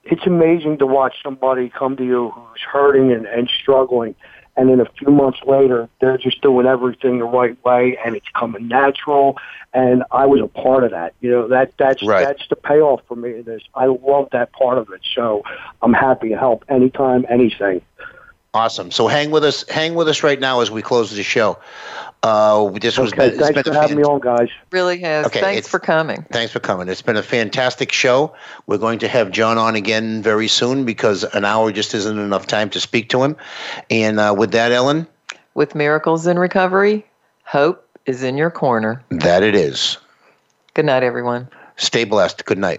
it's 0.04 0.26
amazing 0.26 0.78
to 0.78 0.86
watch 0.86 1.22
somebody 1.22 1.68
come 1.68 1.96
to 1.96 2.04
you 2.04 2.30
who's 2.30 2.62
hurting 2.62 3.12
and, 3.12 3.26
and 3.26 3.50
struggling 3.60 4.14
and 4.56 4.68
then 4.68 4.80
a 4.80 4.86
few 4.98 5.10
months 5.10 5.40
later, 5.46 5.88
they're 6.00 6.18
just 6.18 6.40
doing 6.40 6.66
everything 6.66 7.18
the 7.18 7.24
right 7.24 7.62
way, 7.64 7.98
and 8.04 8.14
it's 8.16 8.28
coming 8.34 8.68
natural. 8.68 9.36
And 9.72 10.04
I 10.12 10.26
was 10.26 10.40
a 10.40 10.46
part 10.46 10.84
of 10.84 10.92
that. 10.92 11.14
You 11.20 11.30
know 11.30 11.48
that 11.48 11.72
that's 11.76 12.02
Right. 12.02 12.24
that's 12.26 12.46
the 12.48 12.56
payoff 12.56 13.02
for 13.08 13.16
me. 13.16 13.38
in 13.38 13.42
This 13.42 13.62
I 13.74 13.86
love 13.86 14.28
that 14.32 14.52
part 14.52 14.78
of 14.78 14.90
it. 14.90 15.00
So 15.14 15.42
I'm 15.82 15.92
happy 15.92 16.28
to 16.28 16.38
help 16.38 16.64
anytime, 16.68 17.26
anything. 17.28 17.82
Awesome. 18.54 18.90
So 18.92 19.08
hang 19.08 19.30
with 19.32 19.44
us. 19.44 19.68
Hang 19.68 19.94
with 19.96 20.08
us 20.08 20.22
right 20.22 20.38
now 20.40 20.60
as 20.60 20.70
we 20.70 20.80
close 20.80 21.10
the 21.10 21.22
show. 21.22 21.58
Uh, 22.22 22.70
this 22.70 22.96
was 22.96 23.12
Okay, 23.12 23.26
it's 23.26 23.38
thanks 23.38 23.54
been 23.54 23.64
for 23.64 23.70
a 23.78 23.80
having 23.82 23.96
me 23.98 24.02
on, 24.04 24.20
guys. 24.20 24.48
Really 24.70 24.98
has. 25.00 25.26
Okay, 25.26 25.40
Thanks 25.40 25.68
for 25.68 25.78
coming. 25.78 26.24
Thanks 26.32 26.52
for 26.52 26.60
coming. 26.60 26.88
It's 26.88 27.02
been 27.02 27.16
a 27.18 27.22
fantastic 27.22 27.92
show. 27.92 28.34
We're 28.66 28.78
going 28.78 28.98
to 29.00 29.08
have 29.08 29.30
John 29.30 29.58
on 29.58 29.74
again 29.74 30.22
very 30.22 30.48
soon 30.48 30.86
because 30.86 31.24
an 31.34 31.44
hour 31.44 31.70
just 31.72 31.92
isn't 31.92 32.18
enough 32.18 32.46
time 32.46 32.70
to 32.70 32.80
speak 32.80 33.10
to 33.10 33.22
him. 33.22 33.36
And 33.90 34.18
uh, 34.20 34.34
with 34.38 34.52
that, 34.52 34.72
Ellen, 34.72 35.06
With 35.54 35.74
Miracles 35.74 36.26
in 36.26 36.38
Recovery, 36.38 37.04
hope 37.44 37.86
is 38.06 38.22
in 38.22 38.38
your 38.38 38.50
corner. 38.50 39.02
that 39.10 39.42
it 39.42 39.54
is. 39.54 39.98
Good 40.72 40.86
night, 40.86 41.02
everyone. 41.02 41.48
Stay 41.76 42.04
blessed. 42.04 42.46
Good 42.46 42.58
night. 42.58 42.78